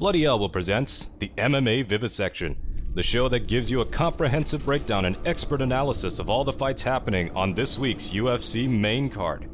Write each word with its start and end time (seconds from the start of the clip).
Bloody 0.00 0.24
Elbow 0.24 0.48
presents 0.48 1.06
the 1.18 1.30
MMA 1.36 1.86
Vivisection, 1.86 2.56
the 2.94 3.02
show 3.02 3.28
that 3.28 3.46
gives 3.46 3.70
you 3.70 3.82
a 3.82 3.84
comprehensive 3.84 4.64
breakdown 4.64 5.04
and 5.04 5.18
expert 5.26 5.60
analysis 5.60 6.18
of 6.18 6.30
all 6.30 6.42
the 6.42 6.54
fights 6.54 6.80
happening 6.80 7.30
on 7.36 7.52
this 7.52 7.78
week's 7.78 8.08
UFC 8.08 8.66
main 8.66 9.10
card. 9.10 9.50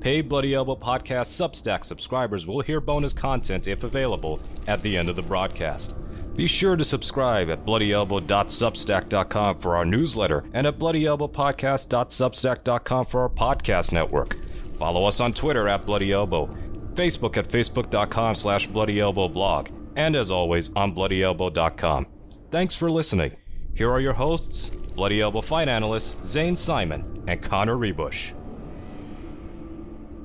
Paid 0.00 0.28
Bloody 0.28 0.52
Elbow 0.52 0.74
Podcast 0.74 1.30
Substack 1.30 1.84
subscribers 1.84 2.44
will 2.44 2.60
hear 2.60 2.80
bonus 2.80 3.12
content 3.12 3.68
if 3.68 3.84
available 3.84 4.40
at 4.66 4.82
the 4.82 4.96
end 4.96 5.08
of 5.08 5.14
the 5.14 5.22
broadcast. 5.22 5.94
Be 6.34 6.48
sure 6.48 6.74
to 6.74 6.84
subscribe 6.84 7.48
at 7.48 7.64
bloodyelbow.substack.com 7.64 9.60
for 9.60 9.76
our 9.76 9.84
newsletter 9.84 10.42
and 10.54 10.66
at 10.66 10.76
bloodyelbowpodcast.substack.com 10.76 13.06
for 13.06 13.20
our 13.20 13.28
podcast 13.28 13.92
network. 13.92 14.38
Follow 14.76 15.04
us 15.04 15.20
on 15.20 15.32
Twitter 15.32 15.68
at 15.68 15.86
Bloody 15.86 16.10
Elbow, 16.10 16.46
Facebook 16.94 17.36
at 17.36 17.48
facebook.com 17.48 18.34
slash 18.34 18.68
bloodyelbowblog, 18.68 19.83
and 19.96 20.16
as 20.16 20.30
always 20.30 20.70
on 20.74 20.94
bloodyelbow.com. 20.94 22.06
Thanks 22.50 22.74
for 22.74 22.90
listening. 22.90 23.36
Here 23.74 23.90
are 23.90 24.00
your 24.00 24.12
hosts, 24.12 24.70
Bloody 24.94 25.20
Elbow 25.20 25.40
fight 25.40 25.68
analysts 25.68 26.14
Zane 26.24 26.54
Simon 26.54 27.24
and 27.26 27.42
Connor 27.42 27.76
Ruebusch. 27.76 28.32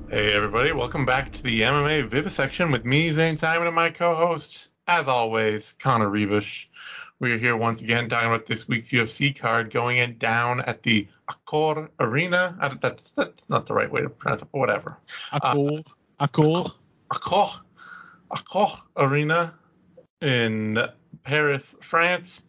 Hey 0.08 0.32
everybody, 0.32 0.72
welcome 0.72 1.04
back 1.04 1.32
to 1.32 1.42
the 1.42 1.60
MMA 1.60 2.08
Vivisection 2.08 2.70
with 2.70 2.84
me, 2.84 3.12
Zane 3.12 3.36
Simon, 3.36 3.66
and 3.66 3.76
my 3.76 3.90
co-host, 3.90 4.70
as 4.86 5.08
always, 5.08 5.74
Connor 5.78 6.08
Ruebusch. 6.08 6.66
We 7.20 7.32
are 7.32 7.38
here 7.38 7.56
once 7.56 7.82
again 7.82 8.08
talking 8.08 8.28
about 8.28 8.46
this 8.46 8.66
week's 8.66 8.90
UFC 8.90 9.38
card 9.38 9.70
going 9.70 9.98
in 9.98 10.16
down 10.18 10.62
at 10.62 10.82
the 10.82 11.06
Accor 11.28 11.88
Arena. 12.00 12.56
I, 12.60 12.68
that's 12.80 13.10
that's 13.10 13.50
not 13.50 13.66
the 13.66 13.74
right 13.74 13.90
way 13.90 14.02
to 14.02 14.08
pronounce 14.08 14.42
it, 14.42 14.48
but 14.52 14.58
whatever. 14.58 14.96
Accor, 15.32 15.84
uh, 16.18 16.26
Accor, 16.26 16.72
Accor, 17.12 17.60
Accor 18.30 18.80
Arena 18.96 19.54
in 20.20 20.78
Paris, 21.22 21.74
France, 21.80 22.42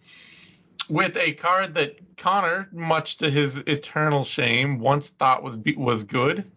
with 0.89 1.15
a 1.17 1.33
card 1.33 1.75
that 1.75 1.97
Connor, 2.17 2.69
much 2.71 3.17
to 3.17 3.29
his 3.29 3.57
eternal 3.57 4.23
shame, 4.23 4.79
once 4.79 5.09
thought 5.09 5.43
was 5.43 5.57
was 5.75 6.03
good, 6.03 6.49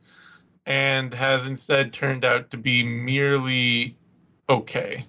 and 0.67 1.13
has 1.15 1.47
instead 1.47 1.93
turned 1.93 2.25
out 2.25 2.51
to 2.51 2.57
be 2.57 2.85
merely 2.85 3.97
okay. 4.49 5.07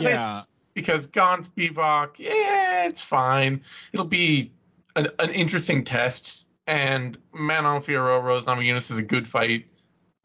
yeah. 0.00 0.42
Because 0.74 1.06
Gane 1.06 1.42
Spivak, 1.42 2.18
yeah, 2.18 2.86
it's 2.86 3.00
fine. 3.00 3.62
It'll 3.92 4.06
be 4.06 4.52
an, 4.94 5.08
an 5.18 5.30
interesting 5.30 5.84
test. 5.84 6.46
And 6.66 7.16
Manon 7.32 7.82
Fiorot 7.82 8.22
Rose 8.22 8.44
Namajunas 8.44 8.90
is 8.90 8.98
a 8.98 9.02
good 9.02 9.26
fight. 9.26 9.66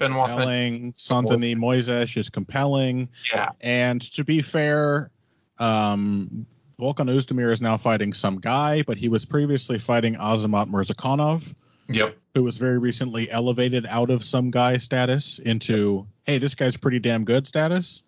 Benoit 0.07 0.29
compelling. 0.29 0.93
Saint 0.95 1.27
Denis 1.29 1.55
Moises 1.55 2.17
is 2.17 2.29
compelling. 2.29 3.09
Yeah. 3.31 3.49
And 3.61 4.01
to 4.13 4.23
be 4.23 4.41
fair, 4.41 5.11
um, 5.59 6.45
Volkan 6.79 7.09
Oezdemir 7.09 7.51
is 7.51 7.61
now 7.61 7.77
fighting 7.77 8.13
some 8.13 8.39
guy, 8.39 8.83
but 8.83 8.97
he 8.97 9.09
was 9.09 9.25
previously 9.25 9.79
fighting 9.79 10.15
Azamat 10.15 10.69
Murzakanov. 10.69 11.53
Yep. 11.89 12.17
Who 12.33 12.43
was 12.43 12.57
very 12.57 12.79
recently 12.79 13.29
elevated 13.29 13.85
out 13.87 14.09
of 14.09 14.23
some 14.23 14.51
guy 14.51 14.77
status 14.77 15.39
into, 15.39 16.07
hey, 16.23 16.37
this 16.37 16.55
guy's 16.55 16.77
pretty 16.77 16.99
damn 16.99 17.25
good 17.25 17.45
status. 17.45 18.03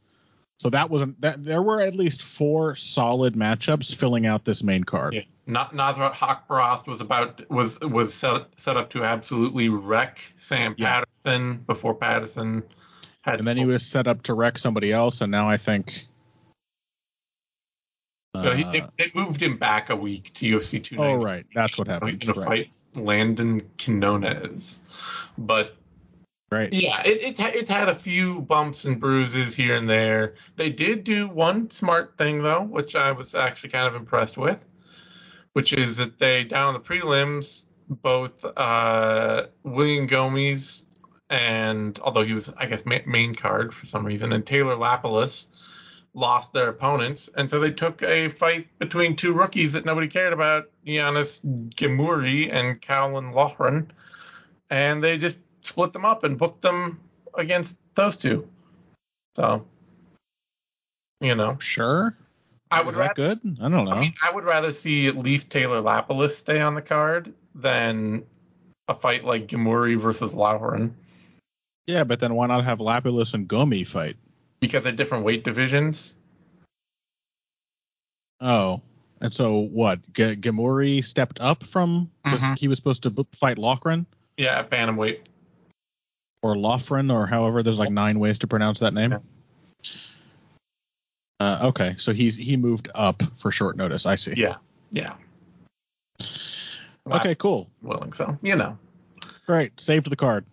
So 0.58 0.70
that 0.70 0.90
wasn't 0.90 1.20
that. 1.22 1.44
There 1.44 1.62
were 1.62 1.82
at 1.82 1.96
least 1.96 2.22
four 2.22 2.76
solid 2.76 3.36
matchups 3.36 3.94
filling 3.94 4.26
out 4.26 4.46
this 4.46 4.64
main 4.64 4.86
card. 4.86 5.14
Yeah. 5.14 5.22
Not 5.48 5.74
Nasrat 5.74 6.14
Haqparast 6.14 6.88
was 6.88 7.02
about 7.02 7.50
was 7.50 7.80
was 7.80 8.14
set 8.14 8.48
set 8.58 8.78
up 8.78 8.90
to 8.92 9.04
absolutely 9.04 9.70
wreck 9.70 10.20
Sam 10.38 10.74
yeah. 10.78 11.04
Patterson 11.24 11.58
before 11.68 11.94
Patterson 11.94 12.64
had. 13.22 13.40
And 13.40 13.48
then 13.48 13.58
he 13.58 13.66
was 13.66 13.86
set 13.86 14.08
up 14.08 14.24
to 14.24 14.34
wreck 14.34 14.58
somebody 14.58 14.92
else, 14.92 15.22
and 15.22 15.32
now 15.32 15.50
I 15.50 15.58
think. 15.58 16.08
Uh, 18.34 18.52
he, 18.52 18.64
they, 18.64 18.82
they, 18.98 19.12
moved 19.16 19.42
him 19.42 19.58
back 19.58 19.90
a 19.90 19.96
week 19.96 20.34
to 20.34 20.58
UFC 20.58 20.84
2. 20.84 20.98
Oh 20.98 21.14
right, 21.16 21.46
that's 21.56 21.78
what 21.78 21.88
happened. 21.88 22.12
He's 22.12 22.20
going 22.20 22.38
right. 22.38 22.44
to 22.44 22.50
fight 22.96 23.04
Landon 23.06 23.62
Quinones, 23.78 24.80
but 25.38 25.78
Right. 26.52 26.72
Yeah, 26.72 27.02
it, 27.04 27.22
it's 27.22 27.40
it's 27.40 27.70
had 27.70 27.90
a 27.90 27.96
few 27.96 28.42
bumps 28.42 28.86
and 28.86 29.00
bruises 29.00 29.56
here 29.56 29.76
and 29.76 29.90
there. 29.90 30.36
They 30.56 30.70
did 30.70 31.04
do 31.04 31.28
one 31.28 31.70
smart 31.72 32.18
thing 32.18 32.44
though, 32.44 32.62
which 32.62 32.96
I 32.96 33.12
was 33.12 33.34
actually 33.34 33.72
kind 33.72 33.88
of 33.88 33.96
impressed 33.96 34.38
with, 34.38 34.64
which 35.56 35.74
is 35.74 35.98
that 35.98 36.20
they 36.20 36.44
down 36.44 36.74
the 36.74 36.80
prelims 36.80 37.66
both 37.88 38.44
uh, 38.58 39.48
William 39.64 40.06
Gomes 40.06 40.86
and 41.30 41.98
although 42.00 42.24
he 42.24 42.34
was 42.34 42.52
I 42.58 42.66
guess 42.66 42.84
main 42.86 43.36
card 43.36 43.74
for 43.74 43.86
some 43.86 44.06
reason 44.06 44.34
and 44.34 44.46
Taylor 44.46 44.76
Lapilus 44.76 45.46
lost 46.16 46.54
their 46.54 46.70
opponents, 46.70 47.30
and 47.36 47.50
so 47.50 47.60
they 47.60 47.72
took 47.72 48.02
a 48.02 48.30
fight 48.30 48.68
between 48.80 49.16
two 49.16 49.34
rookies 49.34 49.74
that 49.74 49.86
nobody 49.86 50.08
cared 50.08 50.34
about, 50.34 50.72
Yanis 50.88 51.42
Ghemmouri 51.76 52.52
and 52.52 52.82
Calvin 52.82 53.34
Loughran, 53.34 53.92
and 54.70 55.04
they 55.04 55.18
just 55.18 55.40
split 55.62 55.94
them 55.94 56.06
up 56.06 56.24
and 56.24 56.38
booked 56.38 56.62
them 56.62 57.00
against 57.38 57.78
those 57.96 58.18
two. 58.18 58.48
So, 59.36 59.66
you 61.20 61.36
know, 61.36 61.58
sure. 61.60 62.18
I 62.76 62.82
would 62.82 62.90
Is 62.94 62.98
that 62.98 63.18
rather, 63.18 63.36
good. 63.36 63.58
I 63.62 63.70
don't 63.70 63.86
know. 63.86 63.92
I, 63.92 64.00
mean, 64.00 64.14
I 64.24 64.32
would 64.32 64.44
rather 64.44 64.74
see 64.74 65.08
at 65.08 65.18
least 65.18 65.50
Taylor 65.50 65.82
Lapilus 65.82 66.32
stay 66.36 66.60
on 66.62 66.76
the 66.76 66.82
card 66.82 67.34
than 67.56 68.24
a 68.88 68.94
fight 68.96 69.24
like 69.24 69.48
Ghemmouri 69.48 69.98
versus 69.98 70.34
Loughran. 70.34 70.96
Yeah, 71.88 72.04
but 72.04 72.20
then 72.20 72.36
why 72.36 72.48
not 72.48 72.64
have 72.66 72.80
Lapilus 72.80 73.34
and 73.34 73.48
Gomi 73.48 73.88
fight? 73.88 74.18
Because 74.60 74.84
they're 74.84 74.92
different 74.92 75.24
weight 75.24 75.44
divisions. 75.44 76.16
Oh, 78.42 78.82
and 79.22 79.34
so 79.34 79.60
what? 79.60 80.02
G- 80.14 80.36
Ghemmouri 80.36 81.04
stepped 81.04 81.40
up 81.40 81.66
from 81.66 82.12
Mm-hmm. 82.26 82.54
he 82.56 82.68
was 82.68 82.78
supposed 82.78 83.04
to 83.04 83.10
b- 83.12 83.26
fight 83.34 83.58
Lochran 83.58 84.06
Yeah, 84.38 84.64
bantamweight. 84.64 85.20
or 86.42 86.56
Lofren 86.56 87.14
or 87.14 87.28
however. 87.28 87.64
There's 87.64 87.80
like 87.80 87.92
nine 87.92 88.20
ways 88.20 88.40
to 88.40 88.48
pronounce 88.48 88.80
that 88.80 88.94
name. 88.94 89.12
Yeah. 89.14 89.20
Uh, 91.40 91.60
okay, 91.64 91.96
so 91.98 92.14
he's 92.14 92.36
he 92.36 92.56
moved 92.56 92.90
up 92.96 93.22
for 93.36 93.52
short 93.52 93.76
notice. 93.78 94.06
I 94.06 94.16
see. 94.16 94.34
Yeah, 94.38 94.56
yeah. 94.92 95.14
Okay, 97.12 97.36
cool. 97.36 97.70
Willing, 97.82 98.14
so 98.14 98.38
you 98.42 98.56
know. 98.56 98.78
Great. 99.46 99.80
Saved 99.80 100.10
the 100.10 100.16
card. 100.16 100.46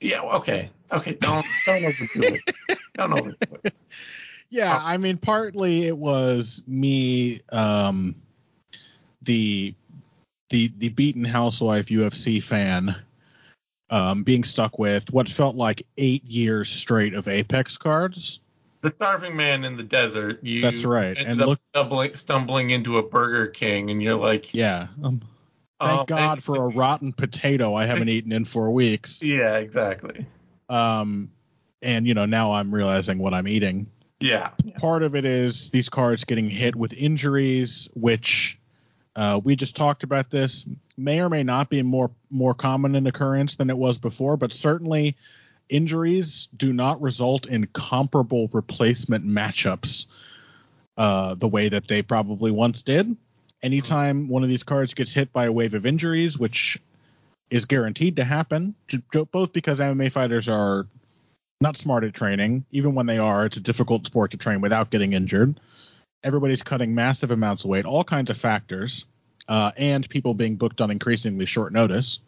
Yeah. 0.00 0.20
Okay. 0.20 0.70
Okay. 0.90 1.12
Don't 1.14 1.46
don't 1.66 1.84
overdo 1.84 2.34
it. 2.34 2.78
Don't 2.94 3.12
overdo 3.12 3.36
it. 3.64 3.74
Yeah, 4.50 4.78
I 4.82 4.98
mean, 4.98 5.16
partly 5.16 5.86
it 5.86 5.96
was 5.96 6.60
me, 6.66 7.40
um, 7.52 8.14
the 9.22 9.74
the 10.50 10.70
the 10.76 10.90
beaten 10.90 11.24
housewife 11.24 11.86
UFC 11.86 12.42
fan, 12.42 12.94
um, 13.88 14.24
being 14.24 14.44
stuck 14.44 14.78
with 14.78 15.10
what 15.10 15.26
felt 15.26 15.56
like 15.56 15.86
eight 15.96 16.24
years 16.24 16.68
straight 16.68 17.14
of 17.14 17.28
Apex 17.28 17.78
cards. 17.78 18.40
The 18.82 18.90
starving 18.90 19.36
man 19.36 19.64
in 19.64 19.76
the 19.76 19.82
desert. 19.84 20.42
You 20.42 20.60
That's 20.60 20.84
right. 20.84 21.16
And 21.16 21.38
look, 21.38 21.60
stumbling, 21.70 22.16
stumbling 22.16 22.70
into 22.70 22.98
a 22.98 23.02
Burger 23.02 23.46
King, 23.46 23.90
and 23.90 24.02
you're 24.02 24.16
like, 24.16 24.52
yeah. 24.52 24.88
Um, 25.02 25.22
thank 25.80 26.00
oh, 26.00 26.04
God 26.04 26.42
for 26.42 26.56
a 26.56 26.68
rotten 26.68 27.12
potato 27.12 27.74
I 27.74 27.86
haven't 27.86 28.08
eaten 28.10 28.32
in 28.32 28.44
four 28.44 28.72
weeks. 28.72 29.22
Yeah, 29.22 29.58
exactly. 29.58 30.26
Um, 30.68 31.30
and 31.80 32.06
you 32.06 32.14
know 32.14 32.26
now 32.26 32.52
I'm 32.52 32.74
realizing 32.74 33.18
what 33.18 33.34
I'm 33.34 33.48
eating. 33.48 33.86
Yeah. 34.20 34.50
yeah. 34.64 34.78
part 34.78 35.02
of 35.02 35.16
it 35.16 35.24
is 35.24 35.70
these 35.70 35.88
cards 35.88 36.24
getting 36.24 36.48
hit 36.48 36.76
with 36.76 36.92
injuries, 36.92 37.88
which 37.94 38.58
uh, 39.16 39.40
we 39.42 39.56
just 39.56 39.74
talked 39.74 40.04
about. 40.04 40.30
This 40.30 40.64
may 40.96 41.20
or 41.20 41.28
may 41.28 41.42
not 41.42 41.68
be 41.68 41.82
more 41.82 42.10
more 42.30 42.54
common 42.54 42.94
an 42.94 43.06
occurrence 43.06 43.56
than 43.56 43.70
it 43.70 43.76
was 43.76 43.98
before, 43.98 44.36
but 44.36 44.52
certainly 44.52 45.16
injuries 45.72 46.48
do 46.56 46.72
not 46.72 47.00
result 47.00 47.46
in 47.46 47.66
comparable 47.66 48.48
replacement 48.52 49.26
matchups 49.26 50.06
uh, 50.98 51.34
the 51.34 51.48
way 51.48 51.68
that 51.68 51.88
they 51.88 52.02
probably 52.02 52.50
once 52.50 52.82
did. 52.82 53.16
Anytime 53.62 54.28
one 54.28 54.42
of 54.42 54.48
these 54.48 54.62
cards 54.62 54.92
gets 54.94 55.14
hit 55.14 55.32
by 55.32 55.46
a 55.46 55.52
wave 55.52 55.74
of 55.74 55.86
injuries, 55.86 56.38
which 56.38 56.78
is 57.50 57.64
guaranteed 57.64 58.16
to 58.16 58.24
happen, 58.24 58.74
both 59.30 59.52
because 59.52 59.80
MMA 59.80 60.12
fighters 60.12 60.48
are 60.48 60.86
not 61.60 61.76
smart 61.76 62.04
at 62.04 62.12
training. 62.12 62.64
Even 62.70 62.94
when 62.94 63.06
they 63.06 63.18
are, 63.18 63.46
it's 63.46 63.56
a 63.56 63.60
difficult 63.60 64.04
sport 64.06 64.32
to 64.32 64.36
train 64.36 64.60
without 64.60 64.90
getting 64.90 65.12
injured. 65.12 65.58
Everybody's 66.24 66.62
cutting 66.62 66.94
massive 66.94 67.30
amounts 67.30 67.64
of 67.64 67.70
weight, 67.70 67.84
all 67.84 68.04
kinds 68.04 68.30
of 68.30 68.36
factors, 68.36 69.06
uh, 69.48 69.72
and 69.76 70.08
people 70.08 70.34
being 70.34 70.56
booked 70.56 70.80
on 70.80 70.90
increasingly 70.90 71.46
short 71.46 71.72
notice. 71.72 72.20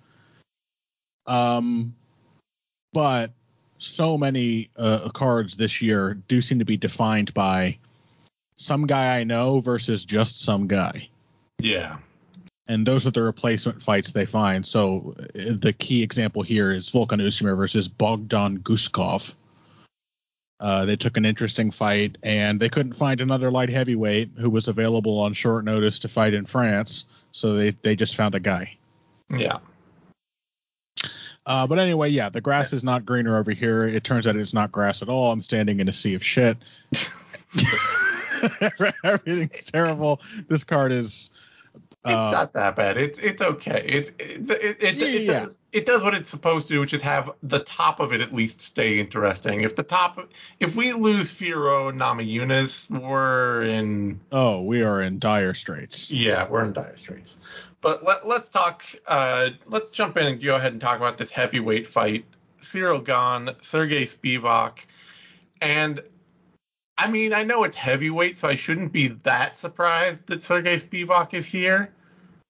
Um, 1.27 1.95
but 2.95 3.33
so 3.79 4.17
many 4.17 4.71
uh, 4.79 5.11
cards 5.11 5.57
this 5.57 5.83
year 5.83 6.15
do 6.29 6.41
seem 6.41 6.61
to 6.61 6.65
be 6.65 6.79
defined 6.79 7.35
by 7.35 7.77
some 8.57 8.87
guy 8.87 9.19
I 9.19 9.25
know 9.25 9.61
versus 9.61 10.07
just 10.07 10.41
some 10.41 10.67
guy. 10.69 11.09
Yeah. 11.59 11.99
and 12.67 12.87
those 12.87 13.07
are 13.07 13.11
the 13.11 13.23
replacement 13.23 13.83
fights 13.83 14.13
they 14.13 14.27
find. 14.27 14.65
So 14.67 15.15
uh, 15.19 15.55
the 15.59 15.73
key 15.73 16.03
example 16.03 16.43
here 16.43 16.73
is 16.73 16.91
Volkan 16.91 17.21
Oezdemir 17.21 17.57
versus 17.57 17.89
Bogdan 17.89 18.61
Guskov. 18.61 19.35
Uh, 20.61 20.85
they 20.87 20.97
took 20.97 21.17
an 21.17 21.27
interesting 21.27 21.71
fight, 21.71 22.17
and 22.23 22.59
they 22.59 22.69
couldn't 22.69 22.95
find 22.95 23.21
another 23.21 23.51
light 23.51 23.69
heavyweight 23.69 24.31
who 24.39 24.49
was 24.49 24.69
available 24.69 25.19
on 25.19 25.33
short 25.35 25.65
notice 25.65 25.99
to 25.99 26.09
fight 26.09 26.33
in 26.33 26.47
France, 26.47 27.05
so 27.33 27.55
they 27.55 27.71
they 27.83 27.97
just 27.97 28.17
found 28.17 28.35
a 28.35 28.41
guy. 28.41 28.77
Yeah. 29.29 29.59
Uh, 31.47 31.67
but 31.67 31.79
anyway, 31.79 32.09
yeah, 32.09 32.29
the 32.29 32.41
grass 32.41 32.73
is 32.73 32.83
not 32.83 33.05
greener 33.05 33.37
over 33.37 33.51
here. 33.53 33.87
It 33.87 34.03
turns 34.05 34.27
out 34.27 34.35
it's 34.37 34.55
not 34.55 34.73
grass 34.73 35.03
at 35.03 35.09
all. 35.09 35.31
I'm 35.31 35.41
standing 35.43 35.81
in 35.81 35.89
a 35.89 35.93
sea 35.93 36.15
of 36.15 36.25
shit. 36.25 36.57
Everything's 39.05 39.65
terrible. 39.65 40.21
This 40.49 40.65
card 40.65 40.93
is. 40.93 41.31
It's 42.07 42.13
Uh, 42.13 42.31
not 42.31 42.53
that 42.53 42.77
bad. 42.77 42.99
It's 42.99 43.19
it's 43.19 43.41
okay. 43.41 43.83
It's 43.87 44.11
it 44.19 44.51
it, 44.51 44.77
it, 44.83 44.95
Yeah, 44.97 45.07
it, 45.07 45.23
yeah. 45.23 45.41
does, 45.41 45.59
it 45.73 45.87
does 45.87 46.03
what 46.03 46.13
it's 46.15 46.29
supposed 46.29 46.67
to 46.69 46.75
do, 46.75 46.81
which 46.81 46.93
is 46.93 47.01
have 47.01 47.31
the 47.43 47.61
top 47.61 47.99
of 47.99 48.13
it 48.13 48.21
at 48.21 48.35
least 48.35 48.61
stay 48.61 48.99
interesting. 49.01 49.63
If 49.63 49.75
the 49.75 49.83
top, 49.85 50.19
if 50.61 50.77
we 50.77 50.93
lose 50.93 51.31
Fiorot 51.33 51.91
and 51.91 52.01
Namajunas, 52.01 52.91
we're 52.91 53.63
in 53.63 54.21
oh, 54.33 54.61
we 54.63 54.83
are 54.83 55.01
in 55.01 55.19
dire 55.19 55.55
straits. 55.55 56.11
yeah, 56.11 56.47
we're 56.47 56.65
in 56.67 56.75
dire 56.75 56.97
straits. 56.97 57.37
But 57.85 58.03
let 58.03 58.27
let's 58.27 58.49
talk. 58.49 58.83
Uh, 59.07 59.51
let's 59.67 59.91
jump 59.91 60.17
in 60.17 60.27
and 60.27 60.43
go 60.43 60.57
ahead 60.57 60.73
and 60.73 60.81
talk 60.81 60.97
about 60.97 61.19
this 61.19 61.31
heavyweight 61.31 61.87
fight: 61.87 62.25
Ciryl 62.61 63.05
Gane, 63.05 63.55
Sergey 63.61 64.07
Spivak, 64.07 64.79
and. 65.61 66.03
I 66.97 67.11
mean, 67.11 67.35
I 67.35 67.43
know 67.43 67.65
it's 67.65 67.75
heavyweight, 67.75 68.39
so 68.39 68.47
I 68.47 68.55
shouldn't 68.55 68.93
be 68.93 69.09
that 69.25 69.59
surprised 69.59 70.29
that 70.29 70.45
Sergey 70.45 70.77
Spivak 70.77 71.35
is 71.35 71.45
here. 71.45 71.91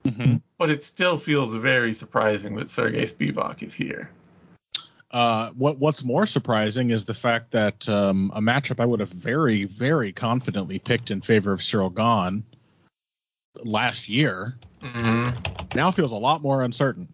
Mhm. 0.05 0.43
but 0.59 0.71
it 0.71 0.85
still 0.85 1.17
feels 1.17 1.55
very 1.55 1.95
surprising 1.95 2.57
that 2.57 2.69
Sergey 2.69 3.07
Spivak 3.07 3.63
is 3.63 3.73
here. 3.73 4.11
Uh, 5.11 5.51
what 5.53 5.79
What's 5.79 6.05
more 6.05 6.27
surprising 6.27 6.91
is 6.91 7.07
the 7.07 7.15
fact 7.15 7.53
that 7.53 7.89
um, 7.89 8.31
a 8.35 8.41
matchup 8.41 8.81
I 8.81 8.87
would 8.87 9.01
have 9.01 9.11
very, 9.11 9.65
very 9.65 10.13
confidently 10.13 10.79
picked 10.79 11.11
in 11.11 11.23
favor 11.23 11.53
of 11.53 11.61
Ciryl 11.61 11.95
Gane 11.95 12.45
last 13.63 14.09
year 14.09 14.57
Mm-hmm. 14.85 15.31
now 15.75 15.91
feels 15.91 16.13
a 16.13 16.17
lot 16.17 16.43
more 16.43 16.63
uncertain. 16.63 17.09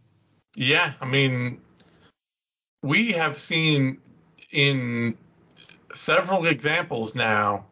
Yeah, 0.57 0.93
I 1.01 1.07
mean, 1.07 1.61
we 2.83 3.13
have 3.13 3.41
seen 3.41 3.99
in 4.51 5.17
several 5.95 6.47
examples 6.47 7.15
now. 7.15 7.67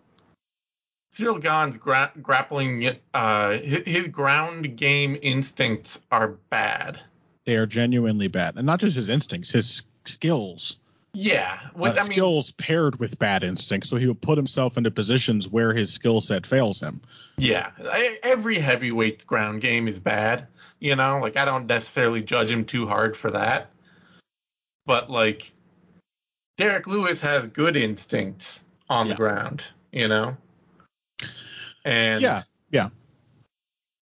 Ciryl 1.13 1.41
Gane's 1.41 1.77
gra- 1.77 2.13
grappling, 2.23 2.97
uh, 3.13 3.53
his, 3.59 3.83
his 3.87 4.09
ground 4.09 4.77
game 4.77 5.19
instincts 5.21 6.01
are 6.13 6.29
bad. 6.51 7.01
They 7.45 7.57
are 7.57 7.67
genuinely 7.67 8.29
bad, 8.29 8.57
and 8.57 8.67
not 8.67 8.79
just 8.79 8.95
his 8.95 9.09
instincts, 9.09 9.51
his 9.51 9.87
skills. 10.05 10.79
Yeah, 11.21 11.59
Uh, 11.65 11.69
what, 11.75 11.99
I 11.99 12.03
mean, 12.05 12.13
skills 12.13 12.53
paired 12.53 13.01
with 13.01 13.19
bad 13.19 13.43
instincts, 13.43 13.91
so 13.91 13.97
he 13.97 14.07
would 14.07 14.21
put 14.21 14.39
himself 14.39 14.79
into 14.79 14.93
positions 14.93 15.49
where 15.49 15.75
his 15.75 15.93
skill 15.93 16.21
set 16.21 16.47
fails 16.47 16.79
him. 16.79 17.01
Yeah, 17.39 17.73
every 18.23 18.55
heavyweight's 18.55 19.25
ground 19.25 19.61
game 19.61 19.89
is 19.89 19.99
bad. 19.99 20.47
You 20.79 20.95
know, 20.95 21.19
like 21.19 21.37
I 21.37 21.45
don't 21.45 21.67
necessarily 21.67 22.23
judge 22.23 22.53
him 22.53 22.65
too 22.65 22.87
hard 22.87 23.17
for 23.17 23.33
that. 23.33 23.71
But 24.87 25.11
like, 25.11 25.53
Derrick 26.57 26.87
Lewis 26.87 27.21
has 27.21 27.49
good 27.49 27.77
instincts 27.77 28.63
on 28.89 29.07
Yeah. 29.09 29.15
the 29.15 29.17
ground. 29.17 29.65
You 29.91 30.07
know, 30.07 30.37
and 31.85 32.23
Yeah, 32.23 32.43
yeah. 32.71 32.91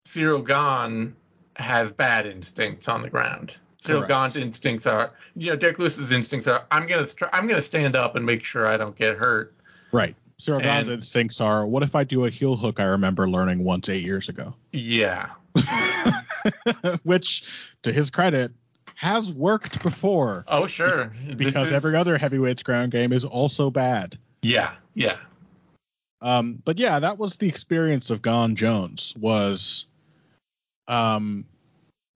Ciryl 0.06 0.46
Gane 0.46 1.16
has 1.56 1.92
bad 1.92 2.26
instincts 2.26 2.88
on 2.88 3.02
the 3.02 3.08
ground. 3.08 3.54
Ciryl 3.86 4.06
Correct. 4.06 4.36
Instincts 4.36 4.86
are, 4.86 5.12
you 5.36 5.50
know, 5.50 5.56
Derrick 5.56 5.78
Lewis's 5.78 6.10
instincts 6.12 6.46
are, 6.48 6.64
I'm 6.70 6.86
gonna, 6.86 7.06
str- 7.06 7.24
I'm 7.32 7.46
gonna 7.46 7.62
stand 7.62 7.94
up 7.96 8.16
and 8.16 8.26
make 8.26 8.44
sure 8.44 8.66
I 8.66 8.76
don't 8.76 8.96
get 8.96 9.16
hurt. 9.16 9.54
Right. 9.92 10.14
Gane's 10.44 10.64
And- 10.66 10.88
instincts 10.88 11.40
are, 11.40 11.66
what 11.66 11.82
if 11.82 11.94
I 11.94 12.04
do 12.04 12.24
a 12.26 12.30
heel 12.30 12.56
hook 12.56 12.78
I 12.80 12.84
remember 12.84 13.28
learning 13.28 13.64
once 13.64 13.88
eight 13.88 14.04
years 14.04 14.28
ago? 14.28 14.54
Yeah, 14.72 15.30
Which, 17.04 17.44
to 17.82 17.92
his 17.92 18.10
credit, 18.10 18.52
has 18.96 19.30
worked 19.32 19.82
before 19.82 20.44
oh 20.48 20.66
sure, 20.66 21.12
because 21.36 21.68
is- 21.68 21.72
every 21.72 21.96
other 21.96 22.18
heavyweight's 22.18 22.62
ground 22.62 22.92
game 22.92 23.12
is 23.12 23.24
also 23.24 23.70
bad. 23.70 24.18
yeah, 24.42 24.72
yeah. 24.94 25.16
Um, 26.22 26.60
but 26.64 26.78
yeah, 26.78 26.98
that 26.98 27.18
was 27.18 27.36
the 27.36 27.46
experience 27.48 28.10
of 28.10 28.22
Gane 28.22 28.56
Jones. 28.56 29.14
Was, 29.20 29.86
um, 30.88 31.44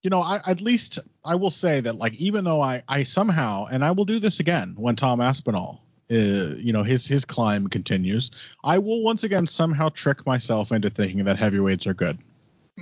you 0.03 0.11
know, 0.11 0.21
I 0.21 0.41
at 0.47 0.61
least 0.61 0.99
I 1.25 1.35
will 1.35 1.51
say 1.51 1.81
that 1.81 1.97
like 1.97 2.15
even 2.15 2.45
though 2.45 2.63
I 2.63 2.83
I 2.89 3.03
somehow 3.03 3.67
and 3.67 3.85
I 3.85 3.91
will 3.91 4.05
do 4.05 4.19
this 4.19 4.41
again 4.41 4.75
when 4.77 4.97
Tom 4.97 5.21
Aspinall, 5.21 5.83
uh, 6.11 6.55
you 6.57 6.73
know, 6.73 6.83
his 6.83 7.07
his 7.07 7.25
climb 7.25 7.69
continues, 7.69 8.31
I 8.65 8.79
will 8.79 9.03
once 9.03 9.25
again 9.25 9.47
somehow 9.47 9.91
trick 9.91 10.27
myself 10.27 10.73
into 10.73 10.91
thinking 10.91 11.25
that 11.25 11.39
heavyweights 11.39 11.87
are 11.87 11.95
good. 11.95 12.19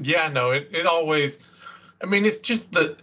Yeah, 0.00 0.28
no, 0.28 0.52
it, 0.52 0.68
it 0.72 0.86
always. 0.86 1.38
I 2.02 2.06
mean, 2.06 2.24
it's 2.24 2.38
just 2.38 2.70
the 2.72 2.96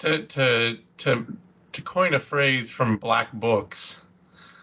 to 0.00 0.24
to 0.26 0.78
to 0.98 1.36
to 1.72 1.82
coin 1.82 2.14
a 2.14 2.20
phrase 2.20 2.68
from 2.68 2.96
Black 2.96 3.32
Books. 3.32 4.00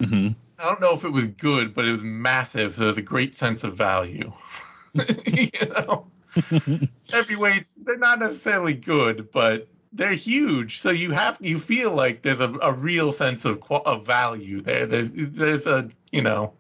Mm-hmm. 0.02 0.34
I 0.60 0.64
don't 0.64 0.81
know 0.81 0.94
if 0.94 1.04
it 1.06 1.10
was 1.12 1.28
good, 1.28 1.74
but 1.74 1.86
it 1.86 1.92
was 1.92 2.04
massive. 2.04 2.76
There 2.76 2.88
was 2.88 2.98
a 2.98 3.02
great 3.02 3.36
sense 3.36 3.64
of 3.64 3.76
value. 3.76 4.31
you 4.94 5.50
know, 5.70 6.08
heavyweights 7.12 7.76
they're 7.76 7.98
not 7.98 8.20
necessarily 8.20 8.74
good, 8.74 9.32
but 9.32 9.68
they're 9.94 10.14
huge. 10.14 10.82
So 10.82 10.90
you 10.92 11.12
have 11.12 11.38
you 11.40 11.60
feel 11.60 11.92
like 11.94 12.22
there's 12.22 12.42
a, 12.42 12.52
a 12.62 12.74
real 12.74 13.12
sense 13.12 13.46
of 13.46 13.64
of 13.70 14.06
value 14.06 14.62
there. 14.62 14.86
There's 14.86 15.12
there's 15.14 15.66
a 15.66 15.90
you 16.12 16.22
know 16.22 16.54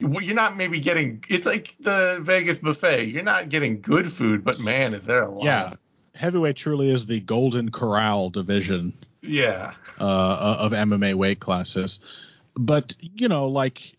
you're 0.00 0.34
not 0.34 0.56
maybe 0.56 0.80
getting. 0.80 1.22
It's 1.28 1.46
like 1.46 1.76
the 1.80 2.18
Vegas 2.22 2.58
buffet. 2.58 3.08
You're 3.08 3.22
not 3.22 3.50
getting 3.50 3.80
good 3.80 4.10
food, 4.10 4.44
but 4.44 4.58
man, 4.58 4.94
is 4.94 5.04
there 5.04 5.22
a 5.22 5.30
lot. 5.30 5.44
Yeah, 5.44 5.72
heavyweight 6.14 6.56
truly 6.56 6.90
is 6.90 7.06
the 7.06 7.20
golden 7.20 7.70
corral 7.70 8.30
division 8.30 8.94
Yeah. 9.22 9.74
uh, 10.00 10.56
of 10.58 10.72
MMA 10.72 11.14
weight 11.14 11.40
classes. 11.40 12.00
But 12.54 12.94
you 13.00 13.28
know, 13.28 13.46
like 13.48 13.94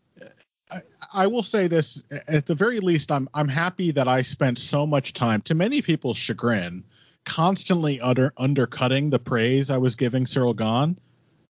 I, 0.72 0.82
I 1.14 1.28
will 1.28 1.44
say 1.44 1.68
this: 1.68 2.02
at 2.28 2.46
the 2.46 2.56
very 2.56 2.80
least, 2.80 3.12
I'm 3.12 3.28
I'm 3.34 3.48
happy 3.48 3.92
that 3.92 4.08
I 4.08 4.22
spent 4.22 4.58
so 4.58 4.88
much 4.88 5.14
time, 5.14 5.42
to 5.44 5.54
many 5.54 5.82
people's 5.82 6.18
chagrin, 6.18 6.84
constantly 7.26 8.00
under 8.00 8.34
undercutting 8.38 9.10
the 9.10 9.20
praise 9.20 9.70
I 9.70 9.78
was 9.78 9.96
giving 9.96 10.26
Ciryl 10.26 10.56
Gane 10.56 10.98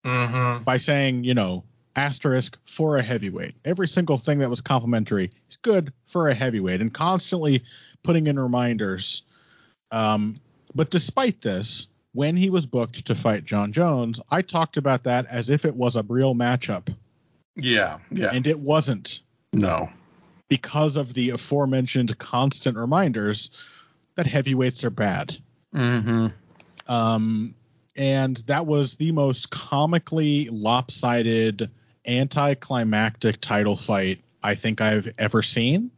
Mm-hmm. 0.04 0.64
by 0.64 0.78
saying, 0.78 1.24
you 1.24 1.34
know, 1.34 1.62
asterisk 1.94 2.56
for 2.64 2.96
a 2.96 3.02
heavyweight. 3.02 3.54
Every 3.66 3.86
single 3.86 4.16
thing 4.16 4.38
that 4.38 4.48
was 4.48 4.62
complimentary 4.62 5.30
is 5.50 5.56
good 5.56 5.92
for 6.06 6.30
a 6.30 6.34
heavyweight, 6.34 6.80
and 6.80 6.92
constantly 6.92 7.64
putting 8.02 8.26
in 8.26 8.38
reminders. 8.38 9.22
Um, 9.90 10.34
but 10.74 10.90
despite 10.90 11.42
this, 11.42 11.88
when 12.12 12.36
he 12.36 12.48
was 12.48 12.64
booked 12.64 13.06
to 13.06 13.14
fight 13.14 13.44
Jon 13.44 13.72
Jones, 13.72 14.20
I 14.30 14.40
talked 14.40 14.78
about 14.78 15.04
that 15.04 15.26
as 15.26 15.50
if 15.50 15.66
it 15.66 15.74
was 15.74 15.96
a 15.96 16.02
real 16.02 16.34
matchup, 16.34 16.94
Yeah. 17.56 17.98
Yeah. 18.10 18.30
and 18.32 18.46
it 18.46 18.58
wasn't 18.58 19.20
no. 19.52 19.90
because 20.48 20.96
of 20.96 21.14
the 21.14 21.30
aforementioned 21.30 22.16
constant 22.18 22.76
reminders 22.76 23.50
that 24.16 24.26
heavyweights 24.26 24.84
are 24.84 24.90
bad. 24.90 25.36
Mm-hmm. 25.74 26.28
Um, 26.92 27.54
and 27.96 28.36
that 28.46 28.66
was 28.66 28.96
the 28.96 29.12
most 29.12 29.50
comically 29.50 30.48
lopsided, 30.48 31.70
anticlimactic 32.06 33.40
title 33.40 33.76
fight 33.76 34.20
I 34.42 34.54
think 34.54 34.80
I've 34.80 35.12
ever 35.18 35.42
seen. 35.42 35.90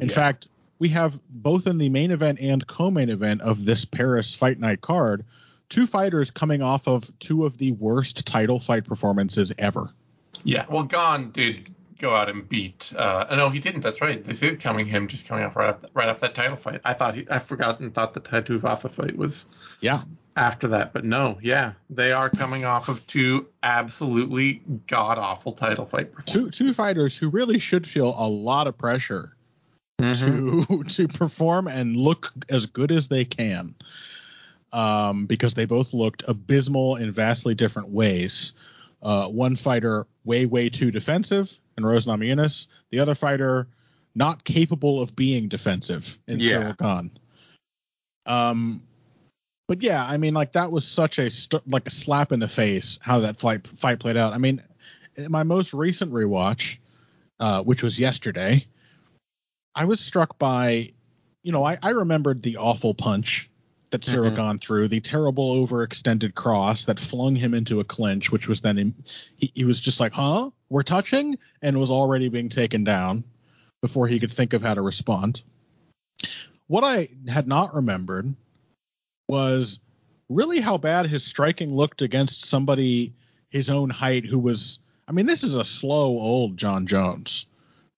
In 0.00 0.08
Yeah. 0.08 0.14
fact, 0.14 0.48
we 0.78 0.88
have 0.90 1.18
both 1.28 1.66
in 1.66 1.78
the 1.78 1.88
main 1.88 2.10
event 2.10 2.40
and 2.40 2.66
co-main 2.66 3.08
event 3.10 3.40
of 3.40 3.64
this 3.64 3.84
Paris 3.84 4.34
Fight 4.34 4.58
Night 4.58 4.80
card, 4.80 5.24
two 5.68 5.86
fighters 5.86 6.30
coming 6.30 6.62
off 6.62 6.86
of 6.88 7.10
two 7.18 7.46
of 7.46 7.58
the 7.58 7.72
worst 7.72 8.26
title 8.26 8.60
fight 8.60 8.84
performances 8.84 9.52
ever. 9.58 9.90
Yeah. 10.44 10.66
Well, 10.68 10.84
Gane 10.84 11.30
did 11.30 11.70
go 11.98 12.14
out 12.14 12.28
and 12.28 12.48
beat. 12.48 12.92
Uh, 12.96 13.26
no, 13.36 13.50
he 13.50 13.58
didn't. 13.58 13.80
That's 13.80 14.00
right. 14.00 14.22
This 14.24 14.42
is 14.42 14.56
coming. 14.58 14.86
Him 14.86 15.08
just 15.08 15.26
coming 15.26 15.44
off 15.44 15.56
right 15.56 15.70
off, 15.70 15.78
right 15.94 16.08
off 16.08 16.18
that 16.20 16.34
title 16.34 16.56
fight. 16.56 16.80
I 16.84 16.92
thought 16.92 17.14
he. 17.14 17.26
I 17.30 17.38
forgot 17.38 17.80
and 17.80 17.92
thought 17.94 18.14
the 18.14 18.20
Tai 18.20 18.42
Tuivasa 18.42 18.90
fight 18.90 19.16
was 19.16 19.46
Yeah. 19.80 20.02
after 20.36 20.68
that, 20.68 20.92
but 20.92 21.04
no. 21.04 21.38
Yeah, 21.42 21.72
they 21.90 22.12
are 22.12 22.28
coming 22.28 22.64
off 22.64 22.88
of 22.88 23.06
two 23.06 23.46
absolutely 23.62 24.60
god 24.86 25.16
awful 25.18 25.52
title 25.52 25.86
fight 25.86 26.10
Two 26.26 26.50
two 26.50 26.72
fighters 26.72 27.16
who 27.16 27.30
really 27.30 27.58
should 27.58 27.86
feel 27.88 28.14
a 28.18 28.28
lot 28.28 28.66
of 28.66 28.76
pressure 28.76 29.34
performances. 29.98 30.66
to 30.66 30.82
to 30.88 31.08
perform 31.08 31.68
and 31.68 31.96
look 31.96 32.32
as 32.50 32.66
good 32.66 32.90
as 32.92 33.08
they 33.08 33.24
can. 33.24 33.74
Um, 34.72 35.26
because 35.26 35.54
they 35.54 35.66
both 35.66 35.94
looked 35.94 36.24
abysmal 36.26 36.96
in 36.96 37.12
vastly 37.12 37.54
different 37.54 37.90
ways. 37.90 38.54
Uh, 39.04 39.28
one 39.28 39.54
fighter 39.54 40.06
way 40.24 40.46
way 40.46 40.70
too 40.70 40.90
defensive 40.90 41.52
in 41.76 41.84
Rose 41.84 42.06
Namajunas. 42.06 42.68
The 42.90 43.00
other 43.00 43.14
fighter 43.14 43.68
not 44.14 44.44
capable 44.44 45.00
of 45.02 45.14
being 45.14 45.48
defensive 45.48 46.16
in 46.26 46.40
Yeah. 46.40 46.72
Ciryl 46.72 46.78
Gane. 46.78 47.10
Um, 48.26 48.82
but 49.68 49.82
yeah, 49.82 50.04
I 50.04 50.16
mean, 50.16 50.32
like 50.32 50.52
that 50.52 50.70
was 50.72 50.86
such 50.86 51.18
a 51.18 51.28
st- 51.28 51.68
like 51.68 51.86
a 51.86 51.90
slap 51.90 52.32
in 52.32 52.40
the 52.40 52.48
face 52.48 52.98
how 53.02 53.20
that 53.20 53.38
fight 53.38 53.66
fight 53.78 54.00
played 54.00 54.16
out. 54.16 54.32
I 54.32 54.38
mean, 54.38 54.62
in 55.16 55.30
my 55.30 55.42
most 55.42 55.74
recent 55.74 56.12
rewatch, 56.12 56.78
uh, 57.40 57.62
which 57.62 57.82
was 57.82 57.98
yesterday, 57.98 58.66
I 59.74 59.84
was 59.84 60.00
struck 60.00 60.38
by, 60.38 60.90
you 61.42 61.52
know, 61.52 61.64
I, 61.64 61.78
I 61.82 61.90
remembered 61.90 62.42
the 62.42 62.56
awful 62.58 62.94
punch 62.94 63.50
that 63.94 64.02
Mhm. 64.02 64.34
gone 64.36 64.58
through, 64.58 64.88
the 64.88 65.00
terrible 65.00 65.54
overextended 65.66 66.34
cross 66.34 66.84
that 66.86 66.98
flung 66.98 67.36
him 67.36 67.54
into 67.54 67.80
a 67.80 67.84
clinch, 67.84 68.32
which 68.32 68.48
was 68.48 68.60
then 68.60 68.78
in, 68.78 68.94
he, 69.36 69.52
he 69.54 69.64
was 69.64 69.78
just 69.78 70.00
like, 70.00 70.12
huh, 70.12 70.50
we're 70.68 70.82
touching, 70.82 71.38
and 71.62 71.78
was 71.78 71.90
already 71.90 72.28
being 72.28 72.48
taken 72.48 72.82
down 72.82 73.24
before 73.80 74.08
he 74.08 74.18
could 74.18 74.32
think 74.32 74.52
of 74.52 74.62
how 74.62 74.74
to 74.74 74.82
respond. 74.82 75.42
What 76.66 76.82
I 76.82 77.08
had 77.28 77.46
not 77.46 77.74
remembered 77.74 78.34
was 79.28 79.78
really 80.28 80.60
how 80.60 80.78
bad 80.78 81.06
his 81.06 81.22
striking 81.22 81.74
looked 81.74 82.02
against 82.02 82.46
somebody 82.46 83.14
his 83.50 83.70
own 83.70 83.90
height 83.90 84.24
who 84.24 84.38
was 84.38 84.80
I 85.06 85.12
mean 85.12 85.26
this 85.26 85.44
is 85.44 85.54
a 85.54 85.64
slow 85.64 86.18
old 86.18 86.56
Jon 86.56 86.86
Jones 86.86 87.46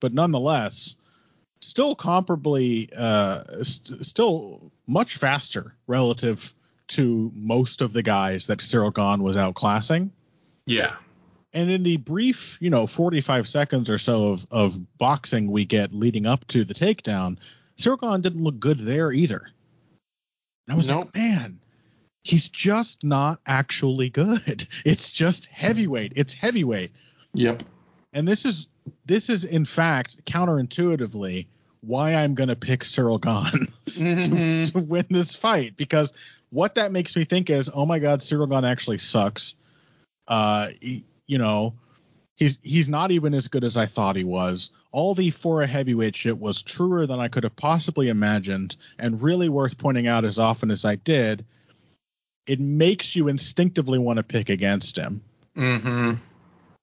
but 0.00 0.12
nonetheless 0.12 0.96
still 1.66 1.96
comparably 1.96 2.92
uh 2.96 3.62
st- 3.62 4.04
still 4.04 4.70
much 4.86 5.16
faster 5.16 5.74
relative 5.86 6.52
to 6.88 7.32
most 7.34 7.82
of 7.82 7.92
the 7.92 8.02
guys 8.02 8.46
that 8.46 8.60
Ciryl 8.60 8.94
Gane 8.94 9.22
was 9.22 9.36
outclassing 9.36 10.10
Yeah. 10.66 10.94
and 11.52 11.70
in 11.70 11.82
the 11.82 11.96
brief, 11.96 12.56
you 12.60 12.70
know, 12.70 12.86
45 12.86 13.48
seconds 13.48 13.90
or 13.90 13.98
so 13.98 14.28
of, 14.32 14.46
of 14.50 14.98
boxing 14.98 15.50
we 15.50 15.64
get 15.64 15.92
leading 15.92 16.26
up 16.26 16.46
to 16.48 16.64
the 16.64 16.74
takedown, 16.74 17.38
Ciryl 17.76 18.00
Gane 18.00 18.20
didn't 18.20 18.42
look 18.44 18.60
good 18.60 18.78
there 18.78 19.10
either. 19.12 19.48
And 20.68 20.74
I 20.74 20.76
was 20.76 20.88
Nope. 20.88 21.06
like, 21.06 21.16
man, 21.16 21.58
he's 22.22 22.48
just 22.48 23.02
not 23.02 23.40
actually 23.46 24.10
good. 24.10 24.68
It's 24.84 25.10
just 25.10 25.46
heavyweight. 25.46 26.12
It's 26.14 26.34
heavyweight. 26.34 26.92
Yep. 27.34 27.64
And 28.12 28.26
this 28.28 28.44
is 28.44 28.68
this 29.04 29.28
is 29.28 29.44
in 29.44 29.64
fact 29.64 30.24
counterintuitively 30.26 31.46
why 31.86 32.14
I'm 32.14 32.34
going 32.34 32.48
to 32.48 32.56
pick 32.56 32.80
Ciryl 32.84 33.20
Gane 33.20 33.72
to, 34.66 34.72
to 34.72 34.78
win 34.78 35.06
this 35.10 35.34
fight 35.34 35.76
because 35.76 36.12
what 36.50 36.74
that 36.76 36.92
makes 36.92 37.14
me 37.16 37.24
think 37.24 37.50
is, 37.50 37.70
oh 37.72 37.86
my 37.86 37.98
God, 37.98 38.20
Ciryl 38.20 38.50
Gane 38.50 38.64
actually 38.64 38.98
sucks. 38.98 39.54
Uh, 40.28 40.68
he- 40.80 41.04
you 41.28 41.38
know, 41.38 41.74
he's 42.36 42.58
he's 42.62 42.88
not 42.88 43.10
even 43.10 43.34
as 43.34 43.48
good 43.48 43.64
as 43.64 43.76
I 43.76 43.86
thought 43.86 44.14
he 44.14 44.22
was. 44.24 44.70
All 44.92 45.14
the 45.14 45.30
for 45.30 45.62
a 45.62 45.66
heavyweight 45.66 46.14
shit 46.14 46.38
was 46.38 46.62
truer 46.62 47.06
than 47.06 47.18
I 47.18 47.26
could 47.28 47.42
have 47.42 47.56
possibly 47.56 48.08
imagined, 48.08 48.76
and 48.98 49.20
really 49.20 49.48
worth 49.48 49.76
pointing 49.76 50.06
out 50.06 50.24
as 50.24 50.38
often 50.38 50.70
as 50.70 50.84
I 50.84 50.94
did. 50.94 51.44
It 52.46 52.60
makes 52.60 53.16
you 53.16 53.26
instinctively 53.26 53.98
want 53.98 54.18
to 54.18 54.22
pick 54.22 54.48
against 54.50 54.96
him, 54.96 55.20
Mm-hmm. 55.56 56.12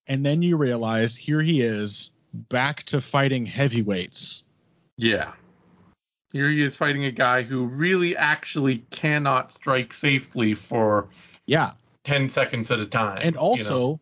and 0.07 0.25
then 0.25 0.41
you 0.41 0.57
realize 0.57 1.15
here 1.15 1.41
he 1.41 1.61
is 1.61 2.11
back 2.33 2.83
to 2.83 2.99
fighting 2.99 3.45
heavyweights. 3.45 4.43
Yeah. 4.97 5.31
Here 6.31 6.49
he 6.49 6.63
is 6.63 6.75
fighting 6.75 7.05
a 7.05 7.11
guy 7.11 7.43
who 7.43 7.65
really 7.65 8.15
actually 8.17 8.79
cannot 8.89 9.51
strike 9.51 9.93
safely 9.93 10.53
for 10.55 11.09
Yeah, 11.45 11.71
10 12.05 12.29
seconds 12.29 12.71
at 12.71 12.79
a 12.79 12.85
time. 12.85 13.19
and 13.21 13.35
you 13.35 13.39
also 13.39 13.69
know? 13.79 13.99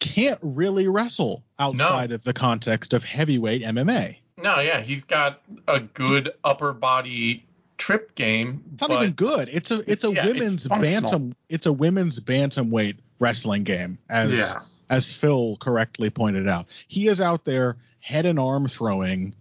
can't 0.00 0.38
really 0.42 0.88
wrestle 0.88 1.42
outside 1.58 2.12
of 2.12 2.22
the 2.24 2.32
context 2.34 2.92
of 2.92 3.02
heavyweight 3.02 3.62
MMA. 3.62 4.16
No, 4.42 4.60
yeah, 4.60 4.80
he's 4.80 5.04
got 5.04 5.40
a 5.68 5.80
good 5.80 6.32
upper 6.42 6.72
body 6.74 7.46
trip 7.78 8.14
game. 8.14 8.62
It's 8.74 8.82
not 8.82 8.90
even 8.92 9.12
good. 9.12 9.48
It's 9.50 9.70
a 9.70 9.90
it's 9.90 10.04
a 10.04 10.12
yeah, 10.12 10.26
women's 10.26 10.66
functional. 10.66 11.00
bantam 11.02 11.36
it's 11.48 11.66
a 11.66 11.72
women's 11.72 12.20
bantamweight 12.20 12.96
wrestling 13.20 13.62
game 13.64 13.96
as 14.10 14.32
Yeah. 14.32 14.56
as 14.90 15.10
Phil 15.10 15.56
correctly 15.60 16.10
pointed 16.10 16.46
out. 16.48 16.66
He 16.88 17.08
is 17.08 17.20
out 17.22 17.44
there 17.44 17.76
head 18.00 18.26
and 18.26 18.38
arm 18.38 18.68
throwing 18.68 19.34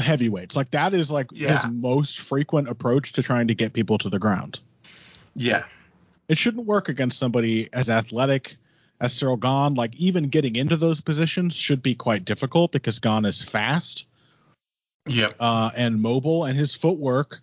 heavyweights. 0.00 0.56
Like 0.56 0.70
that 0.72 0.94
is 0.94 1.10
like 1.10 1.26
Yeah. 1.32 1.56
his 1.56 1.70
most 1.72 2.20
frequent 2.20 2.68
approach 2.68 3.12
to 3.14 3.22
trying 3.22 3.48
to 3.48 3.54
get 3.54 3.72
people 3.72 3.98
to 3.98 4.08
the 4.08 4.18
ground. 4.18 4.60
Yeah. 5.34 5.64
It 6.28 6.38
shouldn't 6.38 6.66
work 6.66 6.88
against 6.88 7.18
somebody 7.18 7.68
as 7.72 7.90
athletic 7.90 8.56
as 9.00 9.12
Ciryl 9.14 9.38
Gane. 9.40 9.74
Like 9.74 9.94
even 9.96 10.28
getting 10.28 10.56
into 10.56 10.76
those 10.76 11.00
positions 11.00 11.54
should 11.54 11.82
be 11.82 11.94
quite 11.94 12.24
difficult 12.24 12.72
because 12.72 12.98
Gane 12.98 13.24
is 13.24 13.42
fast 13.42 14.06
Yeah. 15.06 15.32
uh, 15.38 15.70
and 15.76 16.00
mobile, 16.00 16.44
and 16.44 16.56
his 16.58 16.74
footwork, 16.74 17.40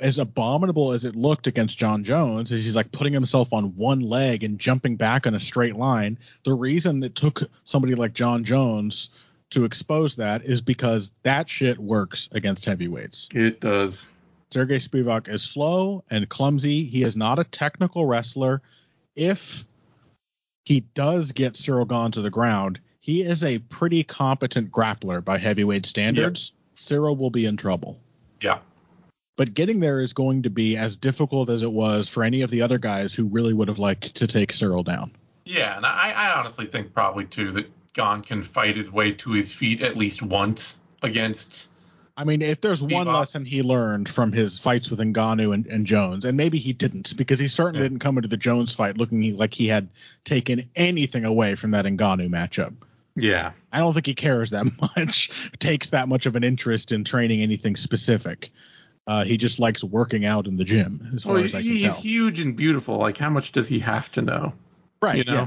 as 0.00 0.18
abominable 0.18 0.92
as 0.92 1.04
it 1.04 1.14
looked 1.14 1.46
against 1.46 1.76
Jon 1.76 2.04
Jones, 2.04 2.50
is 2.52 2.64
he's 2.64 2.74
like 2.76 2.90
putting 2.92 3.12
himself 3.12 3.52
on 3.52 3.76
one 3.76 4.00
leg 4.00 4.42
and 4.42 4.58
jumping 4.58 4.96
back 4.96 5.26
on 5.26 5.34
a 5.34 5.40
straight 5.40 5.76
line. 5.76 6.16
The 6.44 6.54
reason 6.54 7.02
it 7.02 7.14
took 7.14 7.42
somebody 7.64 7.94
like 7.94 8.14
Jon 8.14 8.44
Jones 8.44 9.10
to 9.50 9.64
expose 9.64 10.16
that 10.16 10.42
is 10.44 10.60
because 10.60 11.10
that 11.22 11.48
shit 11.48 11.78
works 11.78 12.28
against 12.32 12.64
heavyweights. 12.64 13.28
It 13.34 13.60
does. 13.60 14.06
Sergey 14.50 14.78
Spivak 14.78 15.28
is 15.28 15.42
slow 15.42 16.04
and 16.10 16.28
clumsy. 16.28 16.84
He 16.84 17.02
is 17.02 17.16
not 17.16 17.38
a 17.38 17.44
technical 17.44 18.06
wrestler. 18.06 18.62
If 19.16 19.64
he 20.64 20.80
does 20.94 21.32
get 21.32 21.54
Ciryl 21.54 21.88
Gane 21.88 22.12
to 22.12 22.22
the 22.22 22.30
ground, 22.30 22.80
he 23.00 23.22
is 23.22 23.44
a 23.44 23.58
pretty 23.58 24.02
competent 24.02 24.70
grappler 24.70 25.24
by 25.24 25.38
heavyweight 25.38 25.86
standards. 25.86 26.52
Ciryl 26.76 27.16
will 27.16 27.30
be 27.30 27.46
in 27.46 27.56
trouble. 27.56 27.98
Yeah. 28.40 28.58
But 29.36 29.54
getting 29.54 29.80
there 29.80 30.00
is 30.00 30.12
going 30.12 30.42
to 30.44 30.50
be 30.50 30.76
as 30.76 30.96
difficult 30.96 31.50
as 31.50 31.62
it 31.62 31.72
was 31.72 32.08
for 32.08 32.22
any 32.22 32.42
of 32.42 32.50
the 32.50 32.62
other 32.62 32.78
guys 32.78 33.12
who 33.12 33.26
really 33.26 33.52
would 33.52 33.68
have 33.68 33.80
liked 33.80 34.14
to 34.14 34.26
take 34.26 34.52
Ciryl 34.52 34.84
down. 34.84 35.10
Yeah, 35.44 35.76
and 35.76 35.84
I, 35.84 36.12
I 36.12 36.38
honestly 36.38 36.66
think 36.66 36.94
probably 36.94 37.26
too 37.26 37.52
that 37.52 37.66
Gane 37.94 38.22
can 38.22 38.42
fight 38.42 38.76
his 38.76 38.90
way 38.92 39.12
to 39.12 39.32
his 39.32 39.50
feet 39.50 39.80
at 39.80 39.96
least 39.96 40.22
once 40.22 40.78
against. 41.02 41.70
I 42.16 42.22
mean, 42.24 42.42
if 42.42 42.60
there's 42.60 42.80
one 42.82 43.06
Bebop. 43.06 43.14
lesson 43.14 43.44
he 43.44 43.62
learned 43.62 44.08
from 44.08 44.30
his 44.30 44.56
fights 44.58 44.88
with 44.88 45.00
Ngannou 45.00 45.52
and, 45.52 45.66
and 45.66 45.84
Jones, 45.86 46.24
and 46.24 46.36
maybe 46.36 46.58
he 46.58 46.72
didn't, 46.72 47.16
because 47.16 47.38
he 47.40 47.48
certainly 47.48 47.80
Yeah. 47.80 47.88
didn't 47.88 47.98
come 48.00 48.18
into 48.18 48.28
the 48.28 48.36
Jones 48.36 48.72
fight 48.72 48.96
looking 48.96 49.36
like 49.36 49.52
he 49.54 49.66
had 49.66 49.88
taken 50.24 50.68
anything 50.76 51.24
away 51.24 51.54
from 51.56 51.72
that 51.72 51.86
Ngannou 51.86 52.28
matchup. 52.28 52.72
Yeah. 53.16 53.52
I 53.72 53.78
don't 53.78 53.92
think 53.92 54.06
he 54.06 54.14
cares 54.14 54.50
that 54.50 54.64
much, 54.96 55.30
takes 55.58 55.88
that 55.90 56.08
much 56.08 56.26
of 56.26 56.36
an 56.36 56.44
interest 56.44 56.92
in 56.92 57.02
training 57.04 57.42
anything 57.42 57.74
specific. 57.76 58.50
Uh, 59.06 59.24
he 59.24 59.36
just 59.36 59.58
likes 59.58 59.82
working 59.84 60.24
out 60.24 60.46
in 60.46 60.56
the 60.56 60.64
gym, 60.64 61.12
as 61.14 61.24
far 61.24 61.38
as 61.38 61.54
I 61.54 61.62
can 61.62 61.70
he's 61.70 61.82
tell. 61.82 61.94
huge 61.94 62.40
and 62.40 62.56
beautiful. 62.56 62.96
Like, 62.96 63.18
how 63.18 63.28
much 63.28 63.52
does 63.52 63.68
he 63.68 63.78
have 63.80 64.10
to 64.12 64.22
know? 64.22 64.52
right? 65.02 65.18
you 65.18 65.24
know? 65.24 65.34
yeah. 65.34 65.46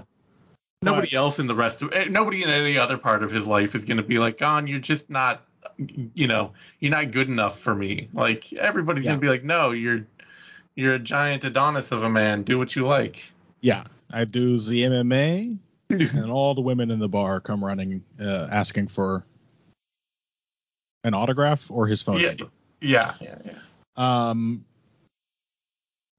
Nobody 0.84 1.07
But- 1.07 1.13
else 1.13 1.39
in 1.39 1.48
the 1.48 1.55
rest 1.55 1.81
of 1.81 1.91
eh, 1.91 2.05
nobody 2.05 2.43
in 2.43 2.50
any 2.50 2.77
other 2.77 2.98
part 2.98 3.24
of 3.24 3.31
his 3.31 3.48
life 3.48 3.74
is 3.74 3.86
going 3.86 3.98
to 3.98 4.03
be 4.03 4.19
like, 4.19 4.38
Gane, 4.38 4.67
you're 4.67 4.79
just 4.79 5.10
not, 5.10 5.43
you 6.13 6.27
know, 6.27 6.53
you're 6.79 6.91
not 6.91 7.12
good 7.12 7.27
enough 7.29 7.60
for 7.60 7.74
me. 7.74 8.10
Like 8.13 8.53
everybody's 8.53 9.03
Yeah. 9.03 9.12
going 9.12 9.19
to 9.19 9.25
be 9.25 9.29
like, 9.29 9.43
no, 9.43 9.72
you're, 9.72 10.05
you're 10.75 10.93
a 10.93 11.00
giant 11.00 11.43
Adonis 11.43 11.91
of 11.91 12.03
a 12.03 12.10
man. 12.10 12.43
Do 12.43 12.60
what 12.60 12.75
you 12.75 12.86
like. 12.86 13.31
Yeah, 13.62 13.86
I 14.12 14.25
do 14.25 14.60
the 14.60 14.84
MMA, 14.84 15.57
and 15.89 16.31
all 16.31 16.53
the 16.53 16.62
women 16.62 16.91
in 16.91 17.00
the 17.00 17.10
bar 17.10 17.39
come 17.39 17.63
running, 17.65 18.03
uh, 18.19 18.48
asking 18.51 18.89
for 18.89 19.25
an 21.03 21.15
autograph 21.15 21.72
or 21.72 21.88
his 21.88 22.03
phone 22.03 22.19
yeah, 22.19 22.27
number. 22.29 22.50
yeah, 22.81 23.13
yeah, 23.19 23.36
yeah. 23.46 23.57
Um, 23.96 24.63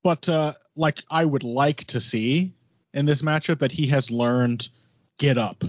but 0.03 0.29
uh, 0.29 0.55
like 0.75 1.03
I 1.11 1.25
would 1.25 1.45
like 1.45 1.85
to 1.89 2.01
see 2.01 2.55
in 2.95 3.07
this 3.07 3.23
matchup 3.23 3.59
that 3.61 3.73
he 3.73 3.87
has 3.89 4.11
learned 4.11 4.69
get 5.19 5.39
up 5.39 5.65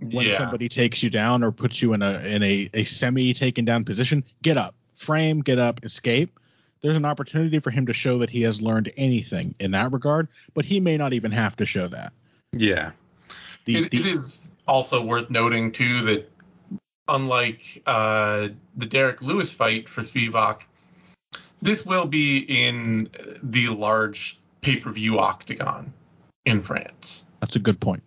when 0.00 0.26
yeah. 0.26 0.36
somebody 0.36 0.68
takes 0.68 1.02
you 1.02 1.10
down 1.10 1.42
or 1.42 1.52
puts 1.52 1.80
you 1.80 1.92
in 1.92 2.02
a 2.02 2.18
in 2.20 2.42
a, 2.42 2.70
a 2.74 2.84
semi 2.84 3.32
taken 3.34 3.64
down 3.64 3.84
position. 3.84 4.24
Get 4.42 4.56
up, 4.56 4.74
frame, 4.94 5.40
get 5.40 5.58
up, 5.58 5.84
escape. 5.84 6.38
There's 6.82 6.96
an 6.96 7.04
opportunity 7.04 7.58
for 7.58 7.70
him 7.70 7.86
to 7.86 7.92
show 7.92 8.18
that 8.18 8.30
he 8.30 8.42
has 8.42 8.60
learned 8.60 8.92
anything 8.96 9.54
in 9.58 9.70
that 9.72 9.92
regard, 9.92 10.28
but 10.54 10.64
he 10.64 10.78
may 10.78 10.96
not 10.96 11.12
even 11.12 11.32
have 11.32 11.56
to 11.56 11.66
show 11.66 11.88
that. 11.88 12.12
yeah. 12.52 12.92
The, 13.64 13.78
It, 13.78 13.90
the- 13.90 13.98
it 13.98 14.06
is 14.06 14.52
also 14.68 15.02
worth 15.02 15.28
noting 15.28 15.72
too 15.72 16.02
that 16.02 16.30
unlike 17.08 17.82
uh, 17.86 18.48
the 18.76 18.86
Derrick 18.86 19.22
Lewis 19.22 19.50
fight 19.50 19.88
for 19.88 20.02
Spivak, 20.02 20.62
this 21.62 21.84
will 21.84 22.06
be 22.06 22.38
in 22.38 23.08
the 23.42 23.68
large 23.68 24.38
pay-per-view 24.60 25.18
octagon 25.18 25.92
in 26.46 26.62
France. 26.62 27.26
That's 27.40 27.56
a 27.56 27.58
good 27.58 27.78
point. 27.80 28.02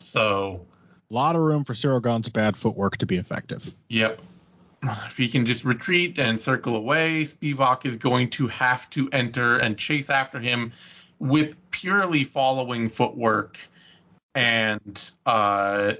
So, 0.00 0.66
A 1.10 1.14
lot 1.14 1.34
of 1.36 1.42
room 1.42 1.64
for 1.64 1.72
Ciryl 1.72 2.32
bad 2.32 2.56
footwork 2.56 2.98
to 2.98 3.06
be 3.06 3.16
effective. 3.16 3.72
yep. 3.88 4.20
If 4.82 5.16
he 5.16 5.28
can 5.28 5.46
just 5.46 5.64
retreat 5.64 6.18
and 6.18 6.38
circle 6.38 6.76
away, 6.76 7.24
Spivak 7.24 7.86
is 7.86 7.96
going 7.96 8.28
to 8.30 8.48
have 8.48 8.90
to 8.90 9.08
enter 9.12 9.56
and 9.56 9.78
chase 9.78 10.10
after 10.10 10.38
him 10.38 10.74
with 11.18 11.56
purely 11.70 12.24
following 12.24 12.90
footwork 12.90 13.58
and 14.34 15.10
uh, 15.24 15.94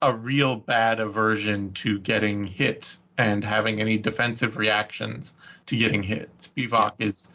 a 0.00 0.14
real 0.14 0.56
bad 0.56 1.00
aversion 1.00 1.72
to 1.74 1.98
getting 1.98 2.46
hit 2.46 2.96
and 3.18 3.44
having 3.44 3.78
any 3.78 3.98
defensive 3.98 4.56
reactions 4.56 5.34
to 5.66 5.76
getting 5.76 6.02
hit. 6.02 6.30
Spivak 6.40 6.92
is, 6.98 7.28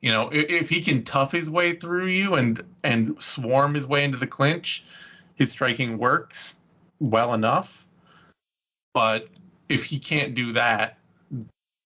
you 0.00 0.10
know, 0.12 0.28
if, 0.30 0.48
if 0.48 0.68
he 0.68 0.80
can 0.82 1.04
tough 1.04 1.32
his 1.32 1.48
way 1.50 1.74
through 1.74 2.06
you 2.06 2.34
and 2.34 2.62
and 2.82 3.22
swarm 3.22 3.74
his 3.74 3.86
way 3.86 4.04
into 4.04 4.18
the 4.18 4.26
clinch, 4.26 4.84
his 5.34 5.50
striking 5.50 5.98
works 5.98 6.56
well 6.98 7.34
enough, 7.34 7.86
but 8.94 9.28
if 9.68 9.84
he 9.84 9.98
can't 9.98 10.34
do 10.34 10.52
that, 10.52 10.98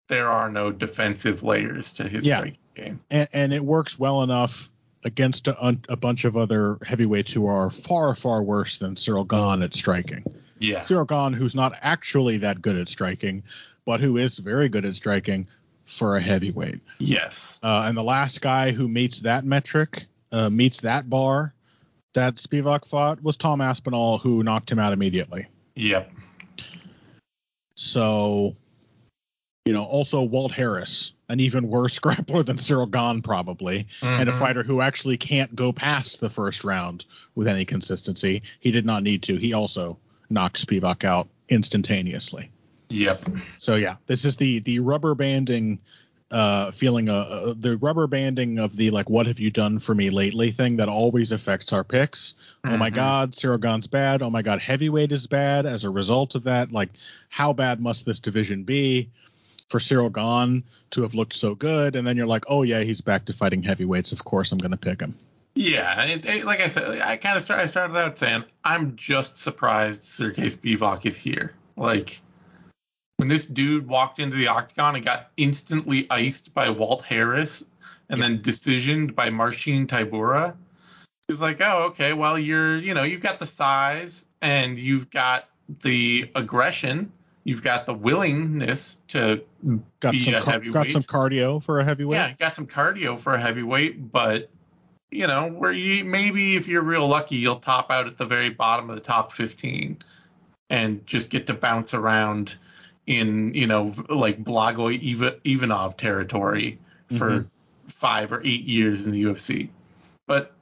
there 0.09 0.29
are 0.29 0.49
no 0.49 0.71
defensive 0.71 1.43
layers 1.43 1.93
to 1.93 2.07
his 2.07 2.25
Yeah. 2.25 2.37
striking 2.39 2.57
game. 2.75 2.99
and, 3.09 3.27
and 3.33 3.53
it 3.53 3.63
works 3.63 3.97
well 3.99 4.21
enough 4.23 4.69
against 5.05 5.47
a, 5.47 5.77
a 5.89 5.95
bunch 5.97 6.23
of 6.25 6.37
other 6.37 6.77
heavyweights 6.85 7.31
who 7.33 7.45
are 7.47 7.69
far 7.69 8.15
far 8.15 8.41
worse 8.41 8.77
than 8.77 8.95
Ciryl 8.95 9.27
Gane 9.27 9.61
at 9.63 9.73
striking. 9.75 10.23
Yeah. 10.59 10.79
Ciryl 10.79 11.07
Gane, 11.07 11.33
who's 11.33 11.55
not 11.55 11.73
actually 11.81 12.37
that 12.39 12.61
good 12.61 12.77
at 12.77 12.87
striking, 12.87 13.43
but 13.85 13.99
who 13.99 14.17
is 14.17 14.37
very 14.37 14.69
good 14.69 14.85
at 14.85 14.95
striking 14.95 15.47
for 15.85 16.15
a 16.15 16.21
heavyweight. 16.21 16.79
Yes. 16.99 17.59
Uh, 17.61 17.85
and 17.87 17.97
the 17.97 18.03
last 18.03 18.41
guy 18.41 18.71
who 18.71 18.87
meets 18.87 19.21
that 19.21 19.43
metric, 19.45 20.05
uh, 20.31 20.49
meets 20.49 20.81
that 20.81 21.09
bar 21.09 21.53
that 22.13 22.35
Spivak 22.35 22.85
fought 22.85 23.21
was 23.23 23.37
Tom 23.37 23.59
Aspinall, 23.61 24.17
who 24.17 24.43
knocked 24.43 24.71
him 24.71 24.79
out 24.79 24.93
immediately. 24.93 25.47
Yep. 25.75 26.11
So, 27.75 28.55
you 29.65 29.73
know, 29.73 29.83
also 29.83 30.21
Walt 30.23 30.51
Harris, 30.51 31.13
an 31.29 31.39
even 31.39 31.67
worse 31.67 31.99
grappler 32.03 32.45
than 32.45 32.57
Ciryl 32.57 32.89
Gane, 32.89 33.21
probably, 33.21 33.87
and 34.01 34.29
a 34.29 34.31
Mhm. 34.31 34.39
fighter 34.39 34.63
who 34.63 34.81
actually 34.81 35.17
can't 35.17 35.55
go 35.55 35.73
past 35.73 36.19
the 36.19 36.29
first 36.29 36.63
round 36.63 37.05
with 37.35 37.47
any 37.47 37.65
consistency. 37.65 38.43
He 38.59 38.71
did 38.71 38.85
not 38.85 39.03
need 39.03 39.23
to. 39.23 39.37
He 39.37 39.53
also 39.53 39.97
knocked 40.29 40.65
Spivak 40.65 41.03
out 41.03 41.29
instantaneously. 41.49 42.49
Yep. 42.93 43.25
So 43.57 43.75
yeah, 43.75 43.95
this 44.05 44.23
is 44.23 44.37
the 44.37 44.59
the 44.59 44.79
rubber 44.79 45.15
banding 45.15 45.79
uh 46.31 46.71
feeling 46.71 47.09
uh, 47.09 47.13
uh 47.15 47.53
the 47.59 47.77
rubber 47.77 48.07
banding 48.07 48.57
of 48.59 48.75
the 48.75 48.89
like 48.91 49.09
what 49.09 49.25
have 49.27 49.39
you 49.39 49.51
done 49.51 49.79
for 49.79 49.93
me 49.93 50.09
lately 50.09 50.51
thing 50.51 50.77
that 50.77 50.89
always 50.89 51.31
affects 51.31 51.73
our 51.73 51.83
picks. 51.83 52.35
Oh 52.65 52.77
my 52.77 52.89
Mhm. 52.91 52.95
god, 52.95 53.31
Ciryl 53.31 53.59
Gane's 53.61 53.87
bad. 53.87 54.21
Oh 54.21 54.29
my 54.29 54.41
god, 54.41 54.59
heavyweight 54.61 55.11
is 55.11 55.27
bad 55.27 55.65
as 55.65 55.83
a 55.83 55.89
result 55.89 56.35
of 56.35 56.43
that. 56.43 56.71
Like 56.71 56.89
how 57.29 57.51
bad 57.53 57.79
must 57.79 58.05
this 58.05 58.19
division 58.19 58.63
be 58.63 59.09
for 59.69 59.79
Ciryl 59.79 60.11
Gane 60.13 60.63
to 60.91 61.01
have 61.01 61.15
looked 61.15 61.33
so 61.33 61.55
good 61.55 61.95
and 61.95 62.05
then 62.05 62.15
you're 62.15 62.27
like, 62.27 62.45
"Oh 62.47 62.61
yeah, 62.63 62.81
he's 62.81 63.01
back 63.01 63.25
to 63.25 63.33
fighting 63.33 63.63
heavyweights. 63.63 64.11
Of 64.11 64.23
course 64.23 64.51
I'm 64.51 64.59
going 64.59 64.71
to 64.71 64.77
pick 64.77 65.01
him." 65.01 65.15
Yeah, 65.55 66.03
it, 66.03 66.25
it- 66.25 66.45
like 66.45 66.61
I 66.61 66.67
said, 66.67 66.99
I 67.01 67.17
kind 67.17 67.37
of 67.37 67.43
start, 67.43 67.59
I 67.59 67.65
started 67.67 67.95
out 67.97 68.17
saying 68.17 68.43
I'm 68.63 68.95
just 68.95 69.37
surprised 69.37 70.03
Sergey 70.03 70.43
Spivak 70.49 71.05
is 71.05 71.15
here. 71.15 71.53
Like 71.75 72.21
when 73.23 73.29
this 73.29 73.45
dude 73.45 73.87
walked 73.87 74.19
into 74.19 74.35
the 74.35 74.49
octagon 74.49 74.95
and 74.97 75.05
got 75.05 75.31
instantly 75.37 76.05
iced 76.09 76.53
by 76.53 76.69
Walt 76.69 77.03
Harris 77.03 77.63
and 78.09 78.21
then 78.21 78.39
decisioned 78.39 79.15
by 79.15 79.29
Marcin 79.29 79.87
Tybura, 79.87 80.49
it 81.29 81.31
was 81.31 81.39
like, 81.39 81.61
oh, 81.61 81.83
okay, 81.83 82.11
well 82.11 82.37
you're, 82.37 82.77
you 82.77 82.93
know, 82.93 83.03
you've 83.03 83.21
got 83.21 83.39
the 83.39 83.47
size 83.47 84.25
and 84.41 84.77
you've 84.77 85.09
got 85.09 85.47
the 85.83 86.29
aggression, 86.35 87.13
you've 87.45 87.63
got 87.63 87.85
the 87.85 87.93
willingness 87.93 88.99
to 89.07 89.41
Got 90.01 90.11
Be 90.11 90.19
some 90.19 90.33
a 90.33 90.41
car- 90.41 90.59
got 90.59 90.89
some 90.89 91.03
cardio 91.03 91.63
for 91.63 91.79
a 91.79 91.85
heavyweight. 91.85 92.17
yeah, 92.17 92.33
got 92.33 92.55
some 92.55 92.67
cardio 92.67 93.17
for 93.17 93.35
a 93.35 93.39
heavyweight, 93.39 94.11
but 94.11 94.49
you 95.11 95.27
know, 95.27 95.47
where 95.47 95.71
you 95.71 96.03
maybe 96.03 96.57
if 96.57 96.67
you're 96.67 96.83
real 96.83 97.07
lucky, 97.07 97.37
you'll 97.37 97.55
top 97.61 97.89
out 97.89 98.05
at 98.05 98.17
the 98.17 98.25
very 98.25 98.49
bottom 98.49 98.89
of 98.89 98.97
the 98.97 99.01
top 99.01 99.31
15 99.31 99.99
and 100.69 101.07
just 101.07 101.29
get 101.29 101.47
to 101.47 101.53
bounce 101.53 101.93
around 101.93 102.57
in, 103.07 103.53
you 103.53 103.67
know, 103.67 103.93
like 104.09 104.43
Blagoy 104.43 104.99
Ivanov 105.43 105.97
territory 105.97 106.79
for 107.17 107.41
Mhm. 107.41 107.47
five 107.87 108.31
or 108.31 108.41
eight 108.43 108.63
years 108.63 109.05
in 109.05 109.11
the 109.11 109.23
UFC. 109.23 109.69
But 110.27 110.53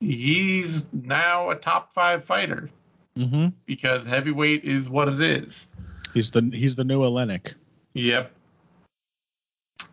he's 0.00 0.86
now 0.92 1.50
a 1.50 1.54
top 1.56 1.92
five 1.94 2.24
fighter 2.24 2.70
hmm 3.16 3.48
because 3.66 4.06
heavyweight 4.06 4.64
is 4.64 4.88
what 4.88 5.08
it 5.08 5.20
is. 5.20 5.68
He's 6.14 6.30
the 6.30 6.42
he's 6.52 6.76
the 6.76 6.84
new 6.84 7.00
Oleinik. 7.00 7.54
Yep. 7.94 8.32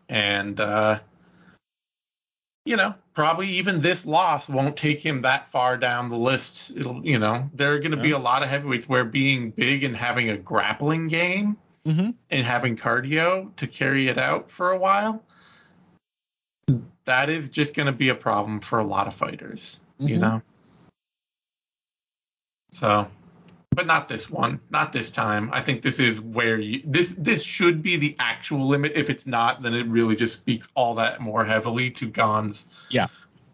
And 0.10 0.60
uh 0.60 1.00
you 2.66 2.76
know, 2.78 2.94
probably 3.18 3.48
even 3.50 3.82
this 3.82 4.06
loss 4.06 4.48
won't 4.48 4.78
take 4.78 5.04
him 5.04 5.24
that 5.24 5.50
far 5.50 5.76
down 5.76 6.08
the 6.08 6.16
list. 6.16 6.72
It'll, 6.78 7.04
you 7.04 7.18
know, 7.18 7.50
there 7.52 7.74
are 7.74 7.80
going 7.80 7.90
to 7.90 7.98
be 7.98 8.12
a 8.12 8.18
lot 8.20 8.44
of 8.44 8.50
heavyweights 8.50 8.88
where 8.88 9.04
being 9.04 9.50
big 9.50 9.84
and 9.84 9.98
having 9.98 10.30
a 10.30 10.38
grappling 10.38 11.08
game 11.08 11.58
Mm-hmm. 11.88 12.12
and 12.30 12.46
having 12.46 12.76
cardio 12.76 13.56
to 13.56 13.66
carry 13.66 14.10
it 14.10 14.20
out 14.20 14.52
for 14.52 14.72
a 14.72 14.78
while, 14.78 15.24
that 17.06 17.30
is 17.30 17.50
just 17.50 17.74
going 17.74 17.86
to 17.88 17.92
be 17.92 18.10
a 18.10 18.16
problem 18.16 18.60
for 18.60 18.78
a 18.78 18.84
lot 18.84 19.08
of 19.08 19.16
fighters, 19.16 19.80
you 19.98 20.18
Mhm. 20.18 20.22
know? 20.22 20.42
So, 22.72 23.10
but 23.78 23.86
not 23.86 24.08
this 24.08 24.28
one, 24.28 24.60
not 24.72 24.92
this 24.92 25.12
time. 25.12 25.52
I 25.54 25.62
think 25.62 25.84
this 25.84 26.00
is 26.00 26.20
where 26.20 26.60
you, 26.60 26.82
this, 26.84 27.14
this 27.16 27.44
should 27.44 27.84
be 27.84 27.96
the 27.96 28.16
actual 28.18 28.68
limit. 28.68 28.94
If 28.96 29.08
it's 29.12 29.28
not, 29.28 29.62
then 29.62 29.76
it 29.76 29.86
really 29.86 30.16
just 30.16 30.34
speaks 30.34 30.68
all 30.74 30.96
that 30.96 31.22
more 31.22 31.46
heavily 31.46 31.92
to 31.92 32.08
Gane's 32.08 32.66
Yeah. 32.90 33.06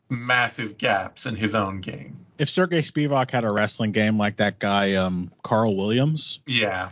massive 0.09 0.77
gaps 0.77 1.25
in 1.25 1.35
his 1.35 1.53
own 1.53 1.81
game. 1.81 2.15
If 2.37 2.47
Sergey 2.49 2.81
Spivak 2.81 3.31
had 3.31 3.43
a 3.43 3.51
wrestling 3.51 3.91
game 3.91 4.17
like 4.17 4.37
that 4.37 4.59
guy 4.59 4.93
um, 4.93 5.29
Carl 5.43 5.75
Williams, 5.75 6.39
Yeah. 6.47 6.87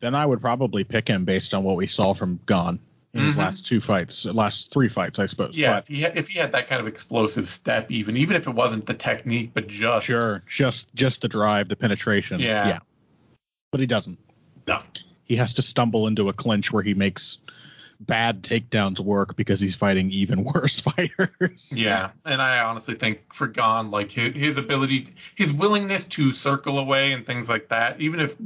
then 0.00 0.16
I 0.16 0.26
would 0.26 0.40
probably 0.40 0.82
pick 0.82 1.06
him 1.06 1.24
based 1.24 1.54
on 1.54 1.62
what 1.62 1.76
we 1.76 1.86
saw 1.86 2.12
from 2.12 2.40
Gane 2.46 2.80
in 3.14 3.24
his 3.24 3.34
Mhm. 3.34 3.38
last 3.38 3.66
two 3.66 3.80
fights, 3.80 4.24
last 4.26 4.72
three 4.72 4.88
fights, 4.88 5.18
I 5.18 5.26
suppose. 5.26 5.56
Yeah, 5.56 5.70
But 5.74 5.78
if 5.84 5.88
he 5.88 6.02
had, 6.02 6.16
if 6.18 6.28
he 6.28 6.38
had 6.38 6.52
that 6.52 6.68
kind 6.68 6.80
of 6.80 6.86
explosive 6.86 7.48
step, 7.48 7.90
even 7.90 8.16
even 8.16 8.36
if 8.36 8.46
it 8.46 8.50
wasn't 8.54 8.86
the 8.86 8.94
technique, 8.94 9.50
but 9.54 9.66
just 9.66 10.06
sure, 10.06 10.42
just 10.46 10.94
just 10.94 11.22
the 11.22 11.28
drive, 11.28 11.68
the 11.68 11.76
penetration. 11.76 12.40
Yeah. 12.40 12.68
yeah. 12.68 12.78
But 13.70 13.80
he 13.80 13.86
doesn't. 13.86 14.18
No. 14.66 14.82
He 15.24 15.36
has 15.36 15.54
to 15.54 15.62
stumble 15.62 16.06
into 16.06 16.28
a 16.28 16.32
clinch 16.32 16.72
where 16.72 16.82
he 16.82 16.94
makes 16.94 17.38
bad 18.00 18.42
takedowns 18.44 19.00
work 19.00 19.34
because 19.36 19.58
he's 19.58 19.74
fighting 19.74 20.10
even 20.12 20.44
worse 20.54 20.78
fighters. 20.80 21.72
Yeah, 21.74 22.12
and 22.24 22.40
I 22.40 22.60
honestly 22.62 22.94
think 22.94 23.32
for 23.34 23.46
Gane, 23.48 23.90
like 23.90 24.12
his, 24.12 24.34
his 24.34 24.56
ability, 24.56 25.14
his 25.34 25.52
willingness 25.52 26.04
to 26.08 26.32
circle 26.32 26.78
away 26.78 27.12
and 27.12 27.26
things 27.26 27.48
like 27.48 27.68
that, 27.68 28.00
even 28.00 28.20
if 28.20 28.36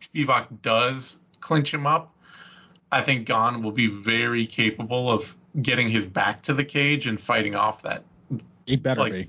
Spivak 0.00 0.60
does 0.62 1.18
clinch 1.40 1.72
him 1.72 1.86
up, 1.86 2.14
I 2.92 3.02
think 3.02 3.26
Gane 3.26 3.62
will 3.62 3.72
be 3.72 3.86
very 3.86 4.46
capable 4.46 5.10
of 5.10 5.36
getting 5.62 5.88
his 5.88 6.06
back 6.06 6.42
to 6.44 6.54
the 6.54 6.64
cage 6.64 7.06
and 7.06 7.20
fighting 7.20 7.54
off 7.54 7.82
that 7.82 8.04
He 8.66 8.76
better 8.76 9.00
Like- 9.00 9.12
be. 9.12 9.28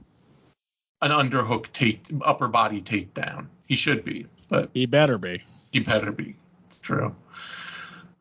an 1.02 1.12
underhook 1.12 1.72
take 1.74 2.06
upper 2.24 2.48
body 2.48 2.82
takedown. 2.82 3.48
He 3.66 3.76
should 3.76 4.04
be, 4.06 4.28
but 4.50 4.70
He 4.74 4.86
better 4.86 5.18
be. 5.18 5.44
he 5.72 5.80
better 5.80 6.12
be. 6.12 6.36
It's 6.68 6.80
true. 6.80 7.16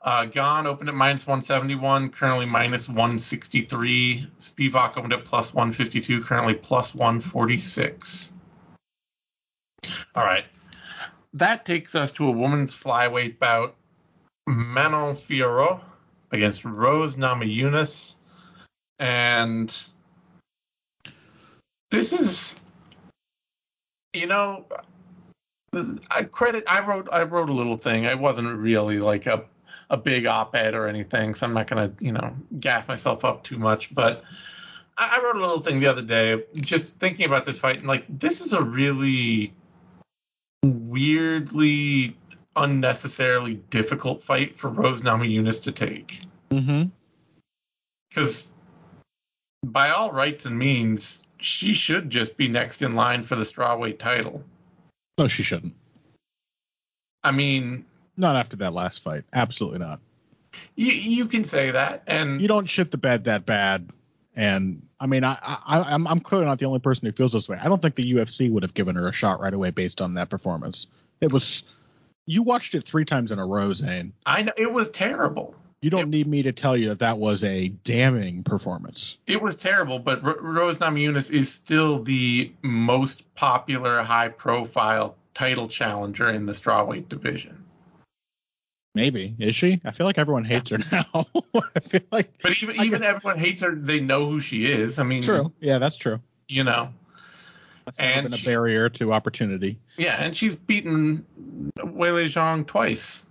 Uh, 0.02 0.24
Gane 0.24 0.66
opened 0.66 0.88
at 0.88 0.94
minus 0.94 1.26
171, 1.26 2.08
currently 2.08 2.46
minus 2.46 2.88
163. 2.88 4.26
Spivak 4.38 4.96
opened 4.96 5.12
at 5.12 5.26
plus 5.26 5.52
152, 5.52 6.22
currently 6.22 6.54
plus 6.54 6.94
146. 6.94 8.32
All 10.14 10.24
right. 10.24 10.44
That 11.34 11.66
takes 11.66 11.94
us 11.94 12.12
to 12.14 12.26
a 12.28 12.30
women's 12.30 12.72
flyweight 12.72 13.38
bout. 13.38 13.74
Manon 14.50 15.16
Fiorot 15.16 15.80
against 16.30 16.64
Rose 16.64 17.16
Namajunas. 17.16 18.14
And 18.98 19.74
this 21.90 22.12
is, 22.12 22.60
you 24.12 24.26
know, 24.26 24.66
I 26.10 26.24
credit. 26.24 26.64
I 26.66 26.84
wrote. 26.84 27.08
I 27.10 27.22
wrote 27.22 27.48
a 27.48 27.52
little 27.52 27.76
thing. 27.76 28.06
I 28.06 28.14
wasn't 28.14 28.52
really 28.56 28.98
like 28.98 29.26
a 29.26 29.44
a 29.88 29.96
big 29.96 30.26
op-ed 30.26 30.74
or 30.74 30.86
anything, 30.86 31.34
so 31.34 31.46
I'm 31.46 31.54
not 31.54 31.66
gonna 31.66 31.92
you 32.00 32.12
know 32.12 32.34
gas 32.58 32.88
myself 32.88 33.24
up 33.24 33.44
too 33.44 33.58
much. 33.58 33.94
But 33.94 34.24
I, 34.98 35.18
I 35.18 35.24
wrote 35.24 35.36
a 35.36 35.40
little 35.40 35.60
thing 35.60 35.80
the 35.80 35.86
other 35.86 36.02
day, 36.02 36.42
just 36.56 36.96
thinking 36.98 37.26
about 37.26 37.44
this 37.44 37.58
fight, 37.58 37.78
and 37.78 37.86
like 37.86 38.04
this 38.08 38.40
is 38.40 38.52
a 38.52 38.62
really 38.62 39.54
weirdly 40.64 42.16
unnecessarily 42.60 43.54
difficult 43.70 44.22
fight 44.22 44.58
for 44.58 44.68
Rose 44.68 45.00
Namajunas 45.02 45.62
to 45.64 45.72
take 45.72 46.20
Mm-hmm. 46.50 46.88
because 48.08 48.52
by 49.64 49.90
all 49.90 50.10
rights 50.12 50.44
and 50.46 50.58
means 50.58 51.22
she 51.38 51.74
should 51.74 52.10
just 52.10 52.36
be 52.36 52.48
next 52.48 52.82
in 52.82 52.94
line 52.94 53.22
for 53.22 53.36
the 53.36 53.44
strawweight 53.44 53.98
title. 53.98 54.42
No, 55.16 55.28
she 55.28 55.42
shouldn't. 55.42 55.74
I 57.22 57.30
mean, 57.32 57.84
Not 58.16 58.36
after 58.36 58.56
that 58.56 58.72
last 58.72 59.02
fight. 59.02 59.24
Absolutely 59.32 59.78
not. 59.78 60.00
you 60.74 60.92
you 60.92 61.26
can 61.26 61.44
say 61.44 61.70
that, 61.70 62.02
and 62.06 62.40
You 62.40 62.48
don't 62.48 62.66
shit 62.68 62.90
the 62.90 62.98
bed 62.98 63.24
that 63.24 63.46
bad. 63.46 63.90
And 64.34 64.86
I 64.98 65.06
mean, 65.06 65.22
I, 65.24 65.36
I 65.42 65.82
I'm 65.94 66.06
I'm 66.06 66.20
clearly 66.20 66.46
not 66.46 66.58
the 66.58 66.66
only 66.66 66.80
person 66.80 67.06
who 67.06 67.12
feels 67.12 67.32
this 67.32 67.48
way. 67.48 67.58
I 67.62 67.68
don't 67.68 67.80
think 67.82 67.94
the 67.94 68.12
UFC 68.14 68.50
would 68.50 68.62
have 68.62 68.74
given 68.74 68.96
her 68.96 69.08
a 69.08 69.12
shot 69.12 69.40
right 69.40 69.52
away 69.54 69.70
based 69.70 70.00
on 70.00 70.14
that 70.14 70.30
performance. 70.30 70.86
It 71.20 71.32
was 71.32 71.64
you 72.30 72.44
watched 72.44 72.76
it 72.76 72.86
three 72.86 73.04
times 73.04 73.32
in 73.32 73.40
a 73.40 73.44
row, 73.46 73.72
Zane. 73.72 74.12
I 74.24 74.42
know 74.42 74.52
it 74.56 74.72
was 74.72 74.88
terrible. 74.90 75.54
You 75.82 75.90
don't 75.90 76.00
Yep. 76.00 76.08
need 76.08 76.26
me 76.28 76.42
to 76.42 76.52
tell 76.52 76.76
you 76.76 76.90
that 76.90 77.00
that 77.00 77.18
was 77.18 77.42
a 77.42 77.68
damning 77.68 78.44
performance. 78.44 79.18
It 79.26 79.42
was 79.42 79.56
terrible, 79.56 79.98
but 79.98 80.22
R- 80.22 80.38
Rose 80.40 80.78
Namajunas 80.78 81.32
is 81.32 81.50
still 81.52 82.02
the 82.02 82.52
most 82.62 83.34
popular, 83.34 84.02
high-profile 84.02 85.16
title 85.34 85.66
challenger 85.66 86.30
in 86.30 86.46
the 86.46 86.52
strawweight 86.52 87.08
division. 87.08 87.64
Maybe 88.94 89.34
is 89.38 89.56
she? 89.56 89.80
I 89.84 89.90
feel 89.90 90.06
like 90.06 90.18
everyone 90.18 90.44
hates 90.44 90.70
her 90.70 90.78
now. 90.78 91.26
I 91.54 91.80
feel 91.80 92.00
like 92.12 92.30
But 92.42 92.62
even 92.62 92.78
I 92.78 92.84
even 92.84 93.02
everyone 93.02 93.38
hates 93.38 93.62
her. 93.62 93.74
They 93.74 94.00
know 94.00 94.28
who 94.28 94.40
she 94.40 94.70
is. 94.70 94.98
I 94.98 95.04
mean, 95.04 95.22
true. 95.22 95.52
Yeah, 95.60 95.78
that's 95.78 95.96
true. 95.96 96.20
You 96.48 96.64
know, 96.64 96.92
That's 97.96 98.16
And 98.16 98.24
been 98.26 98.34
a 98.34 98.36
she- 98.36 98.46
barrier 98.46 98.88
to 98.90 99.12
opportunity. 99.12 99.78
yeah, 99.96 100.16
and 100.22 100.36
she's 100.36 100.56
beaten 100.56 101.24
Weili 101.78 102.26
Zhang 102.26 102.66
twice. 102.66 103.26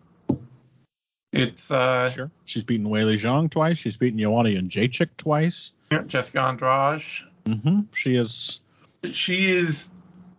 It's 1.31 1.69
uh, 1.69 2.09
Sure. 2.11 2.31
She's 2.45 2.63
beaten 2.63 2.87
Weili 2.87 3.19
Zhang 3.19 3.49
twice. 3.51 3.77
She's 3.77 3.95
beaten 3.97 4.19
Joanna 4.19 4.49
Jedrzejczyk 4.49 5.09
twice. 5.17 5.71
Jessica 6.07 6.39
Andrade. 6.41 7.03
Mm-hmm. 7.45 7.79
She 7.93 8.15
is. 8.15 8.61
She 9.11 9.51
is 9.51 9.87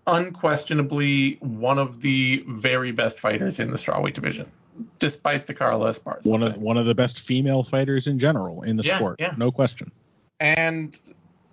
unquestionably 0.07 1.39
one 1.41 1.79
of 1.79 2.01
the 2.03 2.45
very 2.49 2.91
best 2.93 3.21
fighters 3.21 3.59
in 3.61 3.71
the 3.71 3.77
strawweight 3.79 4.15
division, 4.15 4.51
despite 4.99 5.47
the 5.47 5.55
Carla 5.55 5.93
Esparza. 5.93 6.27
one 6.27 6.43
of 6.43 6.57
one 6.59 6.77
of 6.77 6.87
the 6.87 6.95
best 6.95 7.21
female 7.21 7.63
fighters 7.63 8.07
in 8.07 8.19
general 8.19 8.63
in 8.63 8.77
the 8.77 8.83
Yeah, 8.83 8.97
sport. 8.97 9.17
yeah. 9.21 9.35
No 9.37 9.51
question. 9.53 9.91
And 10.41 10.99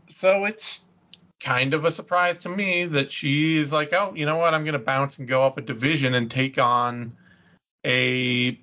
so 0.07 0.45
it's 0.45 0.81
kind 1.39 1.73
of 1.73 1.85
a 1.85 1.91
surprise 1.91 2.39
to 2.39 2.49
me 2.49 2.85
that 2.85 3.11
she 3.11 3.57
is 3.57 3.71
like, 3.71 3.93
oh, 3.93 4.13
you 4.15 4.25
know 4.25 4.37
what? 4.37 4.53
I'm 4.53 4.63
going 4.63 4.73
to 4.73 4.79
bounce 4.79 5.19
and 5.19 5.27
go 5.27 5.45
up 5.45 5.57
a 5.57 5.61
division 5.61 6.13
and 6.13 6.29
take 6.31 6.57
on 6.57 7.15
a 7.85 8.59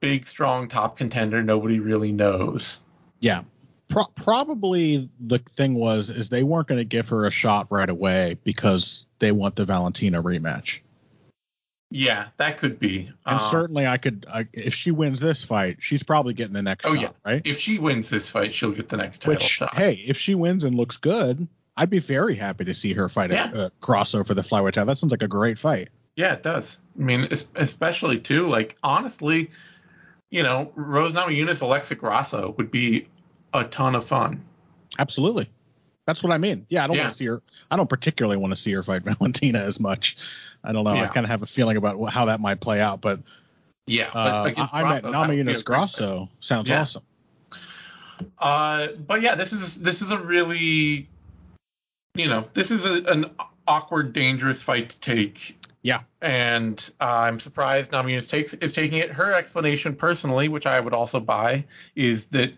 big, 0.00 0.26
strong 0.26 0.68
top 0.68 0.96
contender 0.96 1.42
nobody 1.42 1.78
really 1.78 2.12
knows. 2.12 2.80
Yeah. 3.20 3.42
Pro- 3.88 4.06
probably 4.14 5.08
the 5.18 5.38
thing 5.56 5.74
was 5.74 6.10
is 6.10 6.28
they 6.28 6.42
weren't 6.42 6.68
going 6.68 6.78
to 6.78 6.84
give 6.84 7.08
her 7.08 7.26
a 7.26 7.30
shot 7.30 7.66
right 7.70 7.88
away 7.88 8.38
because 8.44 9.06
they 9.18 9.32
want 9.32 9.56
the 9.56 9.64
Valentina 9.64 10.22
rematch. 10.22 10.80
Yeah, 11.92 12.26
that 12.36 12.58
could 12.58 12.78
be. 12.78 13.10
And 13.26 13.40
Um, 13.40 13.50
certainly, 13.50 13.84
I 13.88 13.96
could 13.96 14.24
I, 14.32 14.46
if 14.52 14.74
she 14.74 14.92
wins 14.92 15.18
this 15.18 15.42
fight, 15.42 15.78
she's 15.80 16.04
probably 16.04 16.34
getting 16.34 16.52
the 16.52 16.62
next 16.62 16.86
Oh, 16.86 16.94
shot, 16.94 17.16
right? 17.26 17.42
if 17.44 17.58
she 17.58 17.78
wins 17.80 18.08
this 18.08 18.28
fight, 18.28 18.52
she'll 18.54 18.70
get 18.70 18.88
the 18.88 18.96
next 18.96 19.20
title 19.22 19.34
Which 19.34 19.42
shot. 19.42 19.74
hey, 19.74 19.94
if 19.94 20.16
she 20.16 20.36
wins 20.36 20.62
and 20.62 20.76
looks 20.76 20.98
good, 20.98 21.48
I'd 21.80 21.88
be 21.88 21.98
very 21.98 22.34
happy 22.34 22.66
to 22.66 22.74
see 22.74 22.92
her 22.92 23.08
fight 23.08 23.30
Yeah. 23.30 23.50
a, 23.52 23.60
a 23.64 23.70
crossover 23.80 24.26
for 24.26 24.34
the 24.34 24.42
flyweight 24.42 24.72
title. 24.74 24.84
That 24.84 24.98
sounds 24.98 25.12
like 25.12 25.22
a 25.22 25.28
great 25.28 25.58
fight. 25.58 25.88
Yeah, 26.14 26.34
it 26.34 26.42
does. 26.42 26.78
I 26.98 27.02
mean, 27.02 27.26
especially 27.54 28.18
too, 28.20 28.46
like 28.48 28.76
honestly, 28.82 29.50
you 30.28 30.42
know, 30.42 30.72
Rose 30.74 31.14
Namajunas, 31.14 31.62
Alexa 31.62 31.94
Grasso 31.94 32.54
would 32.58 32.70
be 32.70 33.08
a 33.54 33.64
ton 33.64 33.94
of 33.94 34.04
fun. 34.04 34.44
Absolutely. 34.98 35.48
That's 36.06 36.22
what 36.22 36.32
I 36.34 36.38
mean. 36.38 36.66
Yeah, 36.68 36.84
I 36.84 36.86
don't 36.86 36.96
Yeah. 36.96 37.04
want 37.04 37.12
to 37.12 37.16
see 37.16 37.26
her. 37.26 37.40
I 37.70 37.76
don't 37.78 37.88
particularly 37.88 38.36
want 38.36 38.50
to 38.50 38.56
see 38.60 38.72
her 38.72 38.82
fight 38.82 39.02
Valentina 39.04 39.60
as 39.60 39.80
much. 39.80 40.18
I 40.62 40.72
don't 40.72 40.84
know. 40.84 40.90
I 40.90 41.06
kind 41.06 41.24
of 41.24 41.30
have 41.30 41.42
a 41.42 41.46
feeling 41.46 41.78
about 41.78 41.98
how 42.12 42.26
that 42.26 42.40
might 42.40 42.60
play 42.60 42.78
out, 42.82 43.00
but 43.00 43.20
Yeah, 43.86 44.10
uh, 44.12 44.44
but 44.44 44.52
against 44.52 44.74
I, 44.74 44.80
I 44.80 44.82
Grasso, 44.82 45.12
that 45.12 45.28
would 45.30 45.38
Namajunas. 45.38 45.64
Grasso 45.64 46.28
sounds 46.40 46.68
Yeah. 46.68 46.82
awesome. 46.82 47.02
Uh, 48.38 48.88
but 49.06 49.22
yeah, 49.22 49.34
this 49.34 49.54
is 49.54 49.80
this 49.80 50.02
is 50.02 50.10
a 50.10 50.18
really, 50.18 51.08
you 52.20 52.28
know, 52.28 52.46
this 52.52 52.70
is 52.70 52.84
a, 52.84 53.02
an 53.04 53.26
awkward, 53.66 54.12
dangerous 54.12 54.60
fight 54.60 54.90
to 54.90 55.00
take. 55.00 55.56
Yeah. 55.82 56.02
And 56.20 56.78
uh, 57.00 57.04
I'm 57.04 57.40
surprised 57.40 57.92
takes 58.28 58.52
is 58.54 58.72
taking 58.72 58.98
it. 58.98 59.10
Her 59.10 59.32
explanation, 59.32 59.96
personally, 59.96 60.48
which 60.48 60.66
I 60.66 60.78
would 60.78 60.92
also 60.92 61.20
buy, 61.20 61.64
is 61.96 62.26
that 62.26 62.52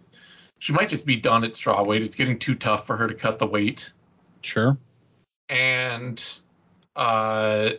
she 0.59 0.72
might 0.72 0.88
just 0.88 1.07
be 1.07 1.16
done 1.16 1.44
at 1.44 1.55
straw 1.55 1.85
weight. 1.85 2.03
It's 2.03 2.16
getting 2.16 2.38
too 2.38 2.55
tough 2.55 2.87
for 2.87 2.96
her 2.96 3.07
to 3.09 3.14
cut 3.14 3.38
the 3.38 3.46
weight, 3.46 3.92
Sure. 4.40 4.77
and 5.48 6.22
uh, 6.96 7.70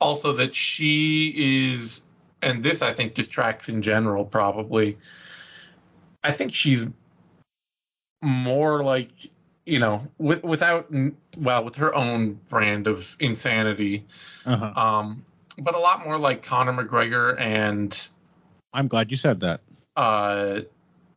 also 0.00 0.34
that 0.34 0.54
she 0.54 1.72
is, 1.72 2.02
and 2.40 2.62
this 2.62 2.82
I 2.82 2.92
think 2.92 3.14
distracts 3.14 3.68
in 3.68 3.82
general 3.82 4.24
probably. 4.24 4.98
I 6.22 6.32
think 6.32 6.54
she's 6.54 6.86
more 8.22 8.82
like 8.82 9.10
you 9.68 9.78
know 9.78 10.06
with, 10.18 10.42
without 10.42 10.90
well 11.36 11.62
with 11.64 11.76
her 11.76 11.94
own 11.94 12.40
brand 12.48 12.86
of 12.86 13.16
insanity 13.20 14.04
Uh-huh. 14.46 14.72
um 14.80 15.24
but 15.58 15.74
a 15.74 15.78
lot 15.78 16.04
more 16.04 16.18
like 16.18 16.42
Conor 16.42 16.72
McGregor 16.72 17.38
and 17.38 18.08
I'm 18.72 18.88
glad 18.88 19.10
you 19.10 19.16
said 19.16 19.40
that. 19.40 19.60
uh 19.96 20.60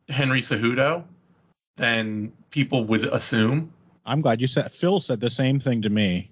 Henry 0.08 0.40
Cejudo 0.40 1.04
than 1.76 2.32
people 2.50 2.84
would 2.84 3.06
assume 3.06 3.72
I'm 4.04 4.20
glad 4.20 4.40
you 4.40 4.48
said. 4.48 4.72
Phil 4.72 5.00
said 5.00 5.20
the 5.20 5.30
same 5.30 5.60
thing 5.60 5.82
to 5.82 5.88
me 5.88 6.28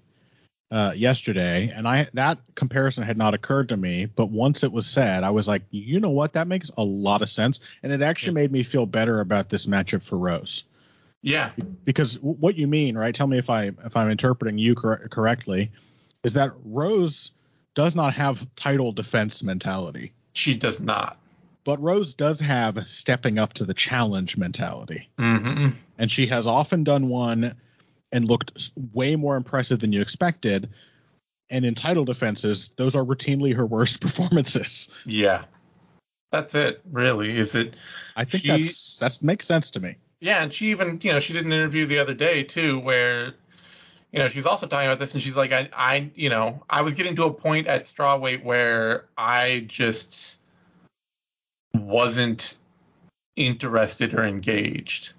uh, 0.71 0.91
yesterday, 0.93 1.71
and 1.73 1.87
I 1.87 2.07
that 2.13 2.37
comparison 2.55 3.03
had 3.05 3.17
not 3.17 3.33
occurred 3.33 3.69
to 3.69 3.77
me. 3.77 4.07
But 4.07 4.25
once 4.29 4.63
it 4.63 4.71
was 4.73 4.85
said, 4.85 5.23
I 5.23 5.29
was 5.29 5.47
like, 5.47 5.63
you 5.71 6.01
know 6.01 6.09
what? 6.09 6.33
That 6.33 6.47
makes 6.49 6.69
a 6.77 6.83
lot 6.83 7.21
of 7.21 7.29
sense, 7.29 7.61
and 7.81 7.93
it 7.93 8.01
actually 8.01 8.33
made 8.33 8.51
me 8.51 8.63
feel 8.63 8.85
better 8.85 9.21
about 9.21 9.47
this 9.47 9.67
matchup 9.67 10.03
for 10.03 10.17
Rose. 10.17 10.65
Yeah 11.21 11.51
because 11.83 12.19
what 12.21 12.55
you 12.55 12.67
mean, 12.67 12.97
right? 12.97 13.13
Tell 13.13 13.27
me 13.27 13.37
if 13.37 13.49
I 13.49 13.71
if 13.85 13.95
I'm 13.95 14.09
interpreting 14.09 14.57
you 14.57 14.75
cor- 14.75 15.07
correctly, 15.09 15.71
is 16.23 16.33
that 16.33 16.51
Rose 16.63 17.31
does 17.75 17.95
not 17.95 18.13
have 18.13 18.45
title 18.55 18.91
defense 18.91 19.43
mentality, 19.43 20.13
she 20.33 20.55
does 20.55 20.79
not 20.79 21.17
but 21.63 21.81
Rose 21.81 22.13
does 22.15 22.39
have 22.39 22.87
stepping 22.87 23.37
up 23.37 23.53
to 23.53 23.65
the 23.65 23.73
challenge 23.73 24.37
mentality, 24.37 25.09
hmm 25.17 25.69
and 25.97 26.11
she 26.11 26.27
has 26.27 26.47
often 26.47 26.83
done 26.83 27.09
one 27.09 27.55
and 28.11 28.25
looked 28.25 28.71
way 28.93 29.15
more 29.15 29.35
impressive 29.35 29.79
than 29.79 29.93
you 29.93 30.01
expected. 30.01 30.69
And 31.49 31.65
in 31.65 31.75
title 31.75 32.05
defenses, 32.05 32.71
those 32.77 32.95
are 32.95 33.03
routinely 33.03 33.55
her 33.55 33.65
worst 33.65 33.99
performances. 34.01 34.89
yeah 35.05 35.43
that's 36.31 36.55
it 36.55 36.81
really 36.89 37.35
is 37.37 37.55
it 37.55 37.75
I 38.15 38.23
think 38.25 38.43
She- 38.43 38.47
that's 38.47 38.99
that 38.99 39.21
makes 39.23 39.45
sense 39.45 39.71
to 39.71 39.79
me. 39.79 39.95
Yeah, 40.21 40.43
and 40.43 40.53
she 40.53 40.67
even, 40.67 40.99
you 41.01 41.11
know, 41.11 41.19
she 41.19 41.33
did 41.33 41.45
an 41.45 41.51
interview 41.51 41.87
the 41.87 41.97
other 41.97 42.13
day 42.13 42.43
too, 42.43 42.79
where, 42.79 43.33
you 44.11 44.19
know, 44.19 44.27
she 44.27 44.37
was 44.37 44.45
also 44.45 44.67
talking 44.67 44.87
about 44.87 44.99
this, 44.99 45.13
and 45.13 45.21
she's 45.21 45.35
like, 45.35 45.51
I, 45.51 45.69
I, 45.73 46.11
you 46.13 46.29
know, 46.29 46.63
I 46.69 46.83
was 46.83 46.93
getting 46.93 47.15
to 47.15 47.25
a 47.25 47.33
point 47.33 47.65
at 47.65 47.85
strawweight 47.85 48.43
where 48.43 49.05
I 49.17 49.65
just 49.67 50.39
wasn't 51.73 52.55
interested 53.35 54.13
or 54.13 54.23
engaged, 54.23 55.13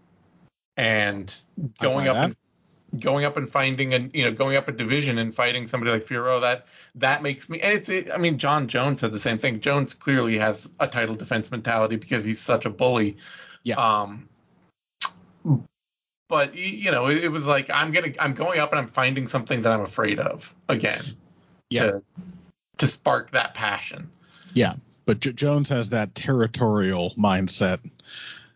and 0.76 1.34
going 1.80 2.06
up 2.06 2.16
and 2.16 2.36
going 3.00 3.24
up 3.24 3.36
and 3.36 3.50
finding 3.50 3.94
and 3.94 4.14
you 4.14 4.24
know 4.24 4.32
going 4.32 4.56
up 4.56 4.68
a 4.68 4.72
division 4.72 5.18
and 5.18 5.34
fighting 5.34 5.66
somebody 5.66 5.90
like 5.90 6.04
Fiorot 6.04 6.42
that 6.42 6.66
that 6.96 7.22
makes 7.22 7.48
me 7.48 7.60
and 7.60 7.72
it's 7.72 7.88
it, 7.88 8.12
I 8.12 8.18
mean 8.18 8.38
Jon 8.38 8.68
Jones 8.68 9.00
said 9.00 9.12
the 9.12 9.18
same 9.18 9.38
thing. 9.38 9.60
Jones 9.60 9.94
clearly 9.94 10.38
has 10.38 10.68
a 10.78 10.86
title 10.86 11.14
defense 11.14 11.50
mentality 11.50 11.96
because 11.96 12.24
he's 12.24 12.40
such 12.40 12.66
a 12.66 12.70
bully. 12.70 13.16
Yeah. 13.62 13.76
Um. 13.76 14.28
But 16.28 16.54
you 16.54 16.90
know, 16.90 17.06
it, 17.06 17.24
it 17.24 17.28
was 17.28 17.46
like 17.46 17.68
I'm 17.72 17.90
gonna 17.90 18.12
I'm 18.18 18.34
going 18.34 18.58
up 18.58 18.70
and 18.72 18.78
I'm 18.80 18.88
finding 18.88 19.26
something 19.26 19.62
that 19.62 19.72
I'm 19.72 19.82
afraid 19.82 20.18
of 20.18 20.52
again. 20.68 21.04
Yeah. 21.68 21.84
To, 21.90 22.02
to 22.78 22.86
spark 22.86 23.30
that 23.32 23.54
passion. 23.54 24.10
Yeah, 24.54 24.74
but 25.04 25.20
J- 25.20 25.32
Jones 25.32 25.68
has 25.68 25.90
that 25.90 26.14
territorial 26.14 27.10
mindset 27.18 27.80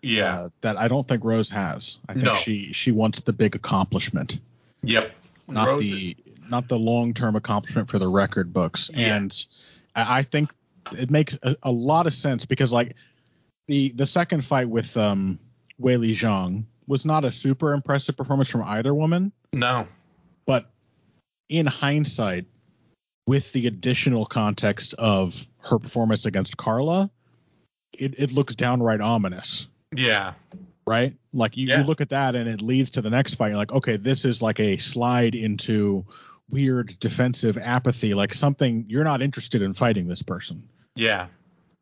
Yeah. 0.03 0.41
uh, 0.41 0.49
that 0.63 0.77
I 0.77 0.89
don't 0.89 1.07
think 1.07 1.25
Rose 1.25 1.51
has. 1.51 1.99
I 2.09 2.15
think 2.15 2.25
No. 2.25 2.35
she 2.35 2.73
she 2.73 2.93
wants 2.93 3.21
the 3.21 3.33
big 3.33 3.55
accomplishment, 3.55 4.41
yep. 4.83 5.15
not 5.49 5.69
Rose- 5.69 5.81
the 5.81 6.17
not 6.49 6.69
the 6.69 6.79
long 6.79 7.13
term 7.15 7.37
accomplishment 7.37 7.91
for 7.91 7.99
the 7.99 8.09
record 8.09 8.53
books. 8.53 8.91
Yeah. 8.95 9.17
And 9.17 9.47
I, 9.95 10.19
I 10.19 10.23
think 10.23 10.51
it 10.97 11.11
makes 11.11 11.39
a, 11.43 11.57
a 11.63 11.71
lot 11.71 12.07
of 12.07 12.15
sense 12.15 12.47
because 12.47 12.73
like 12.73 12.95
the 13.67 13.91
the 13.97 14.07
second 14.07 14.45
fight 14.45 14.69
with 14.69 14.97
um 14.97 15.39
Weili 15.81 16.13
Zhang 16.13 16.65
was 16.87 17.05
not 17.05 17.25
a 17.25 17.33
super 17.33 17.73
impressive 17.73 18.17
performance 18.17 18.49
from 18.49 18.63
either 18.63 18.95
woman, 18.95 19.33
No. 19.53 19.87
but 20.47 20.71
in 21.49 21.67
hindsight, 21.67 22.47
with 23.27 23.53
the 23.53 23.67
additional 23.67 24.25
context 24.25 24.95
of 24.95 25.47
her 25.59 25.79
performance 25.79 26.27
against 26.27 26.57
Carla, 26.57 27.11
it, 27.93 28.15
it 28.19 28.31
looks 28.33 28.55
downright 28.55 29.01
ominous. 29.01 29.67
Yeah. 29.95 30.35
right? 30.87 31.17
Like 31.33 31.57
you, 31.57 31.67
Yeah. 31.67 31.81
you 31.81 31.85
look 31.85 32.01
at 32.01 32.11
that 32.11 32.37
and 32.37 32.49
it 32.49 32.61
leads 32.61 32.91
to 32.93 33.03
the 33.03 33.11
next 33.11 33.35
fight. 33.35 33.49
You're 33.49 33.57
like, 33.57 33.73
okay, 33.73 33.97
this 33.97 34.25
is 34.25 34.41
like 34.41 34.61
a 34.61 34.77
slide 34.77 35.35
into 35.35 36.05
weird 36.49 36.97
defensive 37.01 37.59
apathy, 37.59 38.15
like 38.15 38.33
something 38.33 38.85
you're 38.89 39.03
not 39.03 39.21
interested 39.21 39.63
in 39.63 39.75
fighting 39.75 40.07
this 40.07 40.23
person. 40.23 40.63
Yeah. 40.95 41.27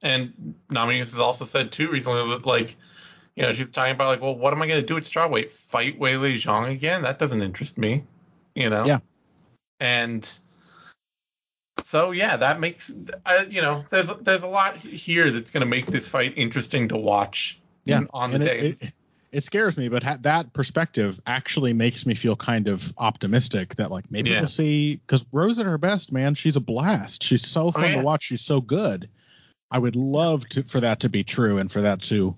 And 0.03 0.55
Namajunas 0.71 1.11
has 1.11 1.19
also 1.19 1.45
said 1.45 1.71
too 1.73 1.91
recently 1.91 2.27
that 2.31 2.47
like, 2.47 2.77
you 3.37 3.43
know, 3.43 3.53
she's 3.53 3.71
talking 3.71 3.93
about 3.95 4.09
like, 4.09 4.21
well, 4.21 4.37
what 4.37 4.53
am 4.53 4.63
I 4.63 4.67
going 4.67 4.81
to 4.81 4.87
do 4.87 4.97
at 4.97 5.03
strawweight? 5.05 5.51
Fight 5.51 5.99
Weili 5.99 6.35
Zhang 6.35 6.71
again? 6.71 7.03
That 7.03 7.19
doesn't 7.19 7.43
interest 7.43 7.77
me. 7.79 8.05
You 8.55 8.71
know. 8.71 8.85
Yeah. 8.87 8.99
And 9.81 10.29
So 11.83 12.13
yeah, 12.13 12.37
that 12.37 12.61
makes 12.61 12.93
uh, 13.27 13.45
you 13.51 13.61
know 13.61 13.85
there's 13.91 14.09
there's 14.23 14.43
a 14.43 14.49
lot 14.49 14.77
here 14.79 15.31
that's 15.31 15.51
going 15.51 15.61
to 15.63 15.67
make 15.67 15.87
this 15.87 16.07
fight 16.07 16.35
interesting 16.37 16.89
to 16.89 16.97
watch. 16.97 17.61
Yeah, 17.85 18.03
on 18.15 18.31
the 18.31 18.37
and 18.37 18.45
day. 18.45 18.59
it, 18.59 18.83
it, 18.83 18.93
it 19.33 19.41
scares 19.43 19.77
me, 19.77 19.89
but 19.89 20.03
ha- 20.03 20.17
that 20.23 20.53
perspective 20.55 21.21
actually 21.27 21.73
makes 21.75 22.07
me 22.07 22.15
feel 22.15 22.37
kind 22.37 22.69
of 22.69 22.95
optimistic 22.97 23.75
that 23.77 23.91
like 23.91 24.11
maybe 24.11 24.31
Yeah. 24.31 24.41
we'll 24.41 24.49
see 24.49 24.97
because 24.97 25.27
Rose 25.33 25.59
at 25.59 25.67
her 25.67 25.77
best, 25.77 26.11
man, 26.13 26.35
she's 26.35 26.57
a 26.57 26.61
blast. 26.61 27.23
She's 27.23 27.47
so 27.47 27.71
fun 27.73 27.85
Oh, 27.85 27.87
yeah. 27.89 27.97
to 27.97 28.03
watch. 28.03 28.23
She's 28.23 28.41
so 28.41 28.61
good. 28.63 29.09
I 29.71 29.79
would 29.79 29.97
love 29.97 30.49
to 30.51 30.63
for 30.63 30.81
that 30.81 31.01
to 31.01 31.09
be 31.11 31.25
true 31.25 31.59
and 31.59 31.71
for 31.71 31.83
that 31.83 32.01
to 32.03 32.37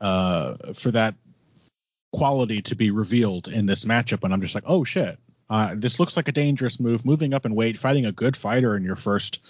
uh 0.00 0.72
for 0.74 0.90
that 0.92 1.14
quality 2.12 2.62
to 2.62 2.74
be 2.74 2.90
revealed 2.90 3.48
in 3.48 3.66
this 3.66 3.84
matchup. 3.84 4.24
And 4.24 4.32
I'm 4.32 4.40
just 4.40 4.54
like, 4.54 4.64
oh 4.66 4.84
shit, 4.84 5.18
uh, 5.50 5.74
this 5.76 6.00
looks 6.00 6.16
like 6.16 6.28
a 6.28 6.32
dangerous 6.32 6.80
move. 6.80 7.04
Moving 7.04 7.34
up 7.34 7.44
in 7.46 7.54
weight, 7.54 7.78
fighting 7.78 8.06
a 8.06 8.12
good 8.12 8.36
fighter 8.36 8.76
in 8.76 8.84
your 8.84 8.96
first 8.96 9.40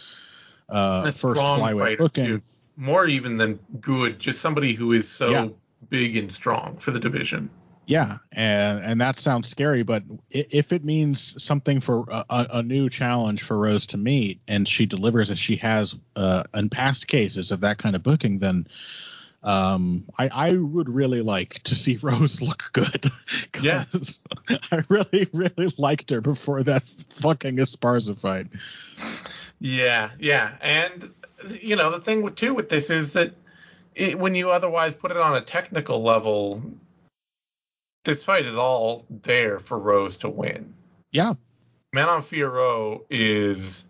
uh 0.69 1.05
A 1.07 1.13
first 1.13 1.41
flyweight 1.41 1.99
booking. 1.99 2.27
too. 2.27 2.43
More 2.77 3.07
even 3.07 3.37
than 3.37 3.59
good, 3.81 4.19
just 4.19 4.41
somebody 4.41 4.73
who 4.73 4.93
is 4.93 5.09
so 5.09 5.31
Yeah. 5.31 5.49
big 5.91 6.17
and 6.17 6.31
strong 6.31 6.77
for 6.79 6.91
the 6.93 7.01
division. 7.01 7.51
Yeah, 7.87 8.19
and 8.33 8.81
and 8.81 9.01
that 9.01 9.19
sounds 9.19 9.49
scary, 9.49 9.83
but 9.83 10.03
if 10.31 10.73
it 10.75 10.85
means 10.85 11.43
something 11.43 11.81
for 11.81 12.05
a, 12.11 12.25
a, 12.29 12.47
a 12.55 12.63
new 12.63 12.91
challenge 12.91 13.43
for 13.43 13.57
Rose 13.57 13.87
to 13.89 13.97
meet, 13.97 14.41
and 14.47 14.69
she 14.69 14.85
delivers 14.85 15.31
as 15.31 15.39
she 15.39 15.57
has 15.57 15.99
uh, 16.15 16.43
in 16.53 16.69
past 16.69 17.07
cases 17.09 17.51
of 17.51 17.61
that 17.61 17.79
kind 17.79 17.97
of 17.97 18.03
booking, 18.03 18.41
then 18.41 18.67
um, 19.43 20.05
I 20.19 20.29
I 20.29 20.53
would 20.53 20.89
really 20.89 21.23
like 21.23 21.63
to 21.65 21.75
see 21.75 21.97
Rose 22.03 22.43
look 22.43 22.71
good. 22.73 23.11
'Cause 23.53 24.23
I 24.73 24.83
really 24.89 25.29
really 25.33 25.73
liked 25.79 26.11
her 26.11 26.21
before 26.21 26.63
that 26.65 26.85
fucking 27.11 27.57
Esparza 27.57 28.19
fight. 28.19 28.47
Yeah, 29.61 30.11
yeah, 30.19 30.57
and 30.61 31.13
you 31.61 31.77
know 31.77 31.91
the 31.91 32.01
thing 32.01 32.23
with 32.23 32.37
too 32.37 32.55
with 32.55 32.69
this 32.69 32.91
is 32.91 33.15
that 33.15 33.35
it, 33.95 34.19
when 34.19 34.35
you 34.35 34.51
otherwise 34.51 34.95
put 34.95 35.11
it 35.11 35.17
on 35.17 35.37
a 35.37 35.41
technical 35.41 36.03
level, 36.03 36.63
this 38.05 38.23
fight 38.23 38.47
is 38.47 38.55
all 38.55 39.05
there 39.11 39.59
for 39.59 39.79
Rose 39.79 40.19
to 40.19 40.29
win. 40.29 40.75
Yeah, 41.11 41.35
Manon 41.93 42.23
Fiorot 42.23 43.05
is 43.11 43.87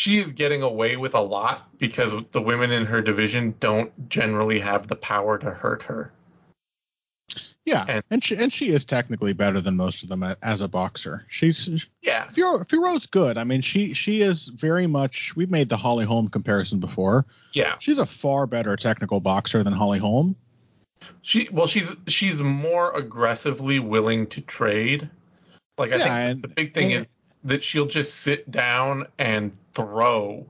she 0.00 0.18
is 0.18 0.32
getting 0.32 0.62
away 0.62 0.96
with 0.96 1.14
a 1.14 1.20
lot 1.20 1.68
because 1.78 2.14
the 2.32 2.40
women 2.40 2.70
in 2.72 2.86
her 2.86 3.02
division 3.02 3.54
don't 3.60 4.08
generally 4.08 4.58
have 4.60 4.86
the 4.88 4.96
power 4.96 5.36
to 5.36 5.50
hurt 5.50 5.82
her. 5.82 6.10
yeah, 7.66 7.84
And- 7.86 8.04
and, 8.10 8.24
she 8.24 8.36
and 8.36 8.50
she 8.52 8.70
is 8.70 8.86
technically 8.86 9.34
better 9.34 9.60
than 9.60 9.76
most 9.76 10.02
of 10.02 10.08
them 10.08 10.24
as 10.42 10.62
a 10.62 10.68
boxer. 10.68 11.26
She's 11.28 11.86
Yeah, 12.00 12.24
Fiorot, 12.28 12.66
Fiorot's 12.68 13.06
good. 13.06 13.36
I 13.36 13.44
mean, 13.44 13.60
she 13.60 13.92
she 13.92 14.22
is 14.22 14.48
very 14.48 14.86
much. 14.86 15.36
We've 15.36 15.50
made 15.50 15.68
the 15.68 15.76
Holly 15.76 16.06
Holm 16.06 16.28
comparison 16.28 16.80
before. 16.80 17.26
yeah. 17.52 17.76
She's 17.78 17.98
a 17.98 18.06
far 18.06 18.46
better 18.46 18.76
technical 18.76 19.20
boxer 19.20 19.62
than 19.62 19.74
Holly 19.74 19.98
Holm. 19.98 20.34
She 21.22 21.48
well, 21.52 21.66
she's 21.66 21.94
she's 22.08 22.40
more 22.40 22.96
aggressively 22.96 23.78
willing 23.78 24.26
to 24.28 24.40
trade. 24.40 25.10
Like 25.76 25.92
I 25.92 25.96
Yeah, 25.96 26.04
think 26.04 26.30
and- 26.30 26.42
the 26.42 26.48
big 26.48 26.72
thing 26.74 26.92
and- 26.94 27.02
is 27.02 27.18
that 27.44 27.62
she'll 27.62 27.86
just 27.86 28.14
sit 28.14 28.50
down 28.50 29.06
and 29.18 29.52
throw 29.72 30.46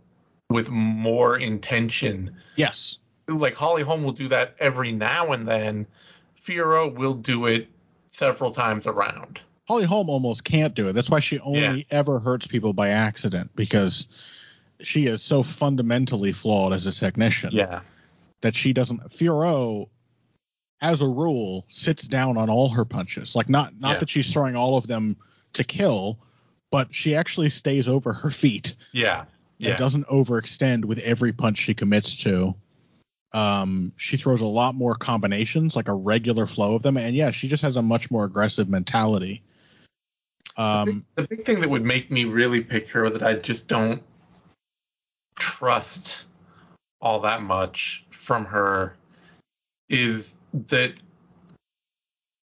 with 0.49 0.69
more 0.71 1.39
intention. 1.39 2.35
Yes. 2.57 2.97
Like 3.29 3.55
Holly 3.55 3.83
Holm 3.83 4.03
will 4.03 4.13
do 4.13 4.29
that 4.29 4.57
every 4.59 4.91
now 4.93 5.33
and 5.33 5.47
then. 5.47 5.87
Fiorot 6.45 6.95
will 6.95 7.15
do 7.15 7.47
it 7.47 7.69
several 8.09 8.51
times 8.51 8.87
around. 8.87 9.41
Holly 9.69 9.85
Holm 9.85 10.11
almost 10.11 10.43
can't 10.43 10.75
do 10.75 10.89
it. 10.89 10.95
That's 10.95 11.11
why 11.11 11.21
she 11.21 11.39
only 11.41 11.87
ever 11.91 12.19
hurts 12.19 12.47
people 12.49 12.73
by 12.73 12.89
accident 12.89 13.51
because 13.55 14.09
she 14.81 15.07
is 15.07 15.23
so 15.23 15.45
fundamentally 15.45 16.33
flawed 16.33 16.73
as 16.73 16.87
a 16.89 16.93
technician 16.93 17.51
Yeah. 17.53 17.83
that 18.41 18.57
she 18.57 18.73
doesn't. 18.73 19.01
Fiorot, 19.11 19.89
as 20.81 21.03
a 21.03 21.07
rule, 21.07 21.67
sits 21.69 22.09
down 22.09 22.37
on 22.37 22.51
all 22.51 22.71
her 22.71 22.85
punches. 22.85 23.37
Like 23.37 23.49
not 23.49 23.79
not 23.79 23.93
Yeah. 23.93 23.99
that 23.99 24.11
she's 24.11 24.33
throwing 24.33 24.57
all 24.57 24.77
of 24.77 24.89
them 24.89 25.17
to 25.53 25.63
kill, 25.63 26.19
but 26.71 26.95
she 26.95 27.15
actually 27.15 27.51
stays 27.51 27.89
over 27.89 28.13
her 28.13 28.31
feet. 28.31 28.75
Yeah. 28.93 29.25
Yeah. 29.59 29.71
and 29.71 29.79
doesn't 29.79 30.07
overextend 30.07 30.87
with 30.87 30.99
every 30.99 31.33
punch 31.33 31.59
she 31.59 31.75
commits 31.75 32.17
to. 32.19 32.55
Um, 33.33 33.93
she 33.97 34.17
throws 34.17 34.41
a 34.41 34.47
lot 34.47 34.75
more 34.75 34.95
combinations, 34.95 35.77
like 35.77 35.89
a 35.89 35.95
regular 35.95 36.47
flow 36.47 36.75
of 36.75 36.83
them, 36.83 36.97
and 36.97 37.15
yeah, 37.15 37.31
she 37.31 37.47
just 37.47 37.63
has 37.63 37.77
a 37.77 37.83
much 37.83 38.11
more 38.11 38.25
aggressive 38.25 38.69
mentality. 38.69 39.43
Um, 40.57 41.05
the 41.15 41.23
big 41.23 41.45
thing 41.45 41.61
that 41.61 41.71
would 41.71 41.85
make 41.85 42.11
me 42.11 42.25
really 42.25 42.61
pick 42.61 42.89
her 42.89 43.09
that 43.11 43.23
I 43.23 43.35
just 43.35 43.69
don't 43.69 44.03
trust 45.39 46.27
all 47.01 47.21
that 47.21 47.43
much 47.43 48.05
from 48.11 48.47
her 48.47 48.97
is 49.89 50.39
that 50.69 50.95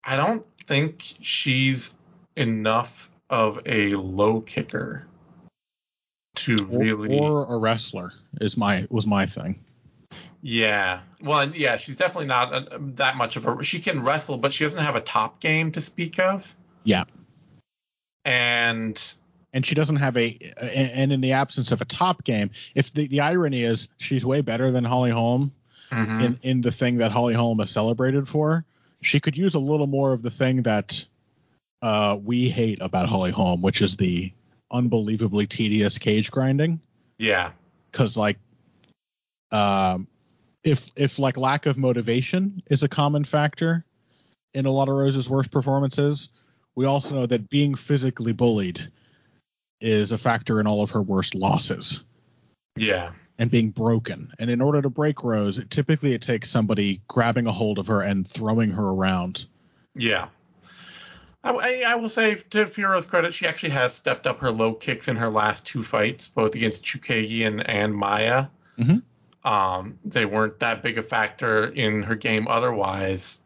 I 0.04 0.16
don't 0.16 0.46
think 0.66 1.02
she's 1.20 1.92
enough 2.36 3.09
of 3.30 3.60
a 3.64 3.90
low 3.94 4.40
kicker 4.40 5.06
to 6.34 6.56
really 6.66 7.18
or 7.18 7.46
a 7.46 7.58
wrestler 7.58 8.12
is 8.40 8.56
my 8.56 8.86
was 8.90 9.06
my 9.06 9.26
thing. 9.26 9.58
yeah 10.42 11.00
well 11.22 11.40
and 11.40 11.54
yeah 11.56 11.76
she's 11.76 11.96
definitely 11.96 12.26
not 12.26 12.52
uh 12.52 12.78
that 12.80 13.16
much 13.16 13.36
of 13.36 13.46
a 13.46 13.64
she 13.64 13.80
can 13.80 14.02
wrestle 14.02 14.36
but 14.36 14.52
she 14.52 14.64
doesn't 14.64 14.82
have 14.84 14.96
a 14.96 15.00
top 15.00 15.40
game 15.40 15.72
to 15.72 15.80
speak 15.80 16.18
of 16.18 16.54
Yeah, 16.84 17.04
and 18.24 19.00
and 19.52 19.66
she 19.66 19.74
doesn't 19.74 19.96
have 19.96 20.16
a 20.16 20.38
and 20.58 21.12
in 21.12 21.20
the 21.20 21.32
absence 21.32 21.72
of 21.72 21.80
a 21.80 21.84
top 21.84 22.22
game, 22.24 22.50
if 22.74 22.92
the, 22.92 23.08
the 23.08 23.20
irony 23.20 23.62
is 23.64 23.88
she's 23.98 24.24
way 24.24 24.40
better 24.40 24.70
than 24.70 24.84
Holly 24.84 25.10
Holm 25.10 25.52
Mhm. 25.90 26.20
in 26.20 26.38
in 26.42 26.60
the 26.60 26.70
thing 26.70 26.98
that 26.98 27.10
Holly 27.10 27.34
Holm 27.34 27.60
is 27.60 27.70
celebrated 27.70 28.28
for, 28.28 28.64
she 29.02 29.18
could 29.18 29.36
use 29.36 29.54
a 29.54 29.58
little 29.58 29.88
more 29.88 30.12
of 30.12 30.22
the 30.22 30.30
thing 30.30 30.62
that 30.62 31.04
uh, 31.82 32.18
we 32.22 32.48
hate 32.48 32.78
about 32.80 33.08
Holly 33.08 33.30
Holm, 33.30 33.62
which 33.62 33.82
is 33.82 33.96
the 33.96 34.32
unbelievably 34.70 35.46
tedious 35.46 35.98
cage 35.98 36.30
grinding. 36.30 36.80
yeah 37.18 37.50
Because 37.90 38.16
like, 38.16 38.38
um, 39.50 40.06
if 40.62 40.90
if 40.96 41.18
like 41.18 41.36
lack 41.36 41.66
of 41.66 41.76
motivation 41.76 42.62
is 42.70 42.82
a 42.82 42.88
common 42.88 43.24
factor 43.24 43.84
in 44.54 44.66
a 44.66 44.70
lot 44.70 44.88
of 44.88 44.94
Rose's 44.94 45.28
worst 45.28 45.50
performances, 45.50 46.28
we 46.74 46.86
also 46.86 47.14
know 47.14 47.26
that 47.26 47.48
being 47.48 47.74
physically 47.74 48.32
bullied 48.32 48.90
is 49.80 50.12
a 50.12 50.18
factor 50.18 50.60
in 50.60 50.66
all 50.66 50.82
of 50.82 50.90
her 50.90 51.02
worst 51.02 51.34
losses 51.34 52.02
yeah 52.76 53.12
and 53.40 53.50
being 53.50 53.70
broken. 53.70 54.30
And 54.38 54.50
in 54.50 54.60
order 54.60 54.82
to 54.82 54.90
break 54.90 55.24
Rose, 55.24 55.58
it, 55.58 55.70
typically 55.70 56.12
it 56.12 56.20
takes 56.20 56.50
somebody 56.50 57.00
grabbing 57.08 57.46
a 57.46 57.52
hold 57.52 57.78
of 57.78 57.86
her 57.86 58.02
and 58.02 58.28
throwing 58.28 58.70
her 58.70 58.84
around. 58.84 59.46
Yeah. 59.94 60.28
I, 61.42 61.82
I- 61.86 61.94
will 61.96 62.08
say 62.08 62.34
to 62.34 62.66
Fiorot's 62.66 63.06
credit, 63.06 63.32
she 63.32 63.46
actually 63.46 63.70
has 63.70 63.94
stepped 63.94 64.26
up 64.26 64.40
her 64.40 64.50
low 64.50 64.74
kicks 64.74 65.08
in 65.08 65.16
her 65.16 65.30
last 65.30 65.66
two 65.66 65.82
fights, 65.82 66.26
both 66.28 66.54
against 66.54 66.84
Chookagian 66.84 67.60
and, 67.60 67.70
and 67.70 67.94
Maia. 67.94 68.46
Mhm. 68.78 69.02
Um, 69.42 69.98
they 70.04 70.26
weren't 70.26 70.58
that 70.60 70.82
big 70.82 70.98
a 70.98 71.02
factor 71.02 71.68
in 71.68 72.02
her 72.02 72.14
game 72.14 72.46
otherwise, 72.46 73.40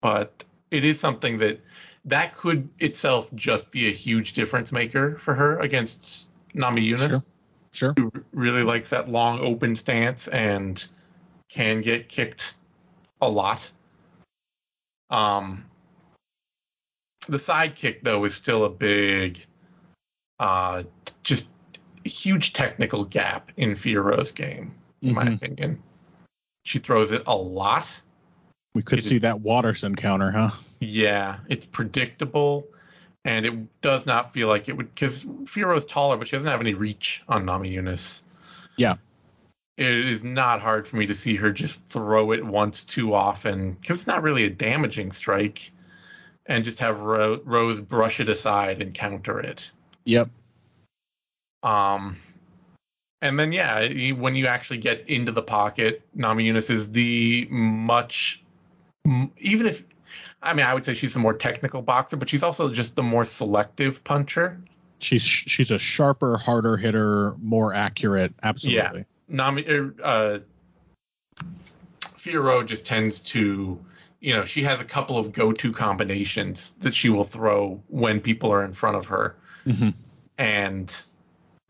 but 0.00 0.44
it 0.70 0.84
is 0.84 1.00
something 1.00 1.38
that 1.38 1.60
that 2.04 2.32
could 2.36 2.68
itself 2.78 3.28
just 3.34 3.70
be 3.72 3.88
a 3.88 3.92
huge 3.92 4.34
difference 4.34 4.70
maker 4.70 5.18
for 5.18 5.34
her 5.34 5.58
against 5.58 6.26
Namajunas, 6.54 7.36
Sure. 7.72 7.92
who 7.96 8.12
really 8.32 8.62
likes 8.62 8.90
that 8.90 9.08
long 9.08 9.40
open 9.40 9.74
stance 9.74 10.28
and 10.28 10.84
can 11.48 11.80
get 11.80 12.08
kicked 12.08 12.54
a 13.20 13.28
lot. 13.28 13.68
Um, 15.10 15.64
the 17.28 17.38
side 17.38 17.76
kick 17.76 18.02
though 18.02 18.24
is 18.24 18.34
still 18.34 18.64
a 18.64 18.70
big, 18.70 19.44
uh, 20.38 20.82
just 21.22 21.48
huge 22.04 22.52
technical 22.52 23.04
gap 23.04 23.52
in 23.56 23.76
Fiorot's 23.76 24.32
game, 24.32 24.74
in 25.02 25.14
my 25.14 25.24
Mhm. 25.24 25.34
opinion. 25.36 25.82
She 26.64 26.78
throws 26.78 27.12
it 27.12 27.22
a 27.26 27.36
lot. 27.36 27.88
We 28.74 28.82
could 28.82 28.98
It 29.00 29.04
see 29.04 29.16
is- 29.16 29.22
that 29.22 29.40
Waterson 29.40 29.94
counter, 29.94 30.30
huh? 30.30 30.50
Yeah, 30.80 31.38
it's 31.48 31.66
predictable, 31.66 32.66
and 33.24 33.46
it 33.46 33.80
does 33.82 34.06
not 34.06 34.32
feel 34.32 34.48
like 34.48 34.68
it 34.68 34.76
would 34.76 34.92
because 34.94 35.24
Fiorot's 35.46 35.84
taller, 35.84 36.16
but 36.16 36.26
she 36.26 36.36
doesn't 36.36 36.50
have 36.50 36.60
any 36.60 36.74
reach 36.74 37.22
on 37.28 37.44
Namajunas. 37.44 38.22
Yeah. 38.76 38.96
It 39.76 39.86
is 39.86 40.24
not 40.24 40.60
hard 40.60 40.88
for 40.88 40.96
me 40.96 41.06
to 41.06 41.14
see 41.14 41.36
her 41.36 41.52
just 41.52 41.84
throw 41.86 42.32
it 42.32 42.44
once 42.44 42.84
too 42.84 43.14
often 43.14 43.72
because 43.72 43.98
it's 43.98 44.06
not 44.06 44.22
really 44.22 44.44
a 44.44 44.50
damaging 44.50 45.12
strike, 45.12 45.70
and 46.46 46.64
just 46.64 46.78
have 46.80 47.00
Ro- 47.00 47.40
Rose 47.44 47.80
brush 47.80 48.20
it 48.20 48.28
aside 48.28 48.82
and 48.82 48.92
counter 48.92 49.40
it. 49.40 49.70
Yep. 50.04 50.28
Um, 51.62 52.16
and 53.20 53.38
then 53.38 53.52
yeah, 53.52 54.12
when 54.12 54.34
you 54.34 54.46
actually 54.46 54.78
get 54.78 55.08
into 55.08 55.30
the 55.30 55.42
pocket, 55.42 56.02
Namajunas 56.16 56.70
is 56.70 56.90
the 56.90 57.46
much, 57.50 58.42
even 59.38 59.66
if, 59.66 59.84
I 60.42 60.54
mean, 60.54 60.66
I 60.66 60.74
would 60.74 60.84
say 60.84 60.94
she's 60.94 61.14
the 61.14 61.20
more 61.20 61.34
technical 61.34 61.82
boxer, 61.82 62.16
but 62.16 62.28
she's 62.28 62.42
also 62.42 62.68
just 62.68 62.96
the 62.96 63.02
more 63.02 63.24
selective 63.24 64.02
puncher. 64.02 64.60
she's 65.02 65.22
she's 65.22 65.70
a 65.70 65.78
sharper, 65.78 66.36
harder 66.36 66.76
hitter, 66.76 67.34
more 67.40 67.74
accurate. 67.74 68.32
Absolutely. 68.42 69.00
Yeah. 69.00 69.04
Nami, 69.28 69.64
er, 69.68 69.94
uh, 70.02 70.38
Fiorot 72.00 72.66
just 72.66 72.86
tends 72.86 73.20
to, 73.20 73.78
you 74.22 74.34
know, 74.34 74.44
she 74.44 74.62
has 74.62 74.80
a 74.80 74.84
couple 74.84 75.18
of 75.18 75.32
go-to 75.32 75.72
combinations 75.72 76.72
that 76.78 76.94
she 76.94 77.10
will 77.10 77.24
throw 77.24 77.82
when 77.88 78.20
people 78.20 78.52
are 78.52 78.64
in 78.64 78.72
front 78.72 78.96
of 78.96 79.06
her, 79.06 79.36
hmm 79.64 79.90
and 80.38 81.06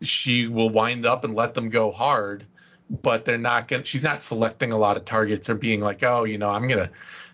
she 0.02 0.46
will 0.46 0.70
wind 0.70 1.04
up 1.06 1.24
and 1.24 1.34
let 1.34 1.54
them 1.54 1.68
go 1.70 1.90
hard, 1.90 2.44
but 2.90 3.24
they're 3.24 3.38
not 3.38 3.68
going. 3.68 3.84
She's 3.84 4.02
not 4.02 4.22
selecting 4.22 4.72
a 4.72 4.76
lot 4.76 4.96
of 4.96 5.04
targets 5.04 5.48
or 5.50 5.54
being 5.54 5.80
like, 5.80 6.02
oh, 6.02 6.24
you 6.24 6.38
know, 6.38 6.50
I'm 6.50 6.68
gonna. 6.68 6.90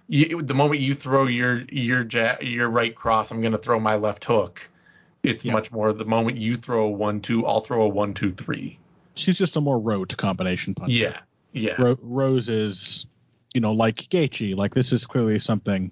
You, 0.07 0.41
the 0.43 0.55
moment 0.55 0.81
you 0.81 0.95
throw 0.95 1.27
your 1.27 1.63
your 1.71 2.07
ja- 2.07 2.41
your 2.41 2.69
right 2.71 2.95
cross, 2.95 3.31
I'm 3.31 3.43
gonna 3.43 3.59
throw 3.59 3.79
my 3.81 3.97
left 3.97 4.25
hook. 4.25 4.69
It's 5.23 5.45
Yeah. 5.45 5.53
much 5.53 5.73
more 5.73 5.93
the 5.93 6.05
moment 6.05 6.39
you 6.39 6.57
throw 6.57 6.87
a 6.87 6.91
one 6.91 7.21
two, 7.21 7.45
I'll 7.45 7.61
throw 7.61 7.83
a 7.83 7.89
one 7.89 8.15
two 8.15 8.31
three. 8.31 8.79
She's 9.17 9.37
just 9.37 9.57
a 9.57 9.61
more 9.61 9.79
rote 9.79 10.17
combination 10.17 10.75
puncher. 10.75 10.97
Yeah, 10.97 11.19
yeah, 11.53 11.75
Ro- 11.83 11.99
Rose 12.01 12.49
is, 12.49 13.07
you 13.59 13.61
know, 13.61 13.73
like 13.73 13.97
Gaethje. 13.97 14.55
Like 14.57 14.73
this 14.73 14.93
is 14.93 15.05
clearly 15.05 15.41
something 15.41 15.91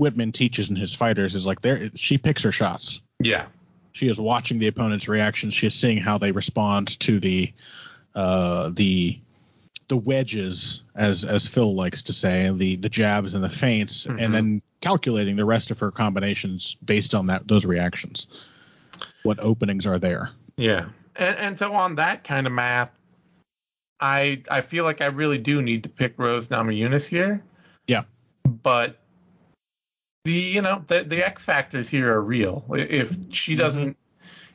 Wittman 0.00 0.32
teaches 0.32 0.70
in 0.70 0.76
his 0.76 0.94
fighters. 0.94 1.34
Is 1.34 1.44
like 1.44 1.60
there, 1.60 1.90
she 1.94 2.16
picks 2.16 2.42
her 2.44 2.50
shots. 2.50 3.02
yeah, 3.20 3.44
She 3.92 4.08
is 4.08 4.18
watching 4.18 4.58
the 4.58 4.68
opponent's 4.68 5.06
reactions. 5.06 5.52
She 5.52 5.66
is 5.66 5.74
seeing 5.74 5.98
how 5.98 6.16
they 6.16 6.32
respond 6.32 6.98
to 7.00 7.20
the, 7.20 7.52
uh, 8.14 8.70
the, 8.74 9.20
the 9.88 9.96
wedges, 9.98 10.82
as 10.96 11.24
as 11.26 11.46
Phil 11.46 11.74
likes 11.74 12.04
to 12.04 12.14
say, 12.14 12.50
the 12.56 12.76
the 12.76 12.88
jabs 12.88 13.34
and 13.34 13.44
the 13.44 13.50
feints, 13.50 14.06
Mhm. 14.06 14.24
and 14.24 14.34
then 14.34 14.62
calculating 14.80 15.36
the 15.36 15.44
rest 15.44 15.70
of 15.70 15.78
her 15.80 15.90
combinations 15.90 16.78
based 16.82 17.14
on 17.14 17.26
that 17.26 17.46
those 17.46 17.66
reactions. 17.66 18.28
What 19.24 19.38
openings 19.40 19.84
are 19.84 19.98
there? 19.98 20.30
yeah. 20.56 20.86
And 21.16 21.36
and 21.36 21.58
so 21.58 21.74
on 21.74 21.96
that 21.96 22.24
kind 22.24 22.46
of 22.46 22.54
math, 22.54 22.88
I 24.02 24.42
I 24.50 24.60
feel 24.62 24.84
like 24.84 25.00
I 25.00 25.06
really 25.06 25.38
do 25.38 25.62
need 25.62 25.84
to 25.84 25.88
pick 25.88 26.14
Rose 26.18 26.48
Namajunas 26.48 27.06
here. 27.06 27.42
Yeah. 27.86 28.02
But 28.42 28.98
the 30.24 30.32
you 30.32 30.60
know 30.60 30.82
the 30.88 31.04
the 31.04 31.24
X 31.24 31.44
factors 31.44 31.88
here 31.88 32.12
are 32.12 32.20
real. 32.20 32.64
If 32.70 33.16
she 33.30 33.52
mm-hmm. 33.52 33.60
doesn't, 33.60 33.96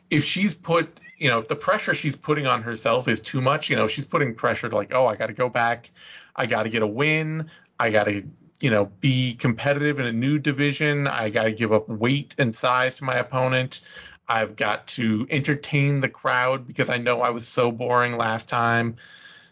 if 0.10 0.26
she's 0.26 0.54
put 0.54 1.00
you 1.18 1.30
know 1.30 1.40
if 1.40 1.48
the 1.48 1.56
pressure 1.56 1.94
she's 1.94 2.16
putting 2.16 2.46
on 2.46 2.62
herself 2.62 3.08
is 3.08 3.22
too 3.22 3.40
much, 3.40 3.70
you 3.70 3.78
know 3.78 3.88
she's 3.88 4.06
putting 4.06 4.36
pressure 4.36 4.68
to 4.68 4.76
like 4.76 4.94
oh 4.94 5.08
I 5.08 5.16
got 5.16 5.28
to 5.28 5.34
go 5.34 5.48
back, 5.48 5.90
I 6.36 6.46
got 6.46 6.64
to 6.64 6.70
get 6.70 6.82
a 6.82 6.88
win, 6.88 7.50
I 7.80 7.90
got 7.90 8.04
to 8.04 8.24
you 8.60 8.70
know 8.70 8.92
be 9.00 9.34
competitive 9.34 10.02
in 10.02 10.08
a 10.08 10.12
new 10.12 10.40
division, 10.40 11.08
I 11.08 11.30
got 11.30 11.44
to 11.44 11.54
give 11.54 11.72
up 11.72 11.88
weight 11.88 12.36
and 12.38 12.54
size 12.54 12.96
to 12.96 13.06
my 13.06 13.16
opponent. 13.16 13.80
I've 14.28 14.58
got 14.58 14.88
to 14.88 15.26
entertain 15.30 16.02
the 16.02 16.10
crowd 16.10 16.68
because 16.68 16.90
I 16.90 16.98
know 16.98 17.22
I 17.22 17.30
was 17.30 17.48
so 17.48 17.72
boring 17.72 18.18
last 18.18 18.50
time. 18.50 18.98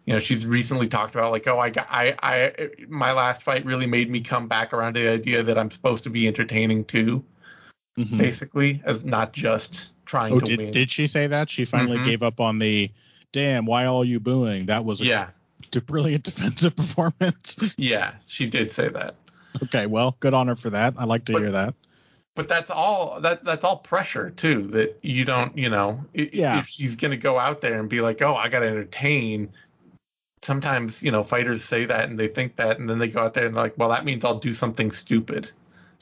You 0.06 0.14
know, 0.14 0.20
she's 0.20 0.46
recently 0.46 0.88
talked 0.88 1.16
about 1.16 1.32
like, 1.32 1.48
oh, 1.48 1.58
I 1.60 1.72
got, 1.72 1.88
I, 1.90 2.16
I, 2.22 2.70
my 2.88 3.12
last 3.12 3.42
fight 3.42 3.66
really 3.66 3.88
made 3.88 4.10
me 4.10 4.22
come 4.22 4.48
back 4.48 4.72
around 4.72 4.94
to 4.94 5.00
the 5.00 5.10
idea 5.10 5.42
that 5.44 5.58
I'm 5.58 5.72
supposed 5.72 6.04
to 6.04 6.10
be 6.12 6.28
entertaining 6.28 6.86
too, 6.86 7.24
Mhm. 7.98 8.18
basically, 8.18 8.82
as 8.86 9.04
not 9.04 9.34
just 9.34 9.94
trying 10.06 10.34
Oh, 10.34 10.40
to 10.40 10.46
did, 10.46 10.60
win. 10.60 10.72
did 10.72 10.92
she 10.92 11.08
say 11.08 11.26
that? 11.28 11.50
She 11.50 11.66
finally 11.66 11.98
Mhm. 11.98 12.06
gave 12.06 12.22
up 12.24 12.40
on 12.40 12.60
the 12.60 12.92
damn, 13.34 13.66
why 13.66 13.86
all 13.86 14.06
you 14.06 14.20
booing? 14.20 14.68
That 14.68 14.86
was 14.86 15.02
a 15.02 15.06
yeah, 15.06 15.30
brilliant 15.88 16.24
defensive 16.24 16.76
performance. 16.76 17.58
yeah, 17.78 18.14
she 18.28 18.46
did 18.48 18.72
say 18.72 18.90
that. 18.90 19.16
okay, 19.64 19.88
well, 19.88 20.16
good 20.20 20.34
on 20.36 20.48
her 20.50 20.56
for 20.56 20.70
that. 20.70 20.94
I 20.98 21.06
like 21.06 21.26
to 21.26 21.34
But- 21.34 21.42
hear 21.42 21.52
that. 21.52 21.74
But 22.36 22.50
that's 22.50 22.70
all 22.70 23.22
that 23.22 23.46
that's 23.46 23.64
all 23.64 23.78
pressure 23.78 24.30
too. 24.30 24.68
That 24.68 25.00
you 25.02 25.24
don't, 25.24 25.58
you 25.58 25.70
know, 25.70 26.04
Yeah. 26.14 26.60
if 26.60 26.68
she's 26.68 26.98
gonna 26.98 27.16
go 27.16 27.40
out 27.40 27.62
there 27.62 27.80
and 27.80 27.88
be 27.90 28.02
like, 28.02 28.22
oh, 28.22 28.36
I 28.36 28.50
gotta 28.50 28.68
entertain. 28.68 29.50
Sometimes 30.46 31.02
you 31.02 31.12
know 31.12 31.24
fighters 31.24 31.64
say 31.64 31.86
that 31.86 32.08
and 32.10 32.20
they 32.20 32.28
think 32.28 32.56
that, 32.58 32.80
and 32.80 32.88
then 32.90 33.00
they 33.00 33.08
go 33.08 33.24
out 33.24 33.34
there 33.34 33.48
and 33.48 33.56
they're 33.56 33.64
like, 33.64 33.78
well, 33.78 33.90
that 33.90 34.06
means 34.06 34.24
I'll 34.24 34.38
do 34.40 34.54
something 34.54 34.92
stupid 34.92 35.52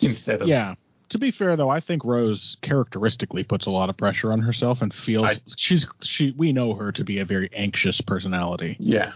instead 0.01 0.41
of 0.41 0.47
Yeah. 0.49 0.75
To 1.09 1.17
be 1.19 1.31
fair 1.31 1.55
though, 1.55 1.69
I 1.69 1.79
think 1.79 2.03
Rose 2.03 2.57
characteristically 2.61 3.43
puts 3.43 3.67
a 3.67 3.69
lot 3.69 3.89
of 3.89 3.95
pressure 3.95 4.31
on 4.33 4.39
herself 4.39 4.81
and 4.81 4.93
feels 4.93 5.25
I- 5.25 5.37
she's 5.55 5.87
she 6.01 6.33
we 6.35 6.51
know 6.51 6.73
her 6.73 6.91
to 6.91 7.03
be 7.03 7.19
a 7.19 7.25
very 7.25 7.49
anxious 7.53 8.01
personality. 8.01 8.75
Yeah, 8.79 9.13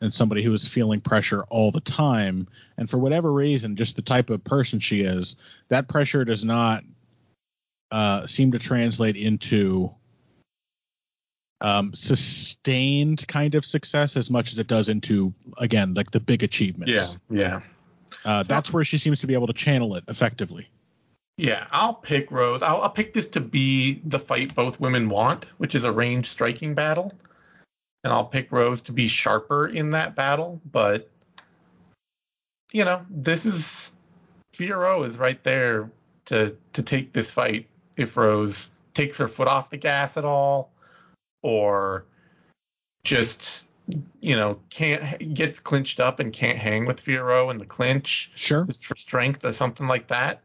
and 0.00 0.12
somebody 0.12 0.42
who 0.42 0.52
is 0.52 0.68
feeling 0.68 1.00
pressure 1.00 1.42
all 1.44 1.72
the 1.72 1.80
time. 1.80 2.48
And 2.76 2.88
for 2.90 2.98
whatever 2.98 3.32
reason 3.32 3.76
just 3.76 3.96
the 3.96 4.02
type 4.02 4.30
of 4.30 4.44
person 4.44 4.78
she 4.78 5.00
is, 5.00 5.36
that 5.68 5.88
pressure 5.88 6.24
does 6.24 6.44
not 6.44 6.84
uh, 7.90 8.26
seem 8.26 8.52
to 8.52 8.58
translate 8.58 9.16
into 9.16 9.90
um, 11.62 11.94
sustained 11.94 13.26
kind 13.28 13.54
of 13.54 13.64
success 13.64 14.16
as 14.16 14.28
much 14.28 14.52
as 14.52 14.58
it 14.58 14.66
does 14.66 14.88
into 14.88 15.32
again 15.58 15.94
like 15.94 16.10
the 16.10 16.20
big 16.20 16.42
achievements. 16.42 16.92
yeah, 16.92 17.06
yeah. 17.30 17.60
Uh, 18.24 18.42
So- 18.42 18.48
that's 18.48 18.72
where 18.72 18.84
she 18.84 18.98
seems 18.98 19.20
to 19.20 19.26
be 19.26 19.34
able 19.34 19.46
to 19.46 19.52
channel 19.54 19.94
it 19.96 20.04
effectively. 20.08 20.68
Yeah, 21.38 21.66
I'll 21.70 21.94
pick 21.94 22.30
Rose. 22.30 22.62
I'll, 22.62 22.82
I'll 22.82 22.90
pick 22.90 23.14
this 23.14 23.28
to 23.28 23.40
be 23.40 24.02
the 24.04 24.18
fight 24.18 24.54
both 24.54 24.78
women 24.78 25.08
want, 25.08 25.46
which 25.56 25.74
is 25.74 25.84
a 25.84 25.90
range 25.90 26.28
striking 26.28 26.74
battle. 26.74 27.12
And 28.04 28.12
I'll 28.12 28.26
pick 28.26 28.52
Rose 28.52 28.82
to 28.82 28.92
be 28.92 29.08
sharper 29.08 29.66
in 29.68 29.90
that 29.90 30.14
battle. 30.14 30.60
But, 30.70 31.08
you 32.72 32.84
know, 32.84 33.06
this 33.08 33.46
is. 33.46 33.92
Fiorot 34.54 35.06
is 35.08 35.16
right 35.16 35.42
there 35.42 35.90
to, 36.26 36.54
to 36.74 36.82
take 36.82 37.12
this 37.14 37.30
fight 37.30 37.66
if 37.96 38.16
Rose 38.16 38.70
takes 38.92 39.16
her 39.16 39.28
foot 39.28 39.48
off 39.48 39.70
the 39.70 39.78
gas 39.78 40.16
at 40.18 40.24
all 40.26 40.71
or 41.42 42.06
just, 43.04 43.68
you 44.20 44.36
know, 44.36 44.58
can't 44.70 45.34
gets 45.34 45.58
clinched 45.60 46.00
up 46.00 46.20
and 46.20 46.32
can't 46.32 46.58
hang 46.58 46.86
with 46.86 47.04
Fiorot 47.04 47.50
in 47.50 47.58
the 47.58 47.66
clinch 47.66 48.30
Sure. 48.34 48.64
just 48.64 48.86
for 48.86 48.94
strength 48.96 49.44
or 49.44 49.52
something 49.52 49.86
like 49.86 50.06
that. 50.08 50.40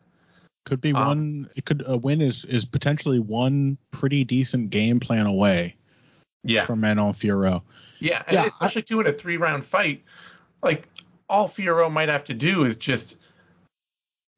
Could 0.65 0.81
be 0.81 0.91
Um, 0.93 1.07
one. 1.07 1.49
It 1.55 1.65
could 1.65 1.83
a 1.85 1.95
win 1.95 2.21
is 2.21 2.43
is 2.45 2.65
potentially 2.65 3.19
one 3.19 3.77
pretty 3.91 4.23
decent 4.23 4.69
game 4.69 4.99
plan 4.99 5.25
away 5.27 5.75
Yeah. 6.43 6.65
from 6.65 6.81
Manon 6.81 7.13
Fiorot. 7.13 7.61
Yeah, 7.99 8.23
and 8.27 8.35
Yeah, 8.35 8.43
I- 8.43 8.47
especially 8.47 8.81
too 8.81 8.99
in 8.99 9.07
a 9.07 9.13
three 9.13 9.37
round 9.37 9.63
fight, 9.65 10.03
like 10.63 10.87
all 11.29 11.47
Fiorot 11.47 11.91
might 11.91 12.09
have 12.09 12.25
to 12.25 12.33
do 12.33 12.65
is 12.65 12.75
just 12.77 13.17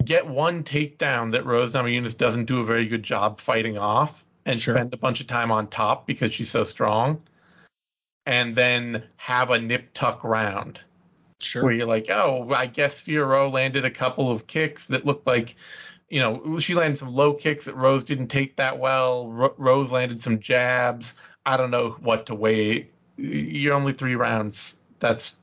get 0.04 0.26
one 0.28 0.64
takedown 0.64 1.32
that 1.32 1.46
Rose 1.46 1.72
Namajunas 1.74 2.18
doesn't 2.18 2.46
do 2.46 2.60
a 2.60 2.64
very 2.66 2.86
good 2.86 3.04
job 3.04 3.40
fighting 3.42 3.78
off, 3.78 4.24
and 4.50 4.62
Sure. 4.62 4.76
spend 4.76 4.94
a 4.94 4.98
bunch 4.98 5.22
of 5.22 5.28
time 5.28 5.52
on 5.52 5.68
top 5.68 6.08
because 6.08 6.34
she's 6.34 6.50
so 6.50 6.64
strong, 6.64 7.22
and 8.26 8.56
then 8.56 9.04
have 9.18 9.52
a 9.52 9.60
nip 9.60 9.90
tuck 9.94 10.24
round 10.24 10.80
Sure. 11.40 11.64
where 11.64 11.74
you're 11.74 11.88
like, 11.88 12.10
oh, 12.10 12.52
I 12.54 12.66
guess 12.66 13.00
Fiorot 13.00 13.52
landed 13.54 13.86
a 13.86 13.92
couple 13.92 14.32
of 14.32 14.48
kicks 14.48 14.88
that 14.88 15.06
looked 15.06 15.28
like. 15.28 15.56
You 16.12 16.20
know, 16.20 16.58
she 16.58 16.74
landed 16.74 16.98
some 16.98 17.14
low 17.14 17.36
kicks 17.36 17.66
that 17.66 17.76
Rose 17.76 18.04
didn't 18.04 18.30
take 18.30 18.56
that 18.56 18.80
well. 18.80 19.32
Ro- 19.32 19.54
Rose 19.60 19.92
landed 19.92 20.20
some 20.20 20.40
jabs. 20.40 21.14
I 21.46 21.56
don't 21.56 21.70
know 21.70 21.92
what 22.02 22.26
to 22.26 22.36
weigh. 22.36 22.90
You're 23.18 23.76
only 23.76 23.94
three 23.94 24.16
rounds. 24.16 24.80
That's 24.98 25.38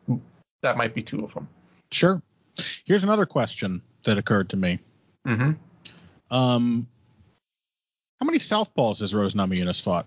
that 0.62 0.76
might 0.76 0.92
be 0.92 1.02
two 1.02 1.24
of 1.24 1.32
them. 1.34 1.46
Sure. 1.92 2.20
Here's 2.84 3.04
another 3.04 3.26
question 3.26 3.80
that 4.04 4.18
occurred 4.18 4.50
to 4.50 4.56
me. 4.56 4.80
Mm-hmm. 5.24 5.52
Um, 6.34 6.88
how 8.20 8.26
many 8.26 8.38
southpaws 8.38 9.00
has 9.00 9.14
Rose 9.14 9.34
Namajunas 9.34 9.80
fought? 9.80 10.06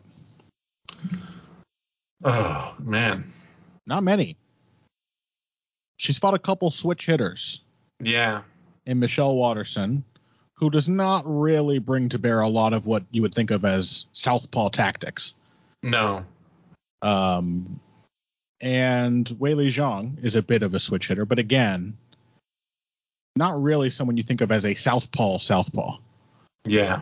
Oh 2.24 2.76
man, 2.80 3.32
Not 3.88 4.04
many. 4.04 4.36
She's 5.98 6.18
fought 6.18 6.34
a 6.34 6.40
couple 6.40 6.72
switch 6.72 7.06
hitters 7.06 7.62
yeah, 8.02 8.42
And 8.86 9.00
Michelle 9.00 9.36
Waterson, 9.36 10.04
who 10.56 10.70
does 10.70 10.88
not 10.88 11.24
really 11.26 11.80
bring 11.80 12.10
to 12.10 12.20
bear 12.20 12.42
a 12.42 12.48
lot 12.48 12.74
of 12.74 12.86
what 12.86 13.04
you 13.12 13.22
would 13.22 13.36
think 13.36 13.52
of 13.52 13.66
as 13.66 14.06
southpaw 14.14 14.70
tactics. 14.70 15.34
no, 15.84 16.26
Um, 17.02 17.80
and 18.62 19.26
Weili 19.28 19.68
Zhang 19.68 20.24
is 20.24 20.36
a 20.36 20.42
bit 20.42 20.64
of 20.64 20.74
a 20.74 20.80
switch 20.80 21.08
hitter, 21.08 21.26
but 21.26 21.40
again, 21.40 21.98
not 23.36 23.62
really 23.62 23.90
someone 23.90 24.18
you 24.18 24.24
think 24.24 24.42
of 24.42 24.52
as 24.52 24.66
a 24.66 24.76
southpaw 24.76 25.38
southpaw. 25.38 25.98
yeah, 26.66 27.02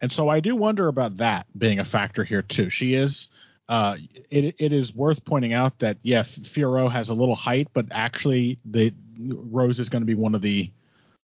And 0.00 0.12
so 0.12 0.28
I 0.28 0.40
do 0.40 0.54
wonder 0.54 0.88
about 0.88 1.16
that 1.18 1.46
being 1.56 1.80
a 1.80 1.84
factor 1.84 2.24
here 2.24 2.42
too. 2.42 2.70
She 2.70 2.94
is. 2.94 3.28
Uh, 3.68 3.96
it 4.30 4.54
it 4.58 4.72
is 4.72 4.94
worth 4.94 5.24
pointing 5.24 5.52
out 5.52 5.78
that 5.80 5.98
yeah, 6.02 6.22
Fiorot 6.22 6.90
has 6.92 7.10
a 7.10 7.14
little 7.14 7.34
height, 7.34 7.68
but 7.74 7.86
actually 7.90 8.58
the 8.64 8.94
Rose 9.18 9.78
is 9.78 9.88
going 9.88 10.02
to 10.02 10.06
be 10.06 10.14
one 10.14 10.34
of 10.34 10.40
the 10.40 10.70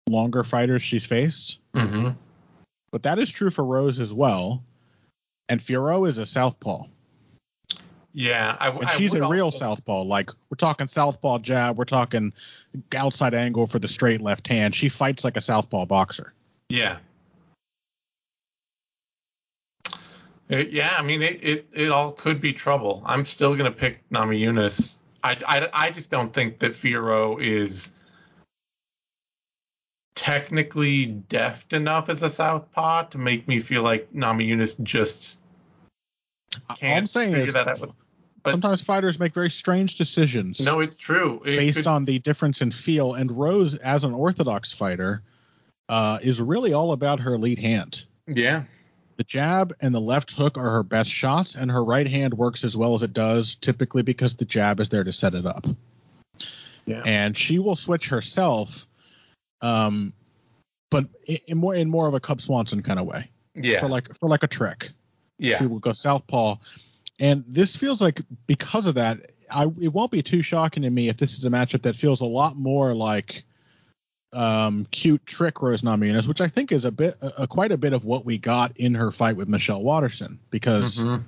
longer 0.08 0.44
fighters 0.44 0.82
she's 0.82 1.04
faced. 1.04 1.58
mm-hmm. 1.74 2.10
But 2.92 3.02
that 3.04 3.18
is 3.18 3.30
true 3.30 3.50
for 3.50 3.64
Rose 3.64 4.00
as 4.00 4.12
well. 4.12 4.64
And 5.48 5.60
Fiorot 5.60 6.08
is 6.08 6.18
a 6.18 6.26
southpaw, 6.26 6.86
yeah. 8.12 8.56
I, 8.58 8.70
and 8.70 8.90
she's 8.90 9.14
a 9.14 9.28
real 9.28 9.46
also- 9.46 9.58
southpaw. 9.58 10.02
Like 10.02 10.30
we're 10.48 10.56
talking 10.56 10.88
southpaw 10.88 11.38
jab, 11.38 11.78
we're 11.78 11.84
talking 11.84 12.32
outside 12.94 13.34
angle 13.34 13.66
for 13.66 13.78
the 13.78 13.88
straight 13.88 14.20
left 14.20 14.46
hand. 14.46 14.74
She 14.74 14.88
fights 14.88 15.24
like 15.24 15.36
a 15.36 15.40
southpaw 15.40 15.86
boxer. 15.86 16.32
Yeah. 16.68 16.98
It- 20.50 20.70
yeah, 20.72 20.94
I 20.98 21.02
mean, 21.02 21.22
it, 21.22 21.42
it, 21.42 21.68
it 21.72 21.88
all 21.90 22.12
could 22.12 22.40
be 22.40 22.52
trouble. 22.52 23.02
I'm 23.06 23.24
still 23.24 23.54
going 23.56 23.70
to 23.72 23.76
pick 23.78 24.06
Namajunas. 24.10 24.98
I, 25.22 25.36
I, 25.46 25.68
I 25.72 25.90
just 25.90 26.10
don't 26.10 26.32
think 26.32 26.58
that 26.60 26.72
Fiorot 26.72 27.42
is 27.42 27.92
technically 30.14 31.06
deft 31.06 31.72
enough 31.72 32.08
as 32.08 32.22
a 32.22 32.30
southpaw 32.30 33.04
to 33.04 33.18
make 33.18 33.46
me 33.48 33.60
feel 33.60 33.82
like 33.82 34.12
Namajunas 34.12 34.82
just 34.82 35.40
can't 36.76 36.98
I'm 37.02 37.06
saying 37.06 37.32
figure 37.32 37.46
is 37.48 37.52
that 37.54 37.68
out. 37.68 37.94
but- 38.42 38.50
sometimes 38.50 38.80
fighters 38.80 39.18
make 39.20 39.34
very 39.34 39.50
strange 39.50 39.96
decisions 39.96 40.58
No, 40.60 40.80
it's 40.80 40.96
true. 40.96 41.42
It 41.44 41.58
based 41.58 41.76
could- 41.78 41.86
on 41.86 42.04
the 42.06 42.18
difference 42.18 42.60
in 42.62 42.70
feel. 42.70 43.14
And 43.14 43.30
Rose, 43.30 43.76
as 43.76 44.04
an 44.04 44.12
orthodox 44.14 44.72
fighter, 44.72 45.22
uh, 45.88 46.18
is 46.22 46.40
really 46.40 46.72
all 46.72 46.92
about 46.92 47.20
her 47.20 47.38
lead 47.38 47.58
hand. 47.58 48.04
yeah, 48.26 48.64
The 49.20 49.24
jab 49.24 49.76
and 49.82 49.94
the 49.94 50.00
left 50.00 50.32
hook 50.32 50.56
are 50.56 50.70
her 50.70 50.82
best 50.82 51.10
shots, 51.10 51.54
and 51.54 51.70
her 51.70 51.84
right 51.84 52.06
hand 52.06 52.32
works 52.32 52.64
as 52.64 52.74
well 52.74 52.94
as 52.94 53.02
it 53.02 53.12
does, 53.12 53.54
typically 53.54 54.00
because 54.00 54.36
the 54.36 54.46
jab 54.46 54.80
is 54.80 54.88
there 54.88 55.04
to 55.04 55.12
set 55.12 55.34
it 55.34 55.44
up. 55.44 55.66
yeah, 56.86 57.02
And 57.04 57.36
she 57.36 57.58
will 57.58 57.76
switch 57.76 58.08
herself, 58.08 58.86
um, 59.60 60.14
but 60.90 61.04
in, 61.26 61.58
more 61.58 61.74
in 61.74 61.90
more 61.90 62.08
of 62.08 62.14
a 62.14 62.20
Cub 62.20 62.40
Swanson 62.40 62.82
kind 62.82 62.98
of 62.98 63.04
way, 63.04 63.28
yeah, 63.54 63.80
for 63.80 63.88
like 63.90 64.08
for 64.16 64.26
like 64.26 64.42
a 64.42 64.46
trick. 64.46 64.88
yeah. 65.38 65.58
She 65.58 65.66
will 65.66 65.80
go 65.80 65.92
southpaw, 65.92 66.56
and 67.18 67.44
this 67.46 67.76
feels 67.76 68.00
like 68.00 68.22
because 68.46 68.86
of 68.86 68.94
that, 68.94 69.32
I 69.50 69.64
it 69.82 69.92
won't 69.92 70.12
be 70.12 70.22
too 70.22 70.40
shocking 70.40 70.84
to 70.84 70.88
me 70.88 71.10
if 71.10 71.18
this 71.18 71.36
is 71.36 71.44
a 71.44 71.50
matchup 71.50 71.82
that 71.82 71.94
feels 71.94 72.22
a 72.22 72.24
lot 72.24 72.56
more 72.56 72.94
like 72.94 73.44
um, 74.32 74.86
cute 74.90 75.24
trick 75.26 75.60
Rose 75.62 75.82
Namajunas, 75.82 76.28
which 76.28 76.40
I 76.40 76.48
think 76.48 76.72
is 76.72 76.84
a 76.84 76.90
bit, 76.92 77.16
a, 77.20 77.46
quite 77.46 77.72
a 77.72 77.76
bit 77.76 77.92
of 77.92 78.04
what 78.04 78.24
we 78.24 78.38
got 78.38 78.76
in 78.76 78.94
her 78.94 79.10
fight 79.10 79.36
with 79.36 79.48
Michelle 79.48 79.82
Waterson, 79.82 80.38
because 80.50 80.98
Mhm. 80.98 81.24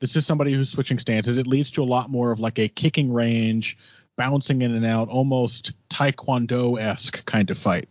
this 0.00 0.16
is 0.16 0.26
somebody 0.26 0.52
who's 0.52 0.70
switching 0.70 0.98
stances. 0.98 1.38
It 1.38 1.46
leads 1.46 1.70
to 1.72 1.82
a 1.82 1.84
lot 1.84 2.10
more 2.10 2.30
of 2.32 2.40
like 2.40 2.58
a 2.58 2.68
kicking 2.68 3.12
range, 3.12 3.78
bouncing 4.16 4.62
in 4.62 4.74
and 4.74 4.84
out, 4.84 5.08
almost 5.08 5.72
Taekwondo 5.90 6.80
esque 6.80 7.24
kind 7.24 7.50
of 7.50 7.58
fight. 7.58 7.88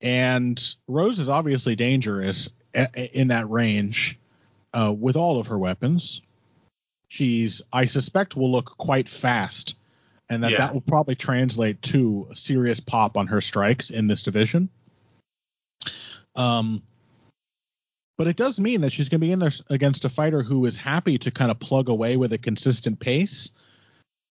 And 0.00 0.62
Rose 0.86 1.18
is 1.18 1.28
obviously 1.28 1.76
dangerous 1.76 2.48
a- 2.74 2.88
a- 2.94 3.18
in 3.18 3.28
that 3.28 3.50
range 3.50 4.18
uh, 4.72 4.94
with 4.96 5.16
all 5.16 5.40
of 5.40 5.48
her 5.48 5.58
weapons. 5.58 6.22
She's, 7.08 7.60
I 7.72 7.86
suspect, 7.86 8.36
will 8.36 8.52
look 8.52 8.76
quite 8.78 9.08
fast, 9.08 9.74
and 10.30 10.42
that 10.44 10.52
Yeah. 10.52 10.58
that 10.58 10.72
will 10.74 10.80
probably 10.80 11.16
translate 11.16 11.82
to 11.82 12.28
a 12.30 12.34
serious 12.34 12.80
pop 12.80 13.16
on 13.16 13.26
her 13.26 13.40
strikes 13.40 13.90
in 13.90 14.06
this 14.06 14.22
division. 14.22 14.70
Um, 16.36 16.82
but 18.16 18.28
it 18.28 18.36
does 18.36 18.60
mean 18.60 18.82
that 18.82 18.92
she's 18.92 19.08
going 19.08 19.20
to 19.20 19.26
be 19.26 19.32
in 19.32 19.40
there 19.40 19.50
against 19.68 20.04
a 20.04 20.08
fighter 20.08 20.42
who 20.42 20.64
is 20.66 20.76
happy 20.76 21.18
to 21.18 21.30
kind 21.30 21.50
of 21.50 21.58
plug 21.58 21.88
away 21.88 22.16
with 22.16 22.32
a 22.32 22.38
consistent 22.38 23.00
pace 23.00 23.50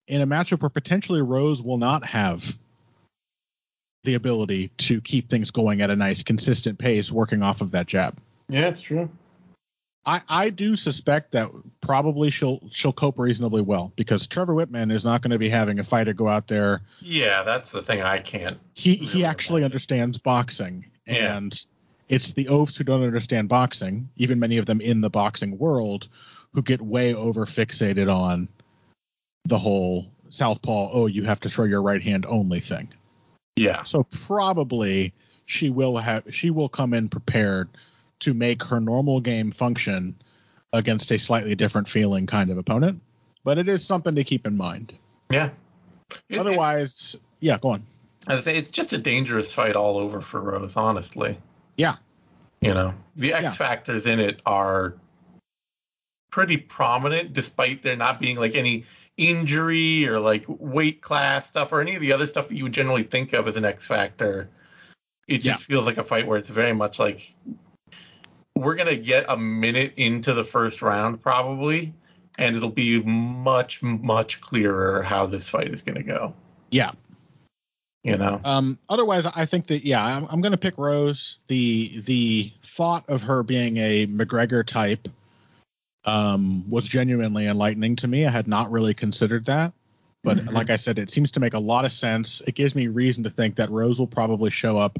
in 0.08 0.22
a 0.22 0.28
matchup 0.28 0.62
where 0.62 0.70
potentially 0.70 1.22
Rose 1.22 1.62
will 1.62 1.78
not 1.78 2.06
have 2.06 2.58
the 4.06 4.14
ability 4.14 4.70
to 4.78 5.02
keep 5.02 5.30
things 5.30 5.52
going 5.52 5.82
at 5.82 5.90
a 5.90 5.96
nice 5.96 6.24
consistent 6.24 6.80
pace 6.80 7.12
working 7.12 7.44
off 7.44 7.62
of 7.62 7.72
that 7.72 7.86
jab. 7.86 8.18
yeah, 8.48 8.68
it's 8.68 8.82
true. 8.82 9.10
I, 10.10 10.22
I 10.28 10.50
do 10.50 10.76
suspect 10.76 11.34
that 11.34 11.52
probably 11.82 12.32
she'll 12.32 12.60
she'll 12.72 12.94
cope 12.94 13.20
reasonably 13.20 13.62
well 13.62 13.94
because 13.96 14.26
Trevor 14.26 14.54
Wittman 14.56 14.92
is 14.92 15.06
not 15.06 15.22
going 15.22 15.32
to 15.32 15.38
be 15.38 15.50
having 15.50 15.78
a 15.78 15.84
fighter 15.84 16.14
go 16.14 16.28
out 16.28 16.48
there. 16.48 16.82
Yeah, 17.00 17.44
that's 17.44 17.72
the 17.72 17.84
thing 17.84 18.02
I 18.02 18.18
can't. 18.18 18.58
He 18.74 18.94
Really 18.96 19.06
he 19.06 19.26
actually 19.26 19.62
imagine. 19.62 19.66
understands 19.66 20.18
boxing 20.18 20.86
Yeah. 21.06 21.38
and 21.38 21.66
it's 22.08 22.34
the 22.34 22.48
oafs 22.48 22.76
who 22.76 22.84
don't 22.84 23.04
understand 23.04 23.50
boxing, 23.50 24.10
even 24.18 24.40
many 24.40 24.58
of 24.58 24.66
them 24.66 24.82
in 24.82 25.02
the 25.02 25.12
boxing 25.12 25.60
world, 25.60 26.08
who 26.56 26.64
get 26.64 26.82
way 26.82 27.14
over 27.14 27.46
fixated 27.46 28.12
on 28.12 28.48
the 29.46 29.60
whole 29.60 30.08
southpaw. 30.30 30.90
Oh, 30.92 31.06
you 31.06 31.24
have 31.26 31.40
to 31.42 31.50
throw 31.52 31.66
your 31.66 31.84
right 31.84 32.02
hand 32.02 32.26
only 32.28 32.62
thing. 32.62 32.92
Yeah, 33.56 33.84
So 33.84 34.04
probably 34.26 35.14
she 35.46 35.70
will 35.70 35.98
have 35.98 36.24
she 36.32 36.50
will 36.50 36.70
come 36.70 36.96
in 36.96 37.10
prepared 37.10 37.70
to 38.20 38.34
make 38.34 38.64
her 38.64 38.80
normal 38.80 39.20
game 39.20 39.52
function 39.52 40.16
against 40.74 41.12
a 41.12 41.18
slightly 41.20 41.56
different 41.56 41.88
feeling 41.88 42.28
kind 42.28 42.50
of 42.52 42.58
opponent. 42.58 43.02
But 43.44 43.58
it 43.58 43.68
is 43.68 43.84
something 43.86 44.16
to 44.16 44.24
keep 44.24 44.46
in 44.46 44.56
mind. 44.58 44.94
yeah. 45.32 45.50
It- 46.12 46.36
it- 46.36 46.40
Otherwise, 46.40 47.16
yeah, 47.40 47.58
go 47.60 47.70
on. 47.70 47.86
I 48.28 48.40
say 48.40 48.58
it's 48.58 48.72
just 48.72 48.94
a 48.94 48.98
dangerous 48.98 49.54
fight 49.54 49.76
all 49.76 49.98
over 49.98 50.22
for 50.22 50.42
Rose, 50.42 50.76
honestly. 50.76 51.38
Yeah. 51.78 51.96
You 52.62 52.74
know, 52.74 52.94
the 53.16 53.34
X 53.34 53.44
Yeah. 53.44 53.50
factors 53.52 54.06
in 54.08 54.20
it 54.20 54.42
are 54.46 54.96
pretty 56.32 56.58
prominent, 56.58 57.34
despite 57.34 57.82
there 57.84 57.96
not 57.96 58.20
being 58.20 58.38
like 58.38 58.56
any 58.56 58.86
injury 59.18 60.08
or 60.08 60.20
like 60.20 60.46
weight 60.48 61.02
class 61.02 61.48
stuff 61.48 61.72
or 61.72 61.80
any 61.82 61.96
of 61.96 62.02
the 62.02 62.12
other 62.12 62.28
stuff 62.28 62.50
that 62.50 62.56
you 62.56 62.64
would 62.64 62.74
generally 62.74 63.04
think 63.04 63.34
of 63.34 63.48
as 63.48 63.56
an 63.58 63.66
X 63.66 63.86
factor. 63.86 64.50
It 65.28 65.38
just 65.40 65.62
Yeah. 65.62 65.76
feels 65.76 65.86
like 65.86 65.98
a 65.98 66.04
fight 66.04 66.28
where 66.28 66.38
it's 66.38 66.50
very 66.50 66.74
much 66.74 67.00
like 67.00 67.34
we're 68.60 68.76
gonna 68.76 68.96
get 68.96 69.26
a 69.30 69.38
minute 69.38 69.94
into 69.98 70.34
the 70.34 70.44
first 70.44 70.82
round 70.82 71.22
probably, 71.22 71.94
and 72.38 72.56
it'll 72.56 72.70
be 72.70 73.02
much 73.02 73.82
much 73.82 74.42
clearer 74.42 75.02
how 75.02 75.26
this 75.26 75.48
fight 75.48 75.74
is 75.74 75.82
gonna 75.82 76.04
go. 76.04 76.34
Yeah. 76.72 76.92
You 78.04 78.16
know. 78.16 78.40
Um, 78.46 78.80
otherwise, 78.88 79.26
I 79.26 79.46
think 79.46 79.68
that 79.68 79.84
yeah, 79.84 80.04
I'm, 80.04 80.26
I'm 80.30 80.42
going 80.42 80.54
to 80.54 80.58
pick 80.58 80.78
Rose. 80.78 81.40
The 81.48 82.02
the 82.06 82.54
thought 82.64 83.04
of 83.10 83.24
her 83.24 83.44
being 83.44 83.76
a 83.76 84.08
McGregor 84.08 84.66
type 84.66 85.10
um, 86.06 86.70
was 86.70 86.88
genuinely 86.88 87.46
enlightening 87.46 87.98
to 87.98 88.08
me. 88.08 88.26
I 88.26 88.32
had 88.32 88.48
not 88.48 88.72
really 88.72 88.94
considered 88.94 89.46
that, 89.48 89.74
but 90.24 90.38
Mhm. 90.38 90.54
like 90.54 90.70
I 90.70 90.78
said, 90.78 90.98
it 90.98 91.12
seems 91.12 91.32
to 91.32 91.42
make 91.42 91.54
a 91.54 91.60
lot 91.60 91.84
of 91.84 91.92
sense. 91.92 92.42
It 92.48 92.56
gives 92.56 92.74
me 92.74 92.88
reason 92.88 93.24
to 93.26 93.30
think 93.30 93.58
that 93.58 93.70
Rose 93.70 94.00
will 94.00 94.08
probably 94.08 94.50
show 94.50 94.78
up 94.78 94.98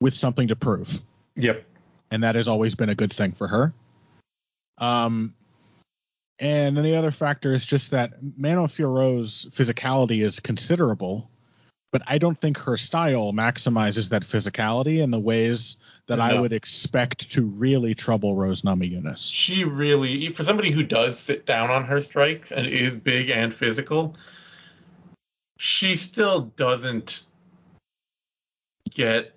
with 0.00 0.14
something 0.14 0.48
to 0.48 0.56
prove, 0.56 1.02
Yep. 1.36 1.64
And 2.10 2.22
that 2.22 2.34
has 2.34 2.48
always 2.48 2.74
been 2.74 2.88
a 2.88 2.94
good 2.94 3.12
thing 3.12 3.32
for 3.32 3.48
her. 3.48 3.74
Um, 4.78 5.34
and 6.38 6.76
then 6.76 6.84
the 6.84 6.96
other 6.96 7.12
factor 7.12 7.52
is 7.52 7.64
just 7.64 7.92
that 7.92 8.14
Manon 8.36 8.68
Fiorot's 8.68 9.46
physicality 9.46 10.22
is 10.22 10.40
considerable, 10.40 11.30
but 11.92 12.02
I 12.06 12.18
don't 12.18 12.38
think 12.38 12.58
her 12.58 12.76
style 12.76 13.32
maximizes 13.32 14.10
that 14.10 14.22
physicality 14.22 15.02
in 15.02 15.10
the 15.10 15.18
ways 15.18 15.78
that 16.08 16.20
I 16.20 16.38
would 16.38 16.52
expect 16.52 17.32
to 17.32 17.46
really 17.46 17.94
trouble 17.94 18.36
Rose 18.36 18.62
Namajunas. 18.62 19.18
she 19.18 19.64
really 19.64 20.28
for 20.28 20.44
somebody 20.44 20.70
who 20.70 20.82
does 20.82 21.18
sit 21.18 21.46
down 21.46 21.70
on 21.70 21.84
her 21.84 22.00
strikes 22.00 22.52
and 22.52 22.66
is 22.66 22.96
big 22.96 23.30
and 23.30 23.52
physical 23.52 24.14
she 25.58 25.96
still 25.96 26.42
doesn't 26.42 27.24
get 28.90 29.35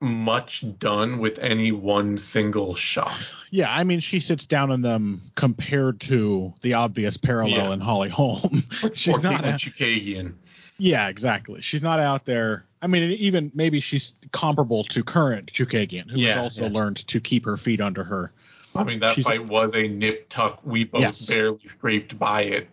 much 0.00 0.64
done 0.78 1.18
with 1.18 1.38
any 1.40 1.72
one 1.72 2.16
single 2.16 2.74
shot 2.74 3.18
Yeah, 3.50 3.70
I 3.70 3.84
mean, 3.84 4.00
she 4.00 4.18
sits 4.18 4.46
down 4.46 4.70
on 4.70 4.80
them 4.80 5.20
compared 5.34 6.00
to 6.02 6.54
the 6.62 6.74
obvious 6.74 7.16
parallel 7.18 7.68
Yeah. 7.68 7.72
in 7.74 7.80
Holly 7.80 8.08
Holm. 8.08 8.64
She's 8.94 9.18
or 9.18 9.22
not. 9.22 9.44
A- 9.44 9.48
Chookagian. 9.52 10.34
yeah, 10.78 11.08
exactly. 11.08 11.60
She's 11.60 11.82
not 11.82 12.00
out 12.00 12.24
there. 12.24 12.64
I 12.80 12.86
mean, 12.86 13.10
even 13.12 13.52
maybe 13.54 13.80
she's 13.80 14.14
comparable 14.32 14.84
to 14.84 15.04
current 15.04 15.52
Chookagian, 15.52 16.06
who 16.10 16.12
has 16.12 16.20
Yeah, 16.20 16.40
also 16.40 16.64
yeah. 16.66 16.72
learned 16.72 17.06
to 17.08 17.20
keep 17.20 17.44
her 17.44 17.58
feet 17.58 17.82
under 17.82 18.02
her. 18.04 18.32
I 18.74 18.84
mean 18.84 19.00
that 19.00 19.16
She's- 19.16 19.26
fight 19.26 19.46
was 19.50 19.74
a 19.74 19.86
nip 19.86 20.28
tuck 20.30 20.60
we 20.64 20.84
both 20.84 21.02
Yes. 21.02 21.26
barely 21.26 21.58
scraped 21.64 22.18
by 22.18 22.42
it 22.42 22.68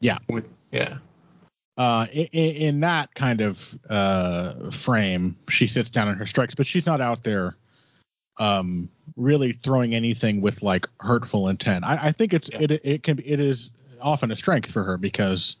Yeah. 0.00 0.18
with 0.28 0.46
yeah 0.72 0.98
uh, 1.76 2.06
in, 2.12 2.26
in 2.32 2.80
that 2.80 3.14
kind 3.14 3.40
of 3.40 3.78
uh, 3.88 4.70
frame, 4.70 5.36
she 5.48 5.66
sits 5.66 5.90
down 5.90 6.08
on 6.08 6.16
her 6.16 6.26
strikes, 6.26 6.54
but 6.54 6.66
she's 6.66 6.86
not 6.86 7.00
out 7.00 7.22
there 7.22 7.56
um, 8.38 8.88
really 9.16 9.58
throwing 9.62 9.94
anything 9.94 10.40
with 10.40 10.62
like 10.62 10.86
hurtful 11.00 11.48
intent. 11.48 11.84
I, 11.84 12.08
I 12.08 12.12
think 12.12 12.32
it's 12.32 12.50
Yeah. 12.52 12.62
it 12.62 12.70
it 12.84 13.02
can 13.02 13.16
be 13.16 13.28
it 13.28 13.40
is 13.40 13.72
often 14.00 14.30
a 14.30 14.36
strength 14.36 14.70
for 14.70 14.84
her 14.84 14.96
because 14.96 15.56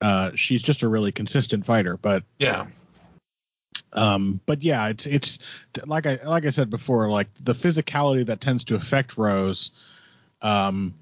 uh, 0.00 0.32
she's 0.34 0.62
just 0.62 0.82
a 0.82 0.88
really 0.88 1.12
consistent 1.12 1.66
fighter. 1.66 1.96
But 1.96 2.24
yeah 2.38 2.66
um, 3.92 4.40
but 4.46 4.62
yeah, 4.62 4.88
it's 4.88 5.06
it's 5.06 5.38
like 5.86 6.06
I 6.06 6.18
like 6.24 6.44
I 6.44 6.50
said 6.50 6.70
before, 6.70 7.08
like 7.08 7.28
the 7.42 7.54
physicality 7.54 8.26
that 8.26 8.40
tends 8.40 8.64
to 8.64 8.76
affect 8.76 9.16
Rose. 9.16 9.70
Um, 10.42 10.94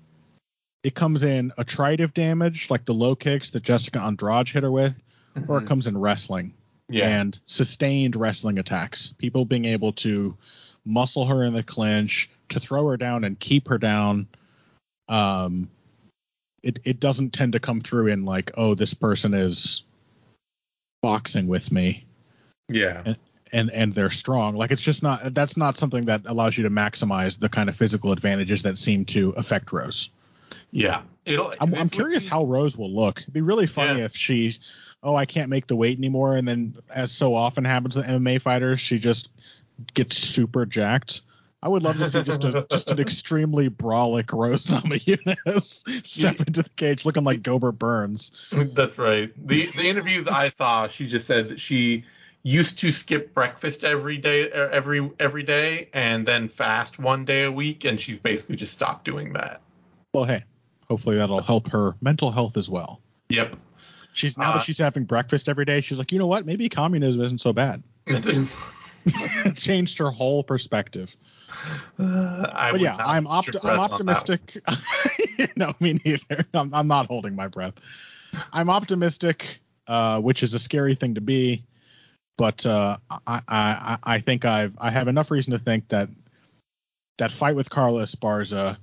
it 0.84 0.94
comes 0.94 1.24
in 1.24 1.52
attritive 1.58 2.14
damage, 2.14 2.70
like 2.70 2.84
the 2.84 2.94
low 2.94 3.16
kicks 3.16 3.50
that 3.50 3.62
Jessica 3.64 4.00
Andrade 4.00 4.48
hit 4.48 4.62
her 4.62 4.70
with, 4.70 5.02
or 5.48 5.58
it 5.58 5.62
Mhm. 5.62 5.66
comes 5.66 5.86
in 5.88 5.98
wrestling 5.98 6.54
yeah 6.88 7.08
and 7.08 7.38
sustained 7.46 8.14
wrestling 8.14 8.58
attacks. 8.58 9.14
People 9.18 9.46
being 9.46 9.64
able 9.64 9.92
to 9.94 10.36
muscle 10.84 11.24
her 11.26 11.42
in 11.42 11.54
the 11.54 11.62
clinch, 11.62 12.28
to 12.50 12.60
throw 12.60 12.86
her 12.88 12.98
down 12.98 13.24
and 13.24 13.40
keep 13.40 13.68
her 13.68 13.78
down. 13.78 14.28
Um, 15.08 15.70
it 16.62 16.78
it 16.84 17.00
doesn't 17.00 17.32
tend 17.32 17.54
to 17.54 17.60
come 17.60 17.80
through 17.80 18.08
in 18.08 18.24
like, 18.24 18.52
oh, 18.56 18.74
this 18.74 18.94
person 18.94 19.34
is 19.34 19.82
boxing 21.02 21.48
with 21.48 21.70
me 21.70 22.06
yeah 22.70 23.14
and 23.52 23.70
and 23.70 23.92
they're 23.92 24.10
strong. 24.10 24.56
Like 24.56 24.70
it's 24.70 24.82
just 24.82 25.02
not 25.02 25.32
that's 25.34 25.56
not 25.56 25.76
something 25.76 26.06
that 26.06 26.22
allows 26.26 26.56
you 26.56 26.64
to 26.64 26.70
maximize 26.70 27.38
the 27.38 27.48
kind 27.48 27.68
of 27.68 27.76
physical 27.76 28.12
advantages 28.12 28.62
that 28.62 28.78
seem 28.78 29.04
to 29.06 29.30
affect 29.36 29.72
Rose. 29.72 30.10
Yeah, 30.74 31.02
it'll. 31.24 31.54
I'm, 31.60 31.72
I'm 31.72 31.88
curious 31.88 32.24
be- 32.24 32.30
how 32.30 32.44
Rose 32.44 32.76
will 32.76 32.92
look. 32.92 33.20
It'd 33.20 33.32
be 33.32 33.42
really 33.42 33.66
funny 33.66 34.00
Yeah. 34.00 34.06
if 34.06 34.16
she, 34.16 34.58
oh, 35.04 35.14
I 35.14 35.24
can't 35.24 35.48
make 35.48 35.68
the 35.68 35.76
weight 35.76 35.96
anymore, 35.96 36.36
and 36.36 36.46
then 36.46 36.74
as 36.92 37.12
so 37.12 37.34
often 37.34 37.64
happens 37.64 37.94
with 37.96 38.06
MMA 38.06 38.42
fighters, 38.42 38.80
she 38.80 38.98
just 38.98 39.28
gets 39.94 40.18
super 40.18 40.66
jacked. 40.66 41.22
I 41.62 41.68
would 41.68 41.84
love 41.84 41.96
to 41.98 42.10
see 42.10 42.24
just 42.24 42.42
a 42.42 42.66
just 42.70 42.90
an 42.90 42.98
extremely 42.98 43.70
brawlic 43.70 44.32
Rose 44.32 44.66
Namajunas 44.66 46.06
step 46.06 46.40
into 46.40 46.64
the 46.64 46.70
cage 46.70 47.04
looking 47.04 47.22
like 47.24 47.42
Gilbert 47.42 47.72
Burns. 47.72 48.32
That's 48.50 48.98
right. 48.98 49.32
The 49.46 49.66
the 49.66 49.88
interviews 49.88 50.26
I 50.26 50.48
saw, 50.48 50.88
she 50.88 51.06
just 51.06 51.26
said 51.26 51.50
that 51.50 51.60
she 51.60 52.04
used 52.42 52.80
to 52.80 52.90
skip 52.90 53.32
breakfast 53.32 53.84
every 53.84 54.18
day, 54.18 54.50
er, 54.50 54.68
every 54.72 55.08
every 55.20 55.44
day, 55.44 55.88
and 55.92 56.26
then 56.26 56.48
fast 56.48 56.98
one 56.98 57.24
day 57.24 57.44
a 57.44 57.52
week, 57.52 57.84
and 57.84 58.00
she's 58.00 58.18
basically 58.18 58.56
just 58.56 58.72
stopped 58.72 59.04
doing 59.04 59.34
that. 59.34 59.60
Well, 60.12 60.24
hey, 60.24 60.44
hopefully 60.88 61.16
that'll 61.16 61.42
help 61.42 61.68
her 61.70 61.94
mental 62.00 62.30
health 62.30 62.56
as 62.56 62.68
well. 62.68 63.00
Yep. 63.28 63.56
She's 64.12 64.38
now 64.38 64.50
Uh, 64.50 64.54
that 64.54 64.64
she's 64.64 64.78
having 64.78 65.04
breakfast 65.04 65.48
every 65.48 65.64
day, 65.64 65.80
she's 65.80 65.98
like, 65.98 66.12
you 66.12 66.18
know 66.18 66.26
what? 66.26 66.46
Maybe 66.46 66.68
communism 66.68 67.20
isn't 67.20 67.40
so 67.40 67.52
bad. 67.52 67.82
Changed 69.56 69.98
her 69.98 70.10
whole 70.10 70.42
perspective. 70.44 71.14
I 71.98 72.70
but 72.72 72.80
yeah, 72.80 72.96
I'm, 72.98 73.26
opt- 73.26 73.56
I'm 73.56 73.76
breath 73.76 73.92
on 73.92 74.06
that 74.06 74.16
optimistic. 74.16 74.62
no, 75.56 75.74
me 75.80 76.00
neither. 76.04 76.46
I'm, 76.54 76.72
I'm 76.72 76.88
not 76.88 77.06
holding 77.06 77.34
my 77.34 77.48
breath. 77.48 77.74
I'm 78.52 78.70
optimistic, 78.70 79.60
uh, 79.86 80.20
which 80.20 80.42
is 80.42 80.54
a 80.54 80.58
scary 80.58 80.94
thing 80.94 81.14
to 81.14 81.20
be, 81.20 81.64
but 82.36 82.64
uh, 82.66 82.96
I, 83.26 83.40
I 83.46 83.98
I 84.02 84.20
think 84.20 84.44
I've 84.44 84.74
I 84.78 84.90
have 84.90 85.06
enough 85.06 85.30
reason 85.30 85.52
to 85.52 85.58
think 85.58 85.88
that 85.88 86.08
that 87.18 87.30
fight 87.30 87.54
with 87.54 87.70
Carla 87.70 88.02
Esparza 88.02 88.78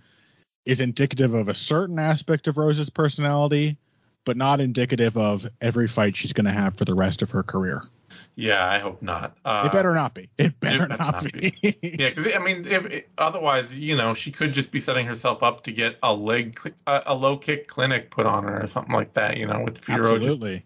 is 0.66 0.80
indicative 0.82 1.34
of 1.34 1.48
a 1.48 1.56
certain 1.56 2.00
aspect 2.00 2.48
of 2.48 2.58
Rose's 2.58 2.90
personality, 2.90 3.78
but 4.26 4.38
not 4.38 4.60
indicative 4.60 5.18
of 5.18 5.48
every 5.60 5.88
fight 5.88 6.16
she's 6.16 6.34
going 6.34 6.46
to 6.46 6.52
have 6.52 6.78
for 6.78 6.86
the 6.86 6.94
rest 6.94 7.22
of 7.22 7.32
her 7.32 7.44
career. 7.44 7.84
Yeah, 8.36 8.66
I 8.68 8.80
hope 8.80 9.02
not. 9.02 9.38
Uh, 9.46 9.64
it 9.66 9.72
better 9.72 9.94
not 9.94 10.14
be. 10.14 10.30
It 10.38 10.60
better, 10.60 10.88
better 10.88 10.98
not, 10.98 11.24
not 11.24 11.34
be. 11.34 11.56
Yeah, 11.82 12.10
because 12.10 12.28
I 12.34 12.40
mean, 12.40 12.66
if 12.68 13.04
otherwise, 13.18 13.78
you 13.78 13.96
know, 13.96 14.14
she 14.14 14.32
could 14.32 14.54
just 14.54 14.72
be 14.72 14.80
setting 14.80 15.06
herself 15.06 15.44
up 15.44 15.64
to 15.64 15.72
get 15.72 15.98
a 16.04 16.14
leg, 16.14 16.60
a, 16.88 17.04
a 17.08 17.16
low 17.16 17.38
kick 17.38 17.68
clinic 17.68 18.12
put 18.12 18.26
on 18.26 18.44
her 18.44 18.64
or 18.64 18.68
something 18.68 18.94
like 18.94 19.14
that. 19.14 19.38
You 19.38 19.48
know, 19.48 19.62
with 19.64 19.82
Fiorot 19.82 20.22
just 20.22 20.64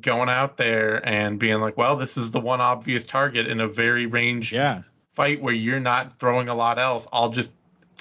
going 0.00 0.28
out 0.28 0.56
there 0.56 1.06
and 1.06 1.38
being 1.38 1.60
like, 1.60 1.76
well, 1.76 1.96
this 1.96 2.16
is 2.16 2.30
the 2.30 2.40
one 2.40 2.60
obvious 2.60 3.04
target 3.04 3.46
in 3.46 3.60
a 3.60 3.68
very 3.68 4.06
range 4.06 4.52
Yeah. 4.52 4.82
fight 5.12 5.40
where 5.40 5.54
you're 5.54 5.80
not 5.80 6.18
throwing 6.18 6.48
a 6.48 6.54
lot 6.54 6.78
else. 6.78 7.06
I'll 7.12 7.30
just 7.30 7.52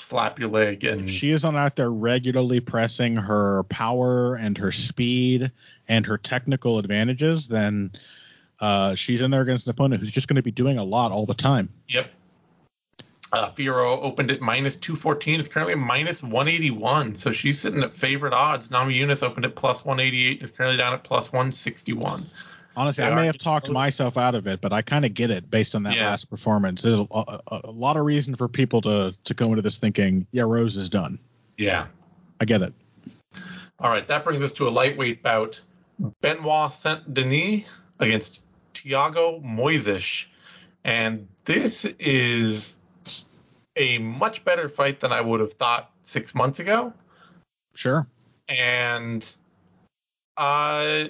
slap 0.02 0.40
your 0.40 0.50
leg 0.50 0.84
and 0.84 1.10
If 1.10 1.16
she 1.16 1.32
is 1.32 1.46
on 1.46 1.56
out 1.56 1.76
there 1.76 1.92
regularly 1.92 2.60
pressing 2.60 3.16
her 3.16 3.64
power 3.64 4.36
and 4.36 4.58
her 4.58 4.72
speed 4.72 5.52
and 5.88 6.06
her 6.06 6.18
technical 6.18 6.80
advantages, 6.80 7.48
then 7.48 7.92
uh, 8.60 8.96
she's 8.96 9.22
in 9.22 9.32
there 9.32 9.42
against 9.42 9.68
an 9.68 9.72
opponent 9.72 10.02
who's 10.02 10.12
just 10.12 10.28
going 10.28 10.36
to 10.36 10.42
be 10.42 10.52
doing 10.52 10.78
a 10.78 10.84
lot 10.84 11.12
all 11.12 11.26
the 11.26 11.34
time. 11.34 11.70
Yep. 11.88 12.12
Uh, 13.34 13.50
Fiorot 13.52 14.04
opened 14.04 14.30
at 14.30 14.42
minus 14.42 14.76
214. 14.76 15.40
It's 15.40 15.48
currently 15.48 15.76
minus 15.76 16.22
181. 16.22 17.16
So 17.16 17.32
she's 17.32 17.62
sitting 17.62 17.82
at 17.82 17.94
favorite 17.94 18.34
odds. 18.34 18.70
Namajunas 18.70 19.24
opened 19.24 19.46
at 19.46 19.56
plus 19.56 19.86
188 19.86 20.40
and 20.40 20.50
is 20.50 20.56
currently 20.56 20.78
down 20.78 20.94
at 20.94 21.04
plus 21.04 21.32
161. 21.32 22.30
Honestly, 22.76 23.04
I 23.04 23.14
may 23.14 23.26
have 23.26 23.38
talked 23.38 23.66
close. 23.66 23.74
myself 23.74 24.18
out 24.18 24.34
of 24.34 24.48
it, 24.48 24.62
but 24.62 24.72
I 24.72 24.82
kind 24.82 25.04
of 25.06 25.14
get 25.14 25.30
it 25.30 25.50
based 25.52 25.76
on 25.76 25.84
that 25.84 25.96
Yeah. 25.98 26.10
last 26.10 26.30
performance. 26.30 26.82
There's 26.82 27.00
a, 27.00 27.08
a, 27.12 27.42
a 27.66 27.72
lot 27.72 27.98
of 27.98 28.06
reason 28.06 28.36
for 28.36 28.48
people 28.48 28.82
to 28.84 29.14
to 29.24 29.34
go 29.34 29.50
into 29.50 29.62
this 29.62 29.78
thinking, 29.78 30.26
yeah, 30.32 30.44
Rose 30.44 30.78
is 30.78 30.90
done. 30.90 31.20
Yeah. 31.58 31.88
I 32.40 32.46
get 32.46 32.62
it. 32.62 32.74
All 33.80 33.90
right. 33.90 34.08
That 34.08 34.24
brings 34.24 34.42
us 34.42 34.52
to 34.54 34.68
a 34.68 34.72
lightweight 34.72 35.22
bout. 35.22 35.60
Benoit 36.22 36.72
Saint 36.72 37.14
Denis 37.14 37.66
against 38.00 38.42
Thiago 38.74 39.44
Moises. 39.44 40.26
And 40.84 41.28
this 41.46 41.86
is 42.00 42.76
a 43.76 43.98
much 44.00 44.44
better 44.44 44.68
fight 44.70 45.00
than 45.00 45.12
I 45.12 45.22
would 45.22 45.40
have 45.42 45.54
thought 45.54 45.92
six 46.04 46.34
months 46.34 46.60
ago. 46.60 46.94
Sure. 47.76 48.08
and 48.50 49.30
uh 50.38 51.06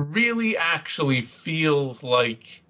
really 0.00 0.56
actually 0.56 1.20
feels 1.20 2.02
like 2.02 2.62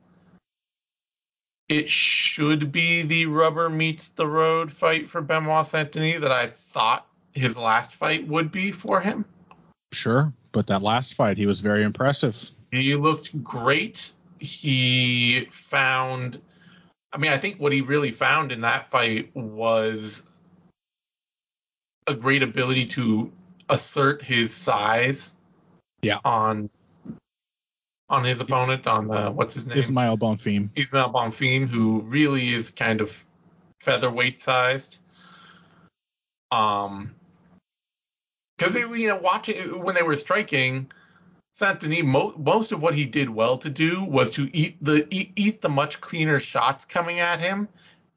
it 1.69 1.89
should 1.89 2.73
be 2.73 3.03
the 3.03 3.27
rubber 3.27 3.71
meets 3.71 4.09
the 4.11 4.27
road 4.27 4.73
fight 4.73 5.09
for 5.09 5.21
Benoit 5.21 5.71
Denis 5.93 6.21
that 6.21 6.33
I 6.33 6.49
thought 6.49 7.07
his 7.33 7.57
last 7.57 7.95
fight 7.95 8.27
would 8.27 8.51
be 8.51 8.73
for 8.73 9.01
him. 9.01 9.25
Sure. 9.93 10.33
But 10.53 10.67
that 10.67 10.83
last 10.83 11.15
fight, 11.15 11.39
he 11.39 11.47
was 11.47 11.61
very 11.61 11.85
impressive. 11.85 12.51
He 12.73 12.97
looked 12.97 13.43
great. 13.45 14.13
He 14.41 15.49
found 15.53 16.41
I 17.13 17.19
mean, 17.19 17.33
I 17.33 17.39
think 17.39 17.59
what 17.59 17.73
he 17.73 17.81
really 17.81 18.13
found 18.13 18.53
in 18.53 18.61
that 18.61 18.91
fight 18.91 19.35
was 19.35 20.23
a 22.07 22.15
great 22.15 22.43
ability 22.43 22.87
to 22.87 23.33
assert 23.69 24.23
his 24.23 24.55
size 24.55 25.33
Yeah. 26.03 26.19
on 26.25 26.71
on 28.11 28.25
his 28.25 28.41
opponent 28.41 28.87
on 28.87 29.07
the 29.07 29.31
what's 29.31 29.55
his 29.55 29.67
name? 29.67 29.79
Ismail 29.79 30.19
Bonfim. 30.19 30.69
Ismail 30.77 31.13
Bonfim, 31.13 31.69
who 31.69 32.01
really 32.03 32.53
is 32.53 32.69
kind 32.71 33.01
of 33.01 33.25
featherweight 33.81 34.41
sized. 34.41 34.99
Um, 36.51 37.15
because 38.59 38.75
you 38.75 39.09
know, 39.09 39.17
watching 39.17 39.83
when 39.83 39.95
they 39.95 40.03
were 40.03 40.17
striking, 40.17 40.91
Saint 41.55 41.81
Denis, 41.81 42.03
mo- 42.03 42.35
most 42.37 42.73
of 42.73 42.83
what 42.83 42.95
he 42.95 43.07
did 43.07 43.31
well 43.31 43.57
to 43.59 43.71
do 43.71 44.05
was 44.05 44.33
to 44.33 44.55
eat 44.55 44.77
the 44.83 45.07
eat, 45.11 45.33
eat 45.37 45.61
the 45.63 45.69
much 45.69 46.01
cleaner 46.01 46.41
shots 46.41 46.85
coming 46.85 47.21
at 47.21 47.41
him, 47.41 47.69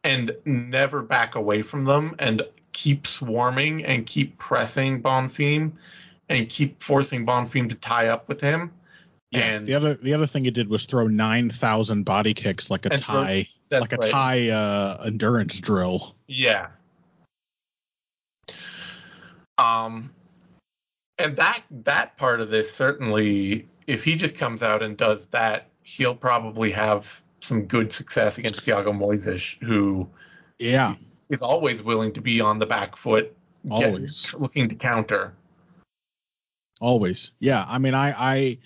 and 0.03 0.35
never 0.43 1.01
back 1.01 1.35
away 1.35 1.61
from 1.61 1.85
them, 1.85 2.15
and 2.19 2.41
keep 2.73 3.05
swarming 3.07 3.85
and 3.85 4.05
keep 4.05 4.37
pressing 4.37 5.01
Bonfim, 5.01 5.71
and 6.27 6.49
keep 6.49 6.81
forcing 6.81 7.25
Bonfim 7.25 7.69
to 7.69 7.75
tie 7.75 8.07
up 8.07 8.27
with 8.27 8.41
him. 8.41 8.71
Yeah. 9.33 9.39
and 9.53 9.67
the 9.67 9.73
other 9.73 9.95
the 9.95 10.13
other 10.13 10.27
thing 10.27 10.45
he 10.45 10.51
did 10.51 10.69
was 10.69 10.85
throw 10.85 11.07
nine 11.07 11.49
thousand 11.49 12.03
body 12.03 12.33
kicks 12.33 12.69
like 12.69 12.85
a 12.85 12.97
throw- 12.97 13.23
tie 13.23 13.47
that's 13.69 13.81
like 13.81 13.93
a 13.93 13.97
right. 13.97 14.11
tie 14.11 14.49
uh, 14.49 15.03
endurance 15.05 15.59
drill. 15.59 16.15
Yeah. 16.27 16.67
Um 19.57 20.11
and 21.17 21.35
that 21.37 21.63
that 21.83 22.17
part 22.17 22.41
of 22.41 22.49
this 22.49 22.71
certainly 22.73 23.67
if 23.87 24.03
he 24.03 24.15
just 24.15 24.37
comes 24.37 24.63
out 24.63 24.81
and 24.81 24.95
does 24.97 25.25
that, 25.27 25.67
he'll 25.83 26.15
probably 26.15 26.71
have 26.71 27.21
some 27.41 27.65
good 27.65 27.91
success 27.91 28.37
against 28.37 28.61
Thiago 28.61 28.87
Moises, 28.97 29.61
who 29.61 30.07
Yeah. 30.59 30.95
is 31.29 31.41
always 31.41 31.81
willing 31.81 32.13
to 32.13 32.21
be 32.21 32.39
on 32.39 32.59
the 32.59 32.65
back 32.65 32.95
foot, 32.95 33.35
get- 33.65 33.71
Always. 33.87 34.33
looking 34.35 34.69
to 34.69 34.75
counter. 34.75 35.33
Always. 36.79 37.31
Yeah. 37.39 37.65
I 37.67 37.77
mean, 37.77 37.93
I, 37.93 38.11
I, 38.17 38.57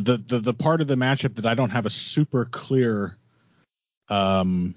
the, 0.00 0.16
the, 0.16 0.40
the, 0.40 0.54
part 0.54 0.80
of 0.80 0.88
the 0.88 0.94
matchup 0.94 1.36
that 1.36 1.46
I 1.46 1.54
don't 1.54 1.70
have 1.70 1.86
a 1.86 1.90
super 1.90 2.44
clear, 2.44 3.16
um, 4.08 4.74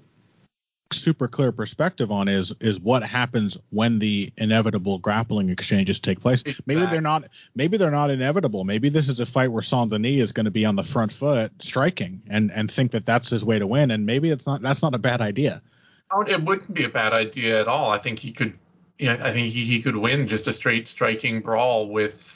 super 0.92 1.28
clear 1.28 1.52
perspective 1.52 2.12
on 2.12 2.28
is, 2.28 2.54
is 2.60 2.78
what 2.78 3.02
happens 3.02 3.58
when 3.70 3.98
the 3.98 4.32
inevitable 4.36 4.98
grappling 4.98 5.50
exchanges 5.50 6.00
take 6.00 6.20
place. 6.20 6.44
Maybe 6.66 6.86
they're 6.86 7.00
not, 7.00 7.24
maybe 7.54 7.76
they're 7.76 7.90
not 7.90 8.10
inevitable. 8.10 8.64
Maybe 8.64 8.88
this 8.88 9.08
is 9.08 9.20
a 9.20 9.26
fight 9.26 9.50
where 9.50 9.62
Saint 9.62 9.90
Denis 9.90 10.22
is 10.22 10.32
going 10.32 10.44
to 10.44 10.50
be 10.50 10.64
on 10.64 10.76
the 10.76 10.84
front 10.84 11.12
foot 11.12 11.52
striking 11.60 12.22
and, 12.28 12.52
and 12.52 12.70
think 12.70 12.92
that 12.92 13.04
that's 13.04 13.30
his 13.30 13.44
way 13.44 13.58
to 13.58 13.66
win. 13.66 13.90
And 13.90 14.06
maybe 14.06 14.30
it's 14.30 14.46
not, 14.46 14.62
that's 14.62 14.82
not 14.82 14.94
a 14.94 14.98
bad 14.98 15.20
idea. 15.20 15.62
Oh, 16.10 16.22
it 16.22 16.42
wouldn't 16.42 16.72
be 16.72 16.84
a 16.84 16.88
bad 16.88 17.12
idea 17.12 17.60
at 17.60 17.68
all. 17.68 17.90
I 17.90 17.98
think 17.98 18.18
he 18.18 18.32
could. 18.32 18.58
Yeah, 18.98 19.18
I 19.20 19.32
think 19.32 19.52
he, 19.52 19.64
he 19.64 19.82
could 19.82 19.96
win 19.96 20.26
just 20.26 20.46
a 20.46 20.54
straight 20.54 20.88
striking 20.88 21.40
brawl 21.40 21.88
with 21.88 22.35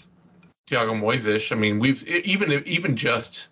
Thiago 0.71 0.93
Moises. 0.93 1.53
I 1.53 1.57
mean, 1.57 1.79
we've 1.79 2.07
even 2.07 2.53
even 2.67 2.97
just 2.97 3.49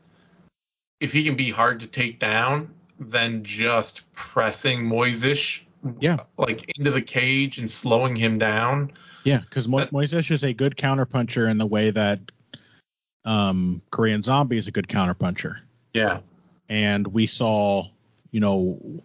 if 1.01 1.13
he 1.13 1.25
can 1.25 1.37
be 1.37 1.51
hard 1.51 1.81
to 1.81 1.87
take 1.87 2.19
down, 2.19 2.73
then 2.99 3.43
just 3.45 4.03
pressing 4.13 4.81
Moises, 4.83 5.63
Yeah. 6.01 6.19
like 6.37 6.71
into 6.77 6.91
the 6.91 7.03
cage 7.03 7.59
and 7.59 7.71
slowing 7.71 8.17
him 8.17 8.39
down. 8.39 8.93
Yeah, 9.25 9.41
because 9.41 9.69
Mo- 9.69 9.87
Moises 9.87 10.31
is 10.31 10.45
a 10.45 10.53
good 10.53 10.77
counterpuncher 10.77 11.51
in 11.51 11.59
the 11.59 11.67
way 11.67 11.91
that 11.91 12.21
um, 13.25 13.83
Korean 13.91 14.23
Zombie 14.23 14.59
is 14.59 14.69
a 14.69 14.71
good 14.71 14.89
counterpuncher, 14.89 15.59
Yeah, 15.93 16.21
and 16.69 17.07
we 17.09 17.27
saw, 17.27 17.87
you 18.31 18.41
know, 18.41 19.03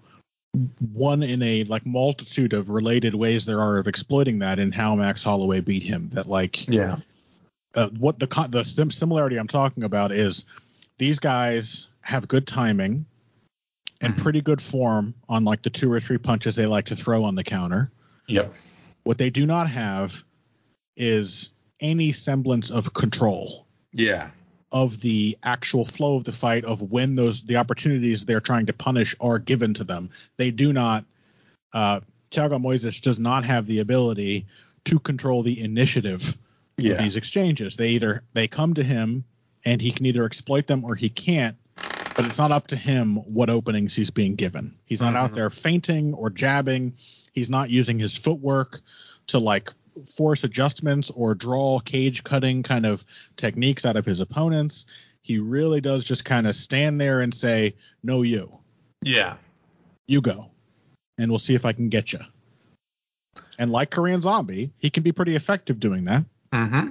one 0.93 1.23
in 1.23 1.41
a 1.41 1.63
like 1.65 1.85
multitude 1.85 2.53
of 2.53 2.69
related 2.69 3.15
ways 3.15 3.45
there 3.45 3.59
are 3.59 3.79
of 3.79 3.87
exploiting 3.87 4.39
that 4.39 4.59
in 4.59 4.71
how 4.71 4.95
Max 4.95 5.23
Holloway 5.23 5.59
beat 5.61 5.83
him. 5.83 6.09
That 6.13 6.27
like 6.27 6.67
yeah, 6.67 6.97
uh, 7.75 7.89
what 7.99 8.19
the 8.19 8.27
the 8.49 8.63
sim- 8.63 8.91
similarity 8.91 9.37
I'm 9.37 9.47
talking 9.47 9.83
about 9.83 10.11
is 10.11 10.45
these 10.97 11.19
guys 11.19 11.87
have 12.01 12.27
good 12.27 12.47
timing. 12.47 13.05
and 14.01 14.15
Mhm. 14.15 14.17
pretty 14.17 14.41
good 14.41 14.59
form 14.61 15.13
on 15.29 15.45
like 15.45 15.61
the 15.61 15.69
two 15.69 15.89
or 15.89 15.97
three 15.97 16.17
punches 16.17 16.57
they 16.57 16.65
like 16.65 16.83
to 16.87 16.95
throw 16.95 17.23
on 17.23 17.35
the 17.35 17.43
counter. 17.43 17.89
Yep. 18.27 18.53
What 19.05 19.17
they 19.17 19.29
do 19.29 19.45
not 19.45 19.69
have 19.69 20.13
is 20.97 21.51
any 21.79 22.11
semblance 22.11 22.69
of 22.69 22.93
control 22.93 23.65
Yeah. 23.93 24.31
of 24.73 24.99
the 24.99 25.37
actual 25.43 25.85
flow 25.85 26.17
of 26.17 26.25
the 26.25 26.33
fight 26.33 26.65
of 26.65 26.81
when 26.91 27.15
those 27.15 27.43
the 27.43 27.55
opportunities 27.55 28.25
they're 28.25 28.41
trying 28.41 28.65
to 28.65 28.73
punish 28.73 29.15
are 29.21 29.39
given 29.39 29.73
to 29.75 29.85
them. 29.85 30.09
They 30.35 30.51
do 30.51 30.73
not 30.73 31.05
uh 31.71 32.01
Thiago 32.31 32.59
Moises 32.61 32.99
does 32.99 33.19
not 33.19 33.45
have 33.45 33.67
the 33.67 33.79
ability 33.79 34.45
to 34.83 34.99
control 34.99 35.43
the 35.43 35.61
initiative 35.61 36.37
of 36.77 36.97
these 36.97 37.15
exchanges. 37.15 37.75
They 37.75 37.89
either 37.91 38.23
they 38.33 38.47
come 38.47 38.73
to 38.75 38.83
him 38.83 39.25
and 39.65 39.81
he 39.81 39.91
can 39.91 40.05
either 40.05 40.25
exploit 40.25 40.67
them 40.67 40.83
or 40.83 40.95
he 40.95 41.09
can't, 41.09 41.55
but 41.75 42.25
it's 42.25 42.37
not 42.37 42.51
up 42.51 42.67
to 42.67 42.75
him 42.75 43.15
what 43.17 43.49
openings 43.49 43.95
he's 43.95 44.09
being 44.09 44.35
given. 44.35 44.75
He's 44.85 45.01
not 45.01 45.15
out 45.15 45.31
Mhm. 45.31 45.35
there 45.35 45.49
feinting 45.49 46.13
or 46.13 46.29
jabbing. 46.29 46.93
He's 47.31 47.49
not 47.49 47.69
using 47.69 47.99
his 47.99 48.15
footwork 48.15 48.81
to 49.27 49.39
like 49.39 49.71
force 50.15 50.43
adjustments 50.43 51.11
or 51.11 51.35
draw 51.35 51.79
cage 51.79 52.23
cutting 52.23 52.63
kind 52.63 52.85
of 52.85 53.05
techniques 53.37 53.85
out 53.85 53.95
of 53.95 54.05
his 54.05 54.19
opponents. 54.19 54.85
He 55.21 55.37
really 55.37 55.79
does 55.81 56.03
just 56.03 56.25
kind 56.25 56.47
of 56.47 56.55
stand 56.55 56.99
there 56.99 57.21
and 57.21 57.33
say, 57.33 57.75
"No, 58.03 58.23
you, 58.23 58.59
Yeah. 59.03 59.37
you 60.07 60.19
go, 60.19 60.49
and 61.17 61.31
we'll 61.31 61.39
see 61.39 61.55
if 61.55 61.65
I 61.65 61.73
can 61.73 61.89
get 61.89 62.11
you." 62.11 62.19
And 63.57 63.71
like 63.71 63.91
Korean 63.91 64.19
Zombie, 64.19 64.71
he 64.77 64.89
can 64.89 65.03
be 65.03 65.11
pretty 65.11 65.35
effective 65.35 65.79
doing 65.79 66.05
that. 66.05 66.25
Mm-hmm. 66.53 66.89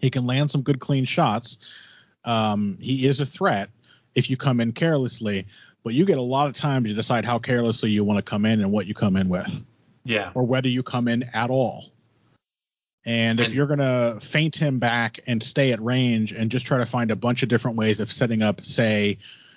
He 0.00 0.10
can 0.10 0.26
land 0.26 0.50
some 0.50 0.62
good 0.62 0.78
clean 0.80 1.04
shots. 1.04 1.58
Um, 2.24 2.76
he 2.80 3.06
is 3.06 3.20
a 3.20 3.26
threat 3.26 3.70
if 4.14 4.28
you 4.30 4.36
come 4.36 4.60
in 4.60 4.72
carelessly, 4.72 5.46
but 5.82 5.94
you 5.94 6.04
get 6.04 6.18
a 6.18 6.22
lot 6.22 6.46
of 6.48 6.54
time 6.54 6.84
to 6.84 6.92
decide 6.92 7.24
how 7.24 7.38
carelessly 7.38 7.90
you 7.90 8.04
want 8.04 8.18
to 8.18 8.22
come 8.28 8.44
in 8.44 8.60
and 8.60 8.70
what 8.70 8.86
you 8.86 8.94
come 8.94 9.16
in 9.16 9.28
with, 9.28 9.62
Yeah. 10.04 10.30
or 10.34 10.42
whether 10.44 10.68
you 10.68 10.82
come 10.82 11.08
in 11.08 11.22
at 11.34 11.48
all. 11.50 11.92
And 13.06 13.40
if 13.40 13.46
And- 13.46 13.54
you're 13.54 13.66
going 13.66 13.78
to 13.78 14.18
feint 14.20 14.56
him 14.56 14.78
back 14.78 15.20
and 15.26 15.42
stay 15.42 15.72
at 15.72 15.82
range 15.82 16.32
and 16.32 16.50
just 16.50 16.66
try 16.66 16.76
to 16.78 16.84
find 16.86 17.10
a 17.10 17.16
bunch 17.16 17.42
of 17.42 17.48
different 17.48 17.78
ways 17.78 17.98
of 18.00 18.12
setting 18.12 18.42
up, 18.42 18.64
say, 18.64 19.16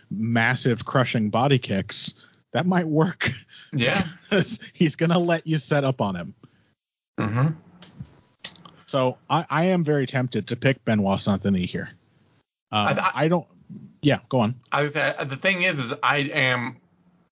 massive 0.09 0.85
crushing 0.85 1.29
body 1.29 1.59
kicks, 1.59 2.13
that 2.53 2.65
might 2.65 2.87
work. 2.87 3.31
Yeah. 3.73 4.07
He's 4.73 4.95
going 4.95 5.09
to 5.09 5.17
let 5.19 5.45
you 5.47 5.57
set 5.57 5.83
up 5.83 5.99
on 5.99 6.15
him. 6.15 6.33
Mm-hmm. 7.19 7.47
So 8.93 9.17
I, 9.27 9.43
I 9.49 9.63
am 9.65 9.83
very 9.83 10.05
tempted 10.05 10.45
to 10.49 10.55
pick 10.55 10.85
Benoit 10.85 11.19
Saint-Denis 11.19 11.71
here. 11.71 11.89
Um, 12.71 12.89
I- 12.89 13.11
I, 13.15 13.27
don't. 13.27 13.47
Yeah, 14.03 14.19
go 14.29 14.41
on. 14.41 14.53
I 14.71 14.83
was 14.83 14.95
uh, 14.95 15.23
the 15.23 15.35
thing 15.35 15.63
is, 15.63 15.79
is 15.79 15.95
I 16.03 16.17
am 16.31 16.77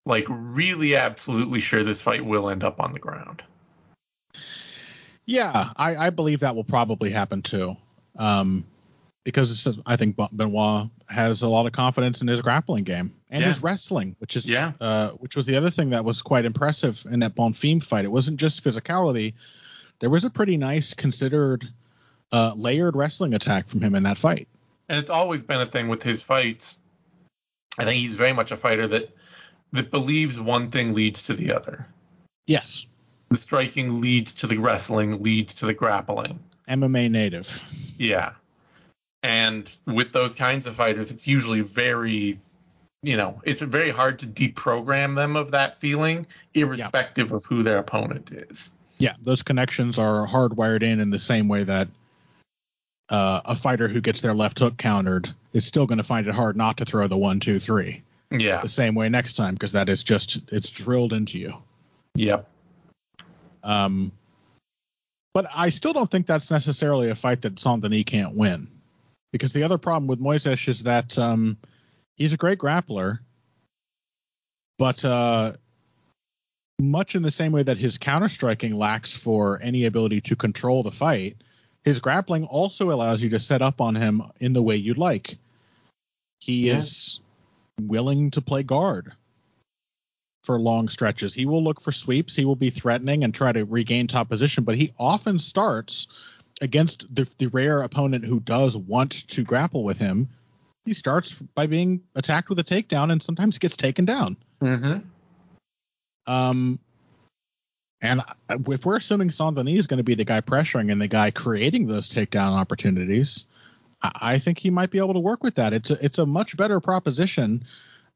like 0.04 0.26
really 0.28 0.96
absolutely 0.96 1.60
sure 1.60 1.84
this 1.84 2.02
fight 2.02 2.24
will 2.24 2.50
end 2.50 2.64
up 2.64 2.80
on 2.80 2.92
the 2.92 2.98
ground. 2.98 3.44
Yeah, 5.24 5.70
I, 5.76 5.94
I 5.94 6.10
believe 6.10 6.40
that 6.40 6.56
will 6.56 6.64
probably 6.64 7.12
happen 7.12 7.42
too, 7.42 7.76
um, 8.18 8.64
because 9.22 9.68
I 9.86 9.94
think 9.94 10.18
Benoit 10.32 10.88
has 11.08 11.42
a 11.42 11.48
lot 11.48 11.66
of 11.66 11.72
confidence 11.72 12.22
in 12.22 12.26
his 12.26 12.42
grappling 12.42 12.82
game 12.82 13.14
and 13.30 13.40
Yeah. 13.42 13.46
his 13.46 13.62
wrestling, 13.62 14.16
which 14.18 14.34
is 14.34 14.46
Yeah. 14.46 14.72
uh, 14.80 15.10
which 15.10 15.36
was 15.36 15.46
the 15.46 15.54
other 15.54 15.70
thing 15.70 15.90
that 15.90 16.04
was 16.04 16.22
quite 16.22 16.44
impressive 16.44 17.06
in 17.08 17.20
that 17.20 17.36
Bonfim 17.36 17.84
fight. 17.84 18.04
It 18.04 18.10
wasn't 18.10 18.40
just 18.40 18.64
physicality; 18.64 19.34
there 20.02 20.10
was 20.10 20.24
a 20.24 20.30
pretty 20.30 20.56
nice, 20.56 20.94
considered, 20.94 21.64
uh, 22.32 22.52
layered 22.56 22.96
wrestling 22.96 23.34
attack 23.34 23.68
from 23.68 23.80
him 23.80 23.94
in 23.94 24.02
that 24.02 24.18
fight. 24.18 24.48
And 24.88 24.98
it's 24.98 25.10
always 25.10 25.44
been 25.44 25.60
a 25.60 25.66
thing 25.66 25.86
with 25.86 26.02
his 26.02 26.20
fights. 26.20 26.76
I 27.78 27.84
think 27.84 28.00
he's 28.00 28.12
very 28.12 28.32
much 28.32 28.50
a 28.50 28.56
fighter 28.56 28.88
that 28.88 29.10
that 29.72 29.92
believes 29.92 30.40
one 30.40 30.72
thing 30.72 30.92
leads 30.92 31.22
to 31.22 31.34
the 31.34 31.52
other. 31.52 31.86
Yes, 32.46 32.84
The 33.30 33.38
striking 33.38 34.00
leads 34.00 34.34
to 34.34 34.48
the 34.48 34.58
wrestling, 34.58 35.22
leads 35.22 35.54
to 35.54 35.66
the 35.66 35.72
grappling. 35.72 36.40
MMA 36.68 37.08
native. 37.08 37.62
Yeah. 37.96 38.32
And 39.22 39.70
with 39.86 40.10
those 40.12 40.34
kinds 40.34 40.66
of 40.66 40.74
fighters, 40.74 41.12
it's 41.12 41.28
usually 41.28 41.60
very, 41.60 42.40
you 43.04 43.16
know, 43.16 43.40
it's 43.44 43.60
very 43.60 43.92
hard 43.92 44.18
to 44.18 44.26
deprogram 44.26 45.14
them 45.14 45.36
of 45.36 45.52
that 45.52 45.80
feeling, 45.80 46.26
irrespective 46.54 47.30
of 47.30 47.44
who 47.44 47.62
their 47.62 47.78
opponent 47.78 48.32
is. 48.32 48.70
Yeah, 49.02 49.16
those 49.20 49.42
connections 49.42 49.98
are 49.98 50.28
hardwired 50.28 50.84
in 50.84 51.00
in 51.00 51.10
the 51.10 51.18
same 51.18 51.48
way 51.48 51.64
that 51.64 51.88
uh, 53.08 53.40
a 53.44 53.56
fighter 53.56 53.88
who 53.88 54.00
gets 54.00 54.20
their 54.20 54.32
left 54.32 54.60
hook 54.60 54.76
countered 54.76 55.28
is 55.52 55.66
still 55.66 55.88
going 55.88 55.98
to 55.98 56.04
find 56.04 56.28
it 56.28 56.34
hard 56.36 56.56
not 56.56 56.76
to 56.76 56.84
throw 56.84 57.08
the 57.08 57.16
one, 57.16 57.40
two, 57.40 57.58
three 57.58 58.04
Yeah. 58.30 58.62
the 58.62 58.68
same 58.68 58.94
way 58.94 59.08
next 59.08 59.32
time 59.32 59.54
because 59.54 59.72
that 59.72 59.88
is 59.88 60.04
just 60.04 60.52
it's 60.52 60.70
drilled 60.70 61.12
into 61.12 61.36
you. 61.36 61.54
Yep. 62.14 62.48
Um, 63.64 64.12
but 65.34 65.46
I 65.52 65.70
still 65.70 65.92
don't 65.92 66.08
think 66.08 66.28
that's 66.28 66.52
necessarily 66.52 67.10
a 67.10 67.16
fight 67.16 67.42
that 67.42 67.58
Saint 67.58 67.82
Denis 67.82 68.04
can't 68.06 68.36
win 68.36 68.68
because 69.32 69.52
the 69.52 69.64
other 69.64 69.78
problem 69.78 70.06
with 70.06 70.20
Moises 70.20 70.68
is 70.68 70.84
that 70.84 71.18
um, 71.18 71.56
he's 72.14 72.32
a 72.32 72.36
great 72.36 72.60
grappler, 72.60 73.18
but 74.78 75.04
uh, 75.04 75.54
much 76.82 77.14
in 77.14 77.22
the 77.22 77.30
same 77.30 77.52
way 77.52 77.62
that 77.62 77.78
his 77.78 77.96
counter 77.96 78.28
striking 78.28 78.74
lacks 78.74 79.16
for 79.16 79.60
any 79.62 79.84
ability 79.86 80.20
to 80.22 80.36
control 80.36 80.82
the 80.82 80.90
fight, 80.90 81.36
his 81.84 82.00
grappling 82.00 82.44
also 82.44 82.90
allows 82.90 83.22
you 83.22 83.30
to 83.30 83.40
set 83.40 83.62
up 83.62 83.80
on 83.80 83.94
him 83.94 84.22
in 84.40 84.52
the 84.52 84.62
way 84.62 84.76
you'd 84.76 84.98
like. 84.98 85.38
He 86.40 86.68
Yeah. 86.68 86.78
is 86.78 87.20
willing 87.80 88.30
to 88.32 88.40
play 88.42 88.62
guard 88.62 89.12
for 90.44 90.58
long 90.60 90.88
stretches. 90.88 91.32
He 91.32 91.46
will 91.46 91.62
look 91.62 91.80
for 91.80 91.92
sweeps. 91.92 92.34
He 92.34 92.44
will 92.44 92.56
be 92.56 92.70
threatening 92.70 93.22
and 93.22 93.32
try 93.32 93.52
to 93.52 93.64
regain 93.64 94.08
top 94.08 94.28
position, 94.28 94.64
but 94.64 94.76
he 94.76 94.92
often 94.98 95.38
starts 95.38 96.08
against 96.60 97.12
the, 97.14 97.28
the 97.38 97.46
rare 97.46 97.82
opponent 97.82 98.24
who 98.24 98.40
does 98.40 98.76
want 98.76 99.26
to 99.28 99.42
grapple 99.42 99.84
with 99.84 99.98
him. 99.98 100.28
He 100.84 100.94
starts 100.94 101.32
by 101.54 101.66
being 101.66 102.02
attacked 102.16 102.48
with 102.48 102.58
a 102.58 102.64
takedown 102.64 103.12
and 103.12 103.22
sometimes 103.22 103.58
gets 103.58 103.76
taken 103.76 104.04
down. 104.04 104.36
Mm-hmm. 104.60 105.06
Um, 106.26 106.78
and 108.00 108.22
if 108.68 108.84
we're 108.84 108.96
assuming 108.96 109.30
Saint 109.30 109.56
Denis 109.56 109.80
is 109.80 109.86
going 109.86 109.98
to 109.98 110.04
be 110.04 110.14
the 110.14 110.24
guy 110.24 110.40
pressuring 110.40 110.90
and 110.90 111.00
the 111.00 111.08
guy 111.08 111.30
creating 111.30 111.86
those 111.86 112.08
takedown 112.08 112.52
opportunities, 112.52 113.46
I, 114.02 114.10
I 114.20 114.38
think 114.38 114.58
he 114.58 114.70
might 114.70 114.90
be 114.90 114.98
able 114.98 115.14
to 115.14 115.20
work 115.20 115.42
with 115.42 115.54
that. 115.56 115.72
It's 115.72 115.90
a, 115.90 116.04
it's 116.04 116.18
a 116.18 116.26
much 116.26 116.56
better 116.56 116.80
proposition 116.80 117.64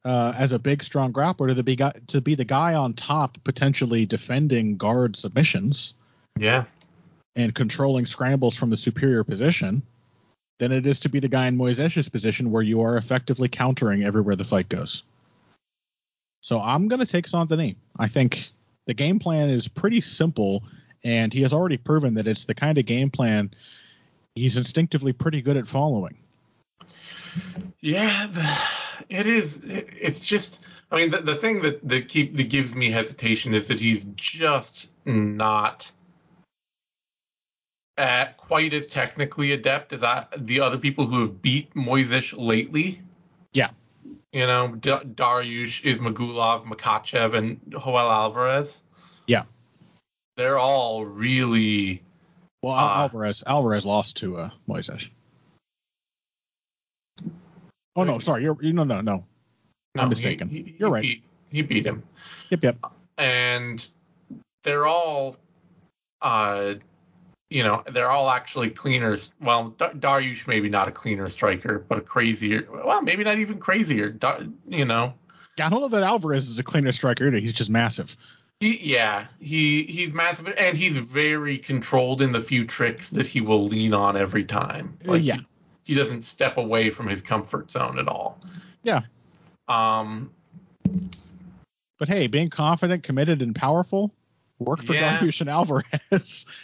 uh, 0.04 0.32
as 0.36 0.52
a 0.52 0.58
big, 0.58 0.82
strong 0.82 1.12
grappler 1.12 1.54
to 1.54 1.62
be 1.62 1.76
guy, 1.76 1.92
to 2.08 2.20
be 2.20 2.34
the 2.34 2.44
guy 2.44 2.74
on 2.74 2.94
top, 2.94 3.38
potentially 3.44 4.06
defending 4.06 4.76
guard 4.76 5.16
submissions 5.16 5.94
Yeah. 6.38 6.64
and 7.34 7.54
controlling 7.54 8.06
scrambles 8.06 8.56
from 8.56 8.70
the 8.70 8.76
superior 8.76 9.24
position, 9.24 9.82
than 10.58 10.72
it 10.72 10.86
is 10.86 11.00
to 11.00 11.08
be 11.08 11.20
the 11.20 11.28
guy 11.28 11.48
in 11.48 11.56
Moises' 11.56 12.10
position 12.10 12.50
where 12.50 12.62
you 12.62 12.82
are 12.82 12.96
effectively 12.96 13.48
countering 13.48 14.04
everywhere 14.04 14.36
the 14.36 14.44
fight 14.44 14.68
goes. 14.68 15.02
So 16.46 16.60
I'm 16.60 16.86
going 16.86 17.00
to 17.00 17.06
take 17.06 17.26
Saint 17.26 17.48
Denis. 17.48 17.74
I 17.98 18.06
think 18.06 18.52
the 18.84 18.94
game 18.94 19.18
plan 19.18 19.50
is 19.50 19.66
pretty 19.66 20.00
simple, 20.00 20.62
and 21.02 21.32
he 21.32 21.42
has 21.42 21.52
already 21.52 21.76
proven 21.76 22.14
that 22.14 22.28
it's 22.28 22.44
the 22.44 22.54
kind 22.54 22.78
of 22.78 22.86
game 22.86 23.10
plan 23.10 23.50
he's 24.36 24.56
instinctively 24.56 25.12
pretty 25.12 25.42
good 25.42 25.56
at 25.56 25.66
following. 25.66 26.16
Yeah, 27.80 28.28
the, 28.28 28.58
it 29.08 29.26
is. 29.26 29.56
It, 29.56 29.88
it's 30.00 30.20
just. 30.20 30.64
I 30.92 30.94
mean, 30.98 31.10
the, 31.10 31.20
the 31.20 31.34
thing 31.34 31.62
that 31.62 31.80
that 31.88 32.06
keep 32.06 32.36
that 32.36 32.48
gives 32.48 32.72
me 32.72 32.92
hesitation 32.92 33.52
is 33.52 33.66
that 33.66 33.80
he's 33.80 34.04
just 34.14 34.92
not 35.04 35.90
at 37.98 38.36
quite 38.36 38.72
as 38.72 38.86
technically 38.86 39.50
adept 39.50 39.92
as 39.92 40.04
I, 40.04 40.26
the 40.36 40.60
other 40.60 40.78
people 40.78 41.08
who 41.08 41.22
have 41.22 41.42
beat 41.42 41.74
Moises 41.74 42.32
lately. 42.38 43.02
You 44.32 44.46
know, 44.46 44.68
D- 44.74 44.90
Dariush, 44.90 45.82
Ismagulov, 45.84 46.64
Makhachev, 46.66 47.34
and 47.34 47.60
Joel 47.68 47.98
Alvarez. 48.10 48.82
Yeah. 49.26 49.44
They're 50.36 50.58
all 50.58 51.04
really. 51.06 52.02
Well, 52.62 52.74
Ah. 52.74 53.02
Alvarez 53.02 53.42
Alvarez 53.46 53.84
lost 53.86 54.16
to 54.18 54.36
uh, 54.36 54.50
Moises. 54.68 55.08
Oh 57.94 58.04
no, 58.04 58.18
sorry, 58.18 58.42
you're 58.42 58.58
you 58.60 58.72
no 58.72 58.84
no 58.84 59.00
no. 59.00 59.24
no, 59.94 60.02
I'm 60.02 60.08
mistaken. 60.10 60.48
he- 60.50 60.76
You're 60.78 60.90
right. 60.90 61.02
Beat, 61.02 61.22
he 61.50 61.62
beat 61.62 61.86
him. 61.86 62.02
Yep, 62.50 62.62
yep. 62.64 62.76
and 63.16 63.86
they're 64.64 64.86
all 64.86 65.36
uh 66.20 66.74
you 67.50 67.62
know 67.62 67.82
they're 67.92 68.10
all 68.10 68.28
actually 68.30 68.70
cleaners 68.70 69.32
well 69.40 69.72
Dariush 69.78 70.46
maybe 70.48 70.68
not 70.68 70.88
a 70.88 70.90
cleaner 70.90 71.28
striker 71.28 71.78
but 71.88 71.98
a 71.98 72.00
crazier 72.00 72.66
well 72.84 73.02
maybe 73.02 73.22
not 73.24 73.38
even 73.38 73.58
crazier 73.58 74.10
Dar- 74.10 74.42
you 74.68 74.84
know 74.84 75.14
I 75.60 75.68
don't 75.70 75.80
know 75.80 75.88
that 75.88 76.02
Alvarez 76.02 76.48
is 76.50 76.58
a 76.58 76.62
cleaner 76.62 76.92
striker 76.92 77.26
either. 77.28 77.38
He's 77.38 77.52
just 77.54 77.70
massive. 77.70 78.14
he, 78.60 78.78
yeah 78.92 79.26
he 79.38 79.84
he's 79.84 80.12
massive 80.12 80.48
and 80.58 80.76
he's 80.76 80.96
very 80.96 81.56
controlled 81.58 82.20
in 82.20 82.32
the 82.32 82.40
few 82.40 82.64
tricks 82.66 83.10
that 83.10 83.26
he 83.26 83.40
will 83.40 83.64
lean 83.66 83.94
on 83.94 84.16
every 84.16 84.44
time 84.44 84.98
Uh, 85.08 85.14
yeah. 85.14 85.36
he, 85.36 85.42
he 85.84 85.94
doesn't 85.94 86.22
step 86.22 86.56
away 86.56 86.90
from 86.90 87.06
his 87.06 87.22
comfort 87.22 87.70
zone 87.70 87.98
at 87.98 88.08
all 88.08 88.38
Yeah. 88.82 89.02
um 89.68 90.30
But 91.98 92.08
hey, 92.08 92.26
being 92.26 92.50
confident, 92.50 93.02
committed, 93.04 93.40
and 93.40 93.54
powerful 93.54 94.12
worked 94.58 94.84
for 94.84 94.94
Yeah. 94.94 95.18
Dariush 95.18 95.40
and 95.42 95.48
Alvarez. 95.50 96.44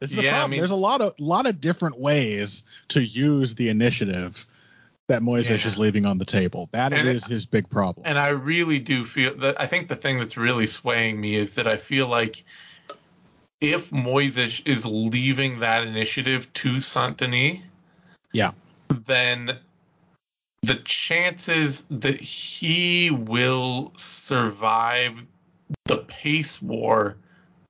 this 0.00 0.10
is 0.10 0.16
the 0.16 0.22
Yeah, 0.22 0.28
I 0.28 0.32
problem. 0.32 0.50
mean- 0.52 0.60
There's 0.60 0.70
a 0.70 0.74
lot 0.76 1.00
of 1.00 1.14
lot 1.18 1.46
of 1.46 1.60
different 1.60 1.98
ways 1.98 2.62
to 2.88 3.02
use 3.02 3.54
the 3.54 3.68
initiative 3.68 4.44
that 5.08 5.22
Moises 5.22 5.60
Yeah. 5.60 5.66
is 5.66 5.76
leaving 5.78 6.06
on 6.06 6.18
the 6.18 6.24
table. 6.24 6.68
That 6.72 6.92
And 6.92 7.08
is 7.08 7.24
it- 7.24 7.30
his 7.30 7.46
big 7.46 7.68
problem. 7.68 8.06
And 8.06 8.18
I 8.18 8.28
really 8.28 8.78
do 8.78 9.04
feel 9.04 9.34
that 9.38 9.60
I 9.60 9.66
think 9.66 9.88
the 9.88 9.96
thing 9.96 10.18
that's 10.18 10.36
really 10.36 10.66
swaying 10.66 11.20
me 11.20 11.34
is 11.34 11.56
that 11.56 11.66
I 11.66 11.76
feel 11.76 12.06
like 12.06 12.44
if 13.60 13.90
Moises 13.90 14.66
is 14.66 14.86
leaving 14.86 15.60
that 15.60 15.86
initiative 15.86 16.50
to 16.54 16.80
Saint 16.80 17.18
Denis, 17.18 17.58
Yeah. 18.32 18.52
then 18.88 19.58
the 20.62 20.76
chances 20.76 21.84
that 21.90 22.20
he 22.20 23.10
will 23.10 23.92
survive 23.96 25.26
the 25.86 25.98
pace 25.98 26.62
war 26.62 27.16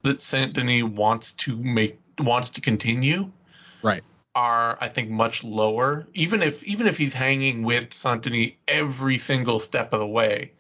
that 0.03 0.21
Saint 0.21 0.53
Denis 0.53 0.85
wants 0.85 1.33
to 1.33 1.57
make 1.57 1.99
wants 2.21 2.51
to 2.51 2.61
continue 2.61 3.31
Right. 3.83 4.03
are 4.35 4.79
I 4.81 4.89
think 4.89 5.11
much 5.11 5.43
lower. 5.43 6.07
Even 6.15 6.43
if 6.43 6.63
even 6.65 6.87
if 6.87 6.97
he's 6.97 7.13
hanging 7.13 7.63
with 7.63 7.93
Saint 7.93 8.23
Denis 8.23 8.53
every 8.69 9.19
single 9.19 9.59
step 9.59 9.93
of 9.93 10.01
the 10.01 10.07
way 10.07 10.53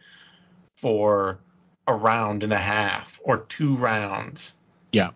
for 0.76 1.38
a 1.86 1.94
round 1.94 2.42
and 2.42 2.52
a 2.52 2.58
half 2.58 3.20
or 3.22 3.38
two 3.48 3.76
rounds. 3.76 4.54
Yeah. 4.92 5.10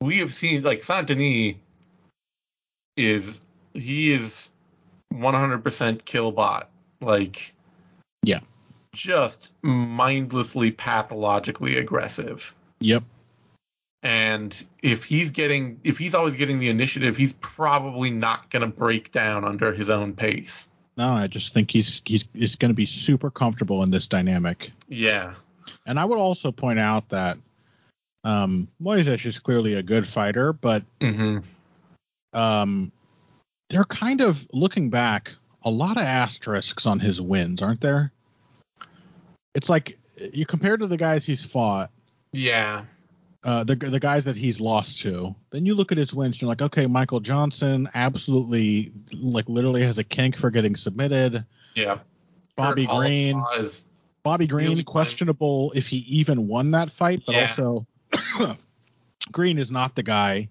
We 0.00 0.18
have 0.18 0.34
seen 0.34 0.62
like 0.62 0.82
Saint 0.82 1.06
Denis 1.06 1.56
is 2.96 3.40
he 3.74 4.12
is 4.12 4.50
100% 5.14 6.04
kill 6.04 6.32
bot 6.32 6.68
like 7.00 7.54
Yeah. 8.22 8.40
just 8.94 9.52
mindlessly 9.62 10.70
pathologically 10.72 11.78
aggressive 11.78 12.52
Yep. 12.80 13.04
And 14.02 14.64
if 14.82 15.04
he's 15.04 15.30
getting 15.30 15.80
if 15.84 15.98
he's 15.98 16.14
always 16.14 16.34
getting 16.36 16.58
the 16.58 16.68
initiative 16.68 17.16
he's 17.16 17.32
probably 17.34 18.10
not 18.10 18.50
going 18.50 18.62
to 18.62 18.66
break 18.66 19.12
down 19.12 19.44
under 19.44 19.72
his 19.72 19.88
own 19.88 20.12
pace 20.14 20.68
No, 20.96 21.08
I 21.08 21.26
just 21.26 21.54
think 21.54 21.70
he's 21.70 22.02
he's 22.04 22.24
he's 22.34 22.56
going 22.56 22.70
to 22.70 22.74
be 22.74 22.86
super 22.86 23.30
comfortable 23.30 23.82
in 23.82 23.90
this 23.90 24.06
dynamic. 24.06 24.72
yeah 24.88 25.34
And 25.86 25.98
I 25.98 26.04
would 26.04 26.18
also 26.18 26.52
point 26.52 26.78
out 26.78 27.08
that 27.10 27.38
um, 28.24 28.68
Moises 28.80 29.24
is 29.26 29.38
clearly 29.38 29.74
a 29.74 29.82
good 29.82 30.08
fighter, 30.08 30.52
but 30.52 30.82
hmm 31.00 31.38
um, 32.32 32.92
they're 33.68 33.84
kind 33.84 34.20
of 34.20 34.46
looking 34.52 34.90
back 34.90 35.32
a 35.64 35.70
lot 35.70 35.96
of 35.96 36.02
asterisks 36.02 36.86
on 36.86 36.98
his 36.98 37.20
wins, 37.20 37.62
aren't 37.62 37.80
there? 37.80 38.12
It's 39.54 39.68
like 39.68 39.98
you 40.32 40.46
compare 40.46 40.76
to 40.76 40.86
the 40.86 40.96
guys 40.96 41.26
he's 41.26 41.44
fought, 41.44 41.90
yeah 42.32 42.84
uh, 43.44 43.64
the 43.64 43.74
the 43.74 43.98
guys 44.00 44.24
that 44.24 44.36
he's 44.36 44.60
lost 44.60 45.00
to. 45.00 45.34
Then 45.50 45.66
you 45.66 45.74
look 45.74 45.90
at 45.92 45.98
his 45.98 46.14
wins, 46.14 46.40
you're 46.40 46.48
like, 46.48 46.62
okay, 46.62 46.86
Michael 46.86 47.20
Johnson 47.20 47.88
absolutely, 47.94 48.92
like, 49.12 49.48
literally 49.48 49.82
has 49.82 49.98
a 49.98 50.04
kink 50.04 50.36
for 50.36 50.50
getting 50.50 50.76
submitted. 50.76 51.44
yeah 51.74 51.98
Bobby 52.56 52.86
Kurt 52.86 52.96
Green, 52.98 53.42
is 53.58 53.88
Bobby 54.22 54.46
Green, 54.46 54.68
really 54.68 54.84
questionable 54.84 55.72
if 55.74 55.88
he 55.88 55.96
even 55.98 56.46
won 56.46 56.70
that 56.72 56.90
fight, 56.90 57.22
but 57.26 57.34
Yeah. 57.34 57.42
also 57.42 57.86
Green 59.32 59.58
is 59.58 59.70
not 59.72 59.94
the 59.96 60.02
guy 60.02 60.48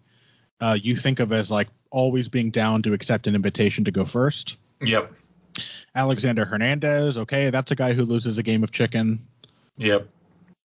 uh, 0.60 0.78
you 0.82 0.96
think 0.96 1.20
of 1.20 1.32
as 1.32 1.52
like 1.52 1.68
always 1.92 2.28
being 2.30 2.52
down 2.52 2.82
to 2.84 2.94
accept 2.94 3.28
an 3.28 3.36
invitation 3.36 3.86
to 3.86 3.92
go 3.92 4.06
first. 4.06 4.58
yep 4.82 5.14
Alexander 5.96 6.46
Hernandez, 6.46 7.18
okay, 7.18 7.50
that's 7.50 7.72
a 7.72 7.76
guy 7.76 7.94
who 7.94 8.04
loses 8.06 8.38
a 8.38 8.44
game 8.44 8.64
of 8.64 8.72
chicken. 8.72 9.26
yep 9.78 10.08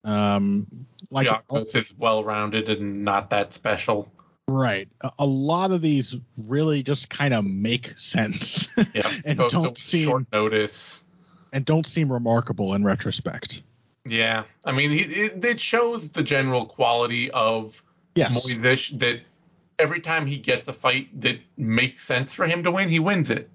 Um, 0.03 0.67
like 1.11 1.27
Giagos 1.27 1.75
is 1.75 1.93
well 1.97 2.23
rounded 2.23 2.69
and 2.69 3.03
not 3.05 3.29
that 3.29 3.53
special 3.53 4.11
right, 4.49 4.89
a, 5.17 5.25
lot 5.25 5.71
of 5.71 5.81
these 5.81 6.17
really 6.47 6.83
just 6.83 7.09
kind 7.09 7.33
of 7.33 7.45
make 7.45 7.97
sense 7.97 8.67
yeah 8.93 9.09
And 9.25 9.39
to 9.39 9.47
don't 9.49 9.77
seem- 9.77 10.03
short 10.07 10.25
notice 10.33 11.05
and 11.53 11.63
don't 11.63 11.85
seem 11.87 12.11
remarkable 12.11 12.73
in 12.73 12.83
retrospect. 12.83 13.63
yeah 14.05 14.43
i 14.65 14.71
mean 14.73 14.91
it, 14.91 15.11
it, 15.11 15.45
it 15.45 15.59
shows 15.61 16.09
the 16.09 16.23
general 16.23 16.65
quality 16.65 17.31
of 17.31 17.81
Yes, 18.15 18.45
Moises 18.45 18.99
that 18.99 19.21
every 19.79 19.99
time 20.01 20.27
he 20.27 20.37
gets 20.37 20.67
a 20.67 20.73
fight 20.73 21.07
that 21.21 21.39
makes 21.57 22.03
sense 22.03 22.31
for 22.31 22.45
him 22.45 22.63
to 22.63 22.69
win, 22.71 22.89
he 22.89 22.99
wins 22.99 23.31
it. 23.31 23.49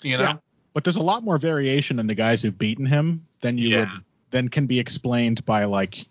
You 0.00 0.16
know? 0.16 0.22
Yeah. 0.24 0.36
but 0.72 0.84
there's 0.84 0.96
a 0.96 1.02
lot 1.02 1.22
more 1.22 1.36
variation 1.36 1.98
in 1.98 2.06
the 2.06 2.14
guys 2.14 2.40
who've 2.40 2.56
beaten 2.56 2.86
him 2.86 3.26
than 3.42 3.58
you 3.58 3.68
Yeah. 3.68 3.80
would 3.80 4.04
than 4.30 4.48
can 4.48 4.66
be 4.66 4.78
explained 4.78 5.44
by 5.44 5.64
like 5.64 6.06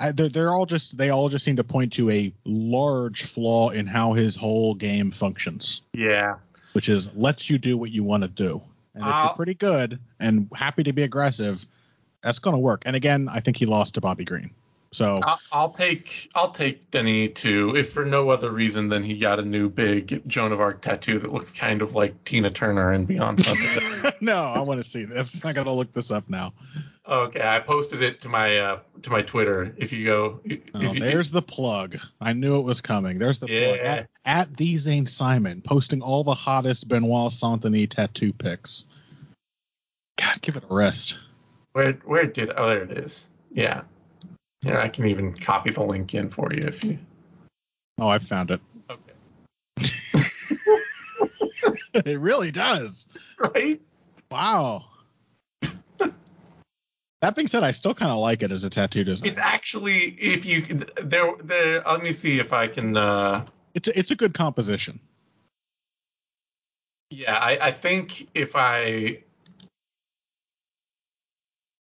I, 0.00 0.12
they're, 0.12 0.30
they're 0.30 0.50
all 0.50 0.66
just 0.66 0.96
they 0.96 1.10
all 1.10 1.28
just 1.28 1.44
seem 1.44 1.56
to 1.56 1.64
point 1.64 1.92
to 1.94 2.10
a 2.10 2.32
large 2.44 3.24
flaw 3.24 3.68
in 3.68 3.86
how 3.86 4.14
his 4.14 4.34
whole 4.34 4.74
game 4.74 5.10
functions. 5.10 5.82
Yeah. 5.92 6.36
which 6.72 6.88
is 6.88 7.14
lets 7.14 7.50
you 7.50 7.58
do 7.58 7.76
what 7.76 7.90
you 7.90 8.02
want 8.02 8.22
to 8.22 8.28
do. 8.28 8.62
And 8.94 9.04
if 9.04 9.08
I'll- 9.08 9.22
you're 9.24 9.30
uh, 9.30 9.34
pretty 9.34 9.54
good 9.54 9.98
and 10.18 10.48
happy 10.54 10.82
to 10.84 10.92
be 10.92 11.02
aggressive 11.02 11.64
that's 12.22 12.38
going 12.38 12.54
to 12.54 12.58
work. 12.58 12.82
And 12.86 12.96
again 12.96 13.28
i 13.30 13.40
think 13.40 13.56
he 13.56 13.66
lost 13.66 13.94
to 13.94 14.00
bobby 14.00 14.24
green. 14.24 14.50
So 14.92 15.20
I'll, 15.22 15.40
I'll 15.52 15.70
take 15.70 16.30
I'll 16.34 16.50
take 16.50 16.90
Denny 16.90 17.28
too, 17.28 17.76
if 17.76 17.92
for 17.92 18.04
no 18.04 18.30
other 18.30 18.50
reason 18.50 18.88
than 18.88 19.04
he 19.04 19.18
got 19.18 19.38
a 19.38 19.42
new 19.42 19.68
big 19.68 20.20
Joan 20.26 20.50
of 20.50 20.60
Arc 20.60 20.80
tattoo 20.80 21.18
that 21.20 21.32
looks 21.32 21.52
kind 21.52 21.80
of 21.80 21.94
like 21.94 22.24
Tina 22.24 22.50
Turner 22.50 22.92
and 22.92 23.06
Beyond 23.06 23.46
no 24.20 24.34
i 24.42 24.58
want 24.60 24.82
to 24.82 24.88
see 24.88 25.04
this. 25.04 25.44
I 25.44 25.52
gotta 25.52 25.70
look 25.70 25.92
this 25.92 26.10
up 26.10 26.28
now 26.28 26.52
okay, 27.10 27.40
I 27.42 27.60
posted 27.60 28.02
it 28.02 28.20
to 28.22 28.28
my 28.28 28.58
uh, 28.58 28.80
to 29.02 29.10
my 29.10 29.22
Twitter. 29.22 29.74
If 29.76 29.92
you 29.92 30.04
go, 30.04 30.40
if 30.44 30.60
Oh, 30.74 30.80
you, 30.80 31.00
there's 31.00 31.30
the 31.30 31.42
plug. 31.42 31.96
I 32.20 32.32
knew 32.32 32.58
it 32.58 32.62
was 32.62 32.80
coming. 32.80 33.18
There's 33.18 33.38
the 33.38 33.46
plug. 33.46 33.76
Yeah. 33.76 33.84
At, 33.84 34.08
at 34.24 34.56
the 34.56 34.76
Zane 34.78 35.06
Simon, 35.06 35.62
posting 35.62 36.02
all 36.02 36.24
the 36.24 36.34
hottest 36.34 36.88
Benoit 36.88 37.32
Saint-Denis 37.32 37.88
tattoo 37.90 38.32
pics. 38.32 38.84
God, 40.18 40.40
give 40.42 40.56
it 40.56 40.64
a 40.68 40.74
rest. 40.74 41.18
where 41.72 41.92
where 42.04 42.26
did 42.26 42.50
oh 42.56 42.68
there 42.68 42.82
it 42.84 42.98
is. 42.98 43.28
Yeah. 43.52 43.82
Yeah, 44.62 44.80
I 44.82 44.88
can 44.88 45.06
even 45.06 45.32
copy 45.32 45.70
the 45.70 45.82
link 45.82 46.14
in 46.14 46.28
for 46.28 46.48
you 46.52 46.60
if 46.68 46.84
you. 46.84 46.98
Oh, 47.98 48.08
I 48.08 48.18
found 48.18 48.50
it. 48.50 48.60
Okay. 48.90 49.78
it 51.94 52.20
really 52.20 52.50
does. 52.50 53.06
Right. 53.54 53.80
Wow. 54.30 54.84
That 57.20 57.34
being 57.36 57.48
said, 57.48 57.62
I 57.62 57.72
still 57.72 57.94
kind 57.94 58.10
of 58.10 58.18
like 58.18 58.42
it 58.42 58.50
as 58.52 58.64
a 58.64 58.70
tattoo 58.70 59.04
design. 59.04 59.28
It's 59.28 59.38
actually 59.38 60.04
if 60.18 60.44
you 60.44 60.62
there 60.62 61.32
there. 61.42 61.82
Let 61.82 62.02
me 62.02 62.12
see 62.12 62.38
if 62.40 62.52
I 62.52 62.66
can. 62.68 62.96
uh 62.96 63.46
It's 63.74 63.88
a, 63.88 63.98
it's 63.98 64.10
a 64.10 64.16
good 64.16 64.34
composition. 64.34 65.00
Yeah, 67.10 67.34
I, 67.36 67.58
I 67.60 67.70
think 67.72 68.28
if 68.34 68.54
I 68.54 69.22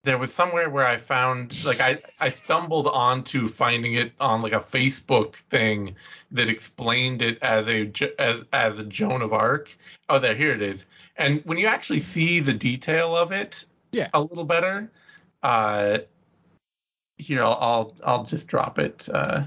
there 0.06 0.18
was 0.18 0.34
somewhere 0.34 0.70
where 0.70 0.86
I 0.86 0.96
found 0.98 1.66
like 1.66 1.82
I 1.82 1.98
I 2.20 2.30
stumbled 2.30 2.88
onto 2.88 3.48
finding 3.50 3.96
it 3.96 4.14
on 4.22 4.42
like 4.42 4.54
a 4.54 4.60
Facebook 4.62 5.36
thing 5.36 5.96
that 6.32 6.48
explained 6.48 7.22
it 7.22 7.38
as 7.42 7.68
a 7.68 7.92
as 8.18 8.44
as 8.54 8.80
a 8.80 8.86
Joan 8.86 9.22
of 9.22 9.34
Arc. 9.34 9.70
Oh, 10.08 10.18
there 10.18 10.34
here 10.34 10.52
it 10.52 10.62
is. 10.62 10.86
And 11.18 11.42
when 11.46 11.58
you 11.58 11.68
actually 11.68 12.00
see 12.00 12.40
the 12.40 12.54
detail 12.54 13.16
of 13.18 13.32
it, 13.32 13.66
Yeah. 13.92 14.10
a 14.14 14.22
little 14.22 14.46
better. 14.46 14.90
Uh, 15.48 16.00
here 17.18 17.42
I'll 17.42 17.58
I'll 17.62 17.96
I'll 18.06 18.24
just 18.26 18.48
drop 18.50 18.80
it. 18.80 19.08
Uh, 19.12 19.44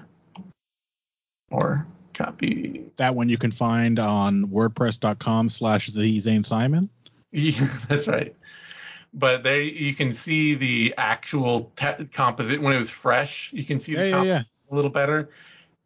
or 1.51 1.87
copy 2.15 2.85
That 2.97 3.15
one 3.15 3.29
you 3.29 3.37
can 3.37 3.51
find 3.51 3.99
on 3.99 4.45
WordPress.com 4.47 5.49
slash 5.51 5.89
the 5.89 6.21
Zane 6.21 6.43
Simon. 6.45 6.89
Yeah, 7.33 7.67
that's 7.89 8.09
right. 8.09 8.35
But 9.13 9.43
there 9.43 9.61
you 9.61 9.95
can 9.95 10.15
see 10.15 10.55
the 10.55 10.95
actual 10.97 11.71
te- 11.77 12.07
composite 12.07 12.63
when 12.63 12.73
it 12.75 12.79
was 12.79 12.89
fresh. 12.89 13.53
You 13.53 13.65
can 13.65 13.79
see 13.79 13.93
Yeah, 13.93 14.03
the 14.03 14.09
yeah, 14.09 14.23
yeah. 14.23 14.43
a 14.71 14.75
little 14.75 14.91
better, 14.91 15.31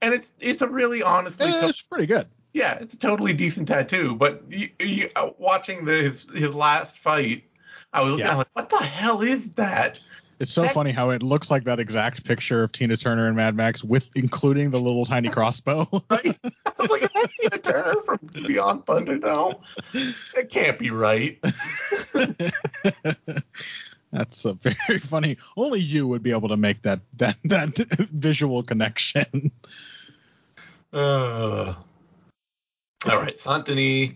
and 0.01 0.15
it's 0.15 0.33
it's 0.39 0.63
a 0.63 0.69
really 0.69 1.03
honestly, 1.03 1.51
to- 1.51 1.69
It's 1.69 1.81
pretty 1.83 2.07
good. 2.07 2.29
yeah, 2.53 2.75
it's 2.75 2.95
a 2.95 2.99
totally 2.99 3.33
decent 3.33 3.67
tattoo. 3.67 4.15
But 4.15 4.45
you, 4.49 4.69
you, 4.79 5.11
uh, 5.17 5.31
watching 5.39 5.85
the, 5.85 5.93
his 5.95 6.27
his 6.35 6.55
last 6.55 6.99
fight, 6.99 7.45
I 7.95 8.03
was 8.03 8.11
looking 8.13 8.27
Yeah. 8.27 8.33
I'm 8.33 8.39
like, 8.39 8.49
what 8.53 8.69
the 8.69 8.77
hell 8.79 9.23
is 9.23 9.51
that? 9.53 9.99
It's 10.41 10.53
so 10.53 10.63
That- 10.63 10.75
funny 10.75 10.91
how 10.91 11.11
it 11.11 11.23
looks 11.23 11.49
like 11.51 11.63
that 11.65 11.79
exact 11.79 12.25
picture 12.25 12.65
of 12.65 12.73
Tina 12.73 12.97
Turner 12.97 13.29
and 13.29 13.37
Mad 13.37 13.55
Max 13.55 13.85
with 13.85 14.03
including 14.17 14.71
the 14.73 14.81
little 14.81 15.05
tiny 15.07 15.29
crossbow. 15.29 15.89
Right? 16.11 16.37
I 16.45 16.73
was 16.79 16.91
like, 16.91 17.03
is 17.05 17.11
that 17.15 17.31
Tina 17.41 17.59
Turner 17.59 17.95
from 18.05 18.19
Beyond 18.47 18.85
Thunderdome? 18.85 19.61
That 20.35 20.49
can't 20.51 20.77
be 20.79 20.91
right. 20.91 21.39
That's 24.13 24.45
a 24.45 24.55
very 24.55 24.99
funny. 25.01 25.37
Only 25.57 25.81
you 25.81 26.07
would 26.07 26.23
be 26.23 26.31
able 26.31 26.49
to 26.49 26.57
make 26.57 26.83
that 26.83 27.01
that 27.17 27.37
that 27.45 27.77
visual 28.13 28.63
connection. 28.63 29.51
Uh, 30.93 31.73
all 33.11 33.19
right, 33.21 33.39
Saint 33.41 33.65
Denis. 33.67 34.13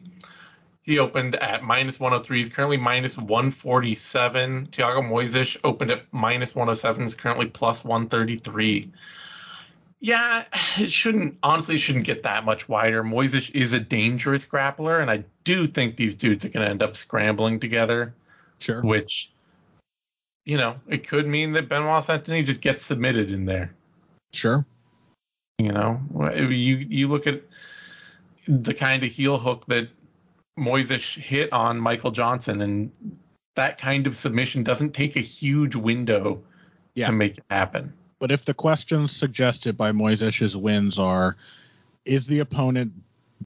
He 0.89 0.99
opened 1.01 1.37
at 1.37 1.63
minus 1.63 2.01
103. 2.01 2.39
He's 2.39 2.49
currently 2.49 2.79
minus 2.79 3.15
147. 3.15 4.65
Thiago 4.69 5.03
Moises 5.07 5.55
opened 5.63 5.91
at 5.91 6.05
minus 6.13 6.55
107. 6.55 7.07
Is 7.07 7.15
currently 7.15 7.45
plus 7.45 7.85
133. 7.85 8.85
Yeah, 10.01 10.45
it 10.79 10.91
shouldn't 10.91 11.37
honestly 11.43 11.75
it 11.75 11.81
shouldn't 11.81 12.07
get 12.07 12.23
that 12.23 12.47
much 12.47 12.71
wider. 12.71 13.05
Moises 13.05 13.55
is 13.55 13.75
a 13.75 13.81
dangerous 13.81 14.47
grappler, 14.47 15.03
and 15.03 15.11
I 15.11 15.25
do 15.45 15.67
think 15.67 15.97
these 15.97 16.15
dudes 16.15 16.47
are 16.47 16.49
going 16.49 16.65
to 16.65 16.71
end 16.71 16.83
up 16.83 16.97
scrambling 16.97 17.61
together, 17.61 18.15
Sure. 18.59 18.81
which, 18.81 19.31
you 20.47 20.57
know, 20.57 20.77
it 20.89 21.07
could 21.07 21.27
mean 21.27 21.53
that 21.53 21.69
Benoit 21.69 22.03
Saint-Denis 22.03 22.47
just 22.47 22.63
gets 22.63 22.83
submitted 22.83 23.31
in 23.31 23.45
there. 23.45 23.75
Sure. 24.33 24.65
You 25.59 25.73
know, 25.73 26.01
you 26.33 26.77
you 26.77 27.09
look 27.09 27.27
at 27.27 27.43
the 28.47 28.73
kind 28.73 29.05
of 29.05 29.11
heel 29.11 29.37
hook 29.37 29.67
that 29.67 29.91
Moises 30.59 31.17
hit 31.17 31.53
on 31.53 31.79
Michael 31.79 32.11
Johnson, 32.11 32.61
and 32.61 32.91
that 33.55 33.79
kind 33.79 34.07
of 34.07 34.17
submission 34.17 34.63
doesn't 34.63 34.93
take 34.93 35.17
a 35.17 35.21
huge 35.21 35.75
window 35.75 36.43
Yeah. 36.95 37.07
to 37.07 37.13
make 37.13 37.39
it 37.39 37.45
happen. 37.51 37.93
But 38.19 38.31
if 38.33 38.45
the 38.45 38.55
questions 38.55 39.13
suggested 39.15 39.77
by 39.77 39.93
Moises's 39.93 40.57
wins 40.57 40.99
are, 40.99 41.37
is 42.05 42.27
the 42.27 42.41
opponent 42.41 42.93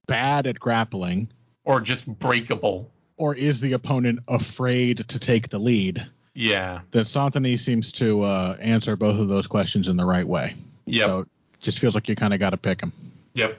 bad 0.07 0.47
at 0.47 0.59
grappling, 0.59 1.29
Or 1.65 1.81
just 1.81 2.07
breakable. 2.07 2.91
or 3.19 3.35
is 3.37 3.61
the 3.61 3.73
opponent 3.75 4.21
afraid 4.29 5.07
to 5.09 5.19
take 5.19 5.49
the 5.51 5.59
lead? 5.59 6.07
Yeah. 6.35 6.81
Then 6.93 7.05
Saint 7.05 7.35
Denis 7.35 7.63
seems 7.63 7.93
to 7.93 8.23
uh, 8.23 8.57
answer 8.61 8.97
both 8.97 9.21
of 9.21 9.29
those 9.29 9.47
questions 9.47 9.89
in 9.89 9.97
the 9.99 10.05
right 10.07 10.27
way. 10.27 10.57
Yep. 10.87 11.07
So 11.07 11.19
it 11.21 11.29
just 11.61 11.79
feels 11.79 11.95
like 11.95 12.09
you 12.09 12.17
kind 12.17 12.33
of 12.33 12.41
got 12.41 12.51
to 12.51 12.57
pick 12.57 12.81
him. 12.81 12.93
Yep. 13.35 13.59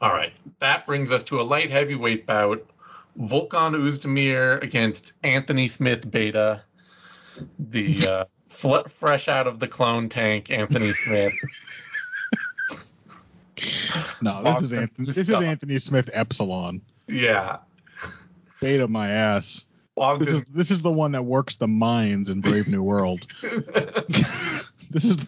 All 0.00 0.12
right. 0.12 0.32
That 0.60 0.86
brings 0.86 1.10
us 1.10 1.22
to 1.24 1.40
a 1.40 1.42
light 1.42 1.70
heavyweight 1.70 2.26
bout. 2.26 2.64
Volkan 3.18 3.74
Oezdemir 3.74 4.62
against 4.62 5.12
Anthony 5.22 5.66
Smith 5.68 6.08
Beta. 6.08 6.62
The 7.58 8.06
uh, 8.06 8.24
fl- 8.48 8.88
fresh 8.88 9.28
out 9.28 9.46
of 9.46 9.58
the 9.58 9.68
clone 9.68 10.08
tank, 10.08 10.50
Anthony 10.50 10.92
Smith. 10.92 11.34
No, 14.20 14.42
this 14.42 14.62
is 14.62 14.72
Awesome. 14.72 14.78
Anthony, 14.78 15.06
this 15.06 15.16
is 15.16 15.30
Anthony 15.30 15.78
Smith 15.78 16.10
Epsilon. 16.12 16.82
yeah. 17.06 17.58
Beta 18.60 18.88
my 18.88 19.10
ass. 19.10 19.64
Long 19.96 20.18
This 20.18 20.28
is 20.28 20.44
this 20.44 20.70
is 20.70 20.82
the 20.82 20.90
one 20.90 21.12
that 21.12 21.24
works 21.24 21.56
the 21.56 21.68
mines 21.68 22.30
in 22.30 22.40
Brave 22.40 22.68
New 22.68 22.82
World. 22.82 23.26
This 24.90 25.04
is 25.04 25.18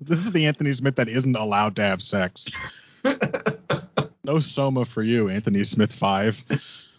this 0.00 0.20
is 0.20 0.30
the 0.30 0.46
Anthony 0.46 0.72
Smith 0.72 0.96
that 0.96 1.08
isn't 1.08 1.34
allowed 1.34 1.76
to 1.76 1.82
have 1.82 2.00
sex. 2.00 2.46
No 4.24 4.40
soma 4.40 4.86
for 4.86 5.02
you, 5.02 5.28
Anthony 5.28 5.62
Smith 5.64 5.92
five. 5.92 6.42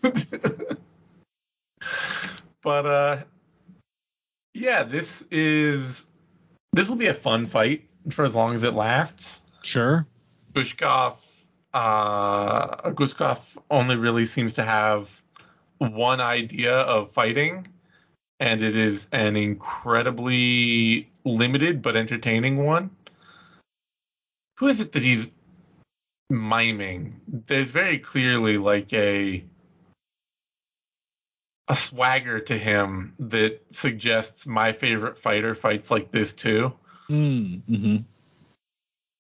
but 2.62 2.86
uh 2.86 3.18
yeah, 4.54 4.84
this 4.84 5.24
is 5.32 6.06
this 6.72 6.88
will 6.88 6.98
be 6.98 7.08
a 7.08 7.16
fun 7.16 7.48
fight 7.48 7.88
for 8.12 8.26
as 8.26 8.36
long 8.36 8.54
as 8.54 8.64
it 8.64 8.76
lasts. 8.76 9.42
Sure. 9.64 10.06
Gushkov 10.54 11.16
uh 11.74 12.92
Gushkov 12.92 13.58
only 13.72 13.96
really 13.96 14.28
seems 14.28 14.54
to 14.54 14.64
have 14.64 15.22
one 15.80 16.22
idea 16.22 16.76
of 16.76 17.12
fighting 17.12 17.68
and 18.40 18.62
it 18.62 18.78
is 18.78 19.10
an 19.12 19.36
incredibly 19.36 21.10
limited 21.24 21.82
but 21.82 21.96
entertaining 21.96 22.64
one. 22.64 22.92
Who 24.60 24.68
is 24.68 24.80
it 24.80 24.92
that 24.92 25.04
he's 25.04 25.28
miming? 26.30 27.22
There's 27.48 27.68
very 27.68 28.00
clearly 28.00 28.58
like 28.58 28.92
a 28.94 29.44
a 31.68 31.76
swagger 31.76 32.40
to 32.40 32.58
him 32.58 33.14
that 33.18 33.60
suggests 33.72 34.46
my 34.46 34.72
favorite 34.72 35.18
fighter 35.18 35.56
fights 35.56 35.90
like 35.90 36.12
this 36.12 36.32
too 36.34 36.74
Mm-hmm. 37.10 37.98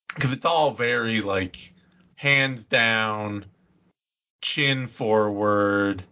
because 0.08 0.34
it's 0.34 0.45
all 0.45 0.72
very 0.72 1.22
like 1.22 1.74
hands 2.16 2.66
down, 2.66 3.45
chin 4.41 4.88
forward. 4.88 6.03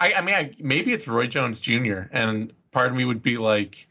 I, 0.00 0.14
I 0.14 0.20
mean, 0.22 0.34
I, 0.34 0.54
maybe 0.58 0.92
it's 0.92 1.06
Roy 1.06 1.26
Jones 1.26 1.60
Jr. 1.60 2.02
and 2.10 2.52
part 2.72 2.88
of 2.88 2.96
me 2.96 3.04
would 3.04 3.22
be 3.22 3.38
like, 3.38 3.86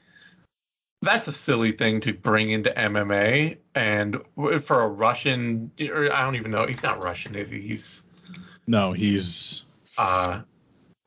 that's 1.04 1.28
a 1.28 1.34
silly 1.34 1.72
thing 1.74 2.00
to 2.02 2.14
bring 2.14 2.52
into 2.52 2.70
MMA, 2.72 3.58
and 3.76 4.18
for 4.62 4.82
a 4.82 4.88
Russian, 4.88 5.72
or 5.80 6.12
I 6.12 6.22
don't 6.22 6.36
even 6.36 6.52
know, 6.52 6.66
he's 6.66 6.84
not 6.84 7.04
Russian, 7.04 7.36
is 7.36 7.50
he? 7.50 7.62
He's 7.62 8.04
No, 8.68 8.94
he's 8.94 9.66
uh, 9.98 10.42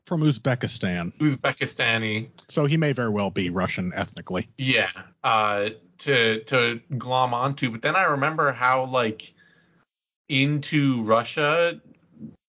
from 0.05 0.21
Uzbekistan, 0.21 1.13
Uzbekistani. 1.19 2.29
so 2.47 2.65
he 2.65 2.77
may 2.77 2.93
very 2.93 3.09
well 3.09 3.31
be 3.31 3.49
Russian 3.49 3.91
ethnically. 3.95 4.47
Yeah, 4.57 4.91
uh, 5.23 5.69
to 5.99 6.43
to 6.43 6.79
glom 6.97 7.33
onto. 7.33 7.71
But 7.71 7.81
then 7.81 7.95
I 7.95 8.03
remember 8.03 8.51
how 8.51 8.85
like 8.85 9.33
into 10.29 11.03
Russia 11.03 11.81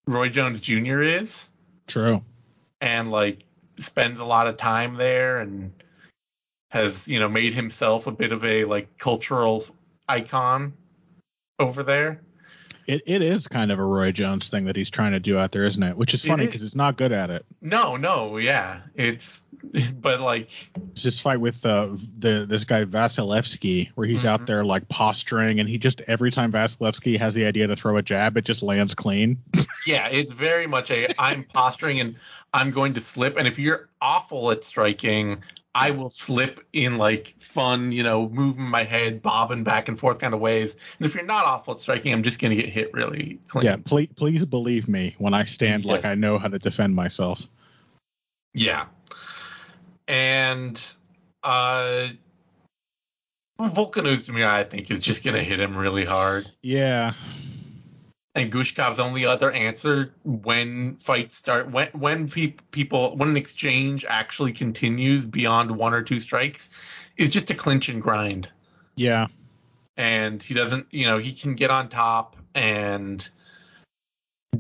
Roy 0.07 0.29
Jones 0.29 0.61
Jr. 0.61 1.03
is, 1.03 1.49
True. 1.87 2.23
and 2.81 3.11
like 3.11 3.45
spends 3.79 4.21
a 4.21 4.25
lot 4.25 4.47
of 4.47 4.57
time 4.57 4.97
there, 4.97 5.39
and 5.39 5.73
has 6.69 7.09
you 7.09 7.19
know 7.19 7.29
made 7.29 7.55
himself 7.55 8.07
a 8.07 8.13
bit 8.13 8.33
of 8.33 8.45
a 8.45 8.65
like 8.65 8.99
cultural 8.99 9.65
icon 10.09 10.73
over 11.59 11.83
there. 11.83 12.21
It 12.87 13.03
it 13.07 13.21
is 13.21 13.47
kind 13.47 13.71
of 13.71 13.79
a 13.79 13.85
Roy 13.85 14.13
Jones 14.13 14.49
thing 14.49 14.65
that 14.65 14.75
he's 14.75 14.89
trying 14.89 15.13
to 15.13 15.21
do 15.21 15.37
out 15.37 15.53
there, 15.53 15.65
isn't 15.65 15.83
it? 15.83 15.95
Which 15.95 16.15
is 16.15 16.25
funny 16.25 16.47
because 16.47 16.63
he's 16.63 16.75
not 16.77 16.97
good 16.97 17.13
at 17.13 17.29
it. 17.29 17.45
No, 17.61 17.97
no, 17.97 18.39
yeah, 18.39 18.81
it's 18.95 19.45
but 20.01 20.21
like 20.21 20.51
It's 20.93 21.03
this 21.03 21.21
fight 21.21 21.39
with 21.39 21.67
uh, 21.67 21.89
the 22.19 22.47
this 22.49 22.65
guy 22.65 22.85
Vasilevsky, 22.87 23.91
where 23.95 24.07
he's 24.07 24.25
out 24.25 24.43
Mhm. 24.43 24.47
there 24.47 24.65
like 24.65 24.89
posturing, 24.89 25.61
and 25.61 25.69
he 25.69 25.77
just 25.77 26.01
every 26.07 26.31
time 26.31 26.51
Vasilevsky 26.51 27.19
has 27.19 27.35
the 27.35 27.45
idea 27.45 27.67
to 27.67 27.77
throw 27.77 27.99
a 27.99 28.03
jab, 28.03 28.39
it 28.39 28.45
just 28.47 28.63
lands 28.63 28.95
clean. 28.95 29.39
Yeah, 29.87 30.09
it's 30.09 30.33
very 30.33 30.67
much 30.67 30.91
a 30.91 31.09
I'm 31.19 31.45
posturing 31.45 32.01
and 32.01 32.17
I'm 32.53 32.71
going 32.73 32.93
to 32.95 33.01
slip. 33.01 33.39
And 33.39 33.49
if 33.49 33.59
you're 33.59 33.89
awful 34.03 34.51
at 34.51 34.63
striking, 34.63 35.43
I 35.81 35.93
will 35.93 36.11
slip 36.11 36.67
in 36.73 36.99
like 36.99 37.37
fun, 37.39 37.93
you 37.93 38.03
know, 38.03 38.29
moving 38.29 38.65
my 38.65 38.83
head, 38.83 39.23
bobbing 39.23 39.63
back 39.63 39.89
and 39.89 39.97
forth 39.99 40.19
kind 40.19 40.35
of 40.35 40.41
ways. 40.41 40.75
And 40.99 41.07
if 41.07 41.15
you're 41.15 41.25
not 41.25 41.45
awful 41.45 41.75
at 41.75 41.81
striking, 41.81 42.13
I'm 42.13 42.25
just 42.25 42.41
going 42.41 42.57
to 42.57 42.61
get 42.61 42.73
hit 42.73 42.93
really 42.93 43.39
clean. 43.47 43.65
Yeah, 43.65 43.77
please 43.85 44.09
please 44.17 44.45
believe 44.45 44.89
me 44.89 45.15
when 45.19 45.35
I 45.35 45.45
stand 45.45 45.85
like 45.85 46.05
I 46.05 46.15
know 46.15 46.39
how 46.39 46.49
to 46.49 46.59
defend 46.59 46.97
myself. 46.97 47.41
Yeah. 48.55 48.87
And 50.09 50.85
uh 51.45 52.09
Volkan 53.61 54.05
Oezdemir, 54.05 54.47
I 54.47 54.65
think, 54.65 54.91
is 54.91 55.01
just 55.01 55.25
going 55.25 55.35
to 55.35 55.43
hit 55.43 55.61
him 55.61 55.77
really 55.77 56.05
hard. 56.05 56.51
Yeah, 56.63 57.15
and 58.39 58.53
Gushkov's 58.53 59.01
only 59.01 59.27
other 59.27 59.51
answer 59.51 60.15
when 60.25 60.97
fights 60.97 61.37
start 61.37 61.71
when 61.71 61.89
when 61.89 62.29
pe- 62.29 62.55
people 62.71 63.17
when 63.17 63.29
an 63.29 63.37
exchange 63.37 64.05
actually 64.09 64.53
continues 64.53 65.27
beyond 65.27 65.71
one 65.71 65.93
or 65.93 66.03
two 66.03 66.21
strikes 66.21 66.71
is 67.17 67.31
just 67.31 67.49
to 67.49 67.55
clinch 67.55 67.89
and 67.89 68.01
grind. 68.01 68.49
Yeah, 68.95 69.27
and 69.99 70.43
he 70.43 70.55
doesn't 70.55 70.87
you 70.91 71.07
know 71.07 71.19
he 71.19 71.33
can 71.33 71.55
get 71.55 71.71
on 71.71 71.91
top 71.91 72.37
and 72.55 73.29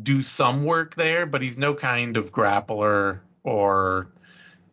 do 0.02 0.22
some 0.22 0.64
work 0.64 0.94
there 0.96 1.24
but 1.24 1.40
he's 1.40 1.56
no 1.56 1.72
kind 1.72 2.16
of 2.18 2.30
grappler 2.30 3.20
or 3.42 4.08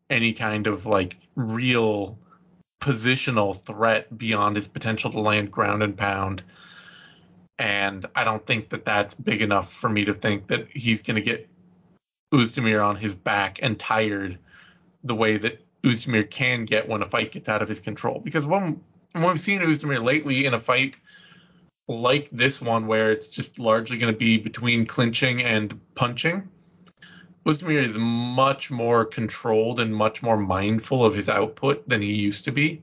any 0.10 0.34
kind 0.34 0.68
of 0.68 0.86
like 0.86 1.16
real 1.36 2.20
positional 2.82 3.60
threat 3.60 4.16
beyond 4.16 4.56
his 4.56 4.68
potential 4.68 5.12
to 5.12 5.20
land 5.20 5.52
ground 5.52 5.82
and 5.82 5.96
pound 5.96 6.44
and 7.58 8.06
I 8.16 8.24
don't 8.24 8.46
think 8.46 8.70
that 8.70 8.86
that's 8.86 9.14
big 9.14 9.42
enough 9.42 9.72
for 9.72 9.90
me 9.90 10.06
to 10.06 10.14
think 10.14 10.48
that 10.48 10.68
he's 10.70 11.04
going 11.04 11.16
to 11.16 11.22
get 11.22 11.48
Oezdemir 12.34 12.86
on 12.86 12.96
his 12.96 13.16
back 13.16 13.60
and 13.62 13.80
tired 13.80 14.38
the 15.04 15.16
way 15.16 15.38
that 15.38 15.64
Oezdemir 15.84 16.30
can 16.30 16.66
get 16.66 16.88
when 16.88 17.02
a 17.02 17.06
fight 17.06 17.32
gets 17.32 17.48
out 17.48 17.62
of 17.62 17.70
his 17.70 17.80
control. 17.80 18.20
Because 18.20 18.44
when, 18.44 18.82
when 19.14 19.24
we've 19.24 19.42
seen 19.42 19.62
Oezdemir 19.62 20.04
lately 20.04 20.46
in 20.46 20.54
a 20.54 20.60
fight 20.60 20.98
like 21.88 22.30
this 22.32 22.60
one, 22.60 22.88
where 22.88 23.12
it's 23.12 23.30
just 23.30 23.60
largely 23.60 23.98
going 23.98 24.12
to 24.12 24.18
be 24.18 24.38
between 24.38 24.86
clinching 24.86 25.44
and 25.44 25.80
punching, 25.94 26.50
Oezdemir 27.46 27.84
is 27.84 27.96
much 27.96 28.72
more 28.72 29.06
controlled 29.06 29.80
and 29.80 29.96
much 29.96 30.24
more 30.24 30.38
mindful 30.38 31.06
of 31.06 31.14
his 31.14 31.30
output 31.30 31.88
than 31.88 32.02
he 32.02 32.12
used 32.12 32.46
to 32.46 32.52
be 32.52 32.82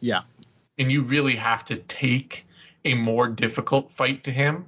yeah, 0.00 0.22
and 0.78 0.90
you 0.90 1.02
really 1.02 1.36
have 1.36 1.64
to 1.66 1.76
take 1.76 2.46
a 2.84 2.94
more 2.94 3.28
difficult 3.28 3.92
fight 3.92 4.24
to 4.24 4.30
him, 4.30 4.64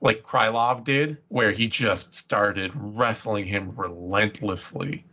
like 0.00 0.22
Krylov 0.22 0.84
did, 0.84 1.18
where 1.28 1.50
he 1.50 1.68
just 1.68 2.14
started 2.14 2.72
wrestling 2.74 3.46
him 3.46 3.72
relentlessly, 3.76 5.04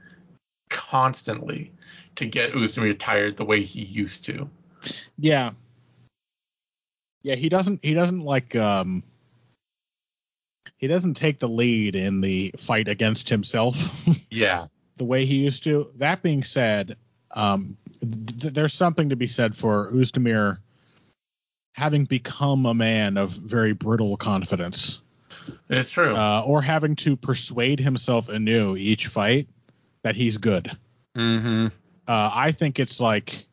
constantly, 0.69 1.71
to 2.15 2.25
get 2.25 2.53
Oezdemir 2.53 2.97
tired 2.99 3.37
the 3.37 3.45
way 3.45 3.63
he 3.63 3.81
used 3.81 4.25
to. 4.25 4.49
yeah, 5.17 5.51
yeah. 7.23 7.35
He 7.35 7.49
doesn't 7.49 7.79
he 7.83 7.93
doesn't 7.93 8.21
like 8.21 8.55
um 8.55 9.03
he 10.77 10.87
doesn't 10.87 11.13
take 11.13 11.39
the 11.39 11.47
lead 11.49 11.95
in 11.95 12.21
the 12.21 12.53
fight 12.57 12.87
against 12.87 13.29
himself 13.29 13.77
Yeah. 14.31 14.67
the 14.97 15.03
way 15.05 15.25
he 15.25 15.35
used 15.35 15.63
to. 15.65 15.91
That 15.97 16.23
being 16.23 16.43
said, 16.43 16.97
um, 17.31 17.77
th- 18.01 18.53
there's 18.53 18.73
something 18.73 19.09
to 19.09 19.15
be 19.15 19.27
said 19.27 19.55
for 19.55 19.91
Oezdemir 19.91 20.57
having 21.73 22.05
become 22.05 22.65
a 22.65 22.73
man 22.73 23.17
of 23.17 23.31
very 23.31 23.73
brittle 23.73 24.17
confidence, 24.17 24.99
It's 25.69 25.89
true. 25.89 26.15
uh, 26.15 26.43
or 26.45 26.61
having 26.61 26.95
to 26.97 27.15
persuade 27.15 27.79
himself 27.79 28.29
anew 28.29 28.75
each 28.75 29.07
fight 29.07 29.47
that 30.03 30.15
he's 30.15 30.37
good. 30.37 30.71
mm-hmm. 31.15 31.67
Uh, 32.07 32.31
I 32.33 32.51
think 32.51 32.79
it's 32.79 32.99
like 32.99 33.45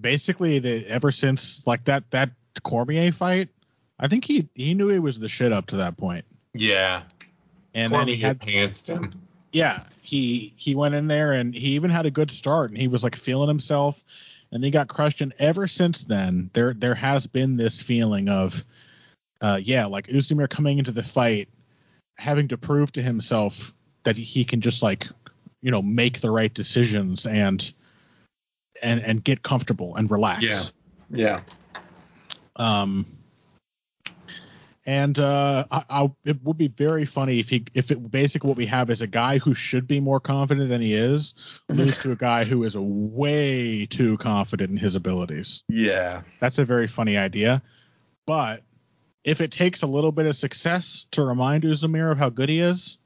basically 0.00 0.58
the 0.58 0.86
ever 0.88 1.10
since 1.10 1.66
like 1.66 1.84
that 1.84 2.04
that 2.10 2.30
Cormier 2.62 3.12
fight. 3.12 3.48
I 3.98 4.08
think 4.08 4.24
he 4.24 4.48
he 4.54 4.74
knew 4.74 4.88
he 4.88 4.98
was 4.98 5.18
the 5.18 5.28
shit 5.28 5.52
up 5.52 5.66
to 5.68 5.76
that 5.76 5.96
point, 5.96 6.24
Yeah. 6.52 7.02
and 7.74 7.92
then 7.92 8.08
he 8.08 8.16
had 8.16 8.40
pantsed 8.40 8.88
him. 8.88 9.10
yeah 9.52 9.84
he 10.02 10.52
he 10.56 10.74
went 10.74 10.94
in 10.94 11.06
there 11.06 11.32
and 11.32 11.54
he 11.54 11.68
even 11.68 11.90
had 11.90 12.04
a 12.04 12.10
good 12.10 12.30
start 12.30 12.70
and 12.70 12.78
he 12.78 12.88
was 12.88 13.02
like 13.02 13.16
feeling 13.16 13.48
himself 13.48 14.02
and 14.54 14.64
he 14.64 14.70
got 14.70 14.88
crushed 14.88 15.20
and 15.20 15.34
ever 15.38 15.66
since 15.66 16.04
then 16.04 16.48
there 16.54 16.72
there 16.72 16.94
has 16.94 17.26
been 17.26 17.56
this 17.56 17.82
feeling 17.82 18.28
of 18.28 18.64
uh 19.42 19.60
yeah 19.62 19.84
like 19.84 20.06
Oezdemir 20.06 20.48
coming 20.48 20.78
into 20.78 20.92
the 20.92 21.02
fight 21.02 21.48
having 22.16 22.48
to 22.48 22.56
prove 22.56 22.92
to 22.92 23.02
himself 23.02 23.74
that 24.04 24.16
he 24.16 24.44
can 24.44 24.60
just 24.60 24.82
like 24.82 25.06
you 25.60 25.70
know 25.70 25.82
make 25.82 26.20
the 26.20 26.30
right 26.30 26.54
decisions 26.54 27.26
and 27.26 27.72
and 28.80 29.00
and 29.00 29.22
get 29.24 29.42
comfortable 29.42 29.96
and 29.96 30.10
relax 30.10 30.44
Yeah. 30.44 30.62
Yeah. 31.10 31.40
um, 32.56 33.06
and 34.86 35.18
uh, 35.18 35.64
I, 35.70 35.84
I, 35.88 36.10
it 36.24 36.42
would 36.42 36.58
be 36.58 36.68
very 36.68 37.04
funny 37.06 37.40
if 37.40 37.48
he, 37.48 37.64
if 37.74 37.90
it 37.90 38.10
basically 38.10 38.48
what 38.48 38.56
we 38.56 38.66
have 38.66 38.90
is 38.90 39.00
a 39.00 39.06
guy 39.06 39.38
who 39.38 39.54
should 39.54 39.86
be 39.88 40.00
more 40.00 40.20
confident 40.20 40.68
than 40.68 40.82
he 40.82 40.94
is, 40.94 41.34
lose 41.68 42.00
to 42.02 42.12
a 42.12 42.16
guy 42.16 42.44
who 42.44 42.62
is 42.64 42.76
way 42.76 43.86
too 43.86 44.18
confident 44.18 44.70
in 44.70 44.76
his 44.76 44.94
abilities. 44.94 45.62
Yeah. 45.68 46.22
That's 46.40 46.58
a 46.58 46.64
very 46.64 46.86
funny 46.86 47.16
idea, 47.16 47.62
but 48.26 48.62
if 49.24 49.40
it 49.40 49.50
takes 49.52 49.80
a 49.82 49.86
little 49.86 50.12
bit 50.12 50.26
of 50.26 50.36
success 50.36 51.06
to 51.12 51.22
remind 51.22 51.64
Oezdemir 51.64 52.12
of 52.12 52.18
how 52.18 52.28
good 52.28 52.50
he 52.50 52.60
is, 52.60 52.98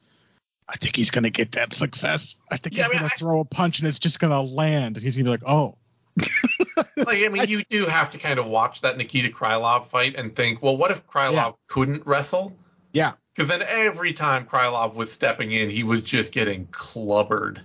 I 0.69 0.77
think 0.77 0.97
he's 0.97 1.11
going 1.13 1.23
to 1.25 1.31
get 1.31 1.53
that 1.53 1.73
success. 1.73 2.35
I 2.51 2.57
think 2.57 2.77
Yeah, 2.77 2.83
he's 2.85 2.91
I 2.91 2.93
mean, 2.95 2.99
going 2.99 3.09
to 3.11 3.15
I- 3.15 3.19
throw 3.19 3.41
a 3.41 3.45
punch 3.45 3.79
and 3.79 3.89
it's 3.89 4.01
just 4.01 4.19
going 4.21 4.33
to 4.33 4.41
land. 4.41 4.97
And 4.97 5.03
he's 5.05 5.17
going 5.17 5.25
to 5.27 5.29
be 5.29 5.45
like, 5.45 5.49
oh, 5.49 5.79
like 6.97 7.23
I 7.25 7.29
mean, 7.29 7.49
you 7.49 7.65
do 7.71 7.87
have 7.87 8.11
to 8.11 8.19
kind 8.19 8.39
of 8.39 8.47
watch 8.47 8.81
that 8.83 8.97
Nikita 8.97 9.29
Krylov 9.31 9.87
fight 9.87 10.15
and 10.17 10.35
think, 10.35 10.63
well, 10.63 10.77
what 10.77 10.91
if 10.91 11.07
Krylov 11.07 11.33
Yeah. 11.33 11.53
couldn't 11.69 12.07
wrestle? 12.07 12.57
yeah, 12.93 13.13
Because 13.35 13.49
then 13.49 13.63
every 13.63 14.13
time 14.13 14.47
Krylov 14.47 14.95
was 14.95 15.13
stepping 15.13 15.53
in, 15.53 15.69
he 15.71 15.85
was 15.85 16.03
just 16.03 16.33
getting 16.33 16.67
clubbered, 16.71 17.61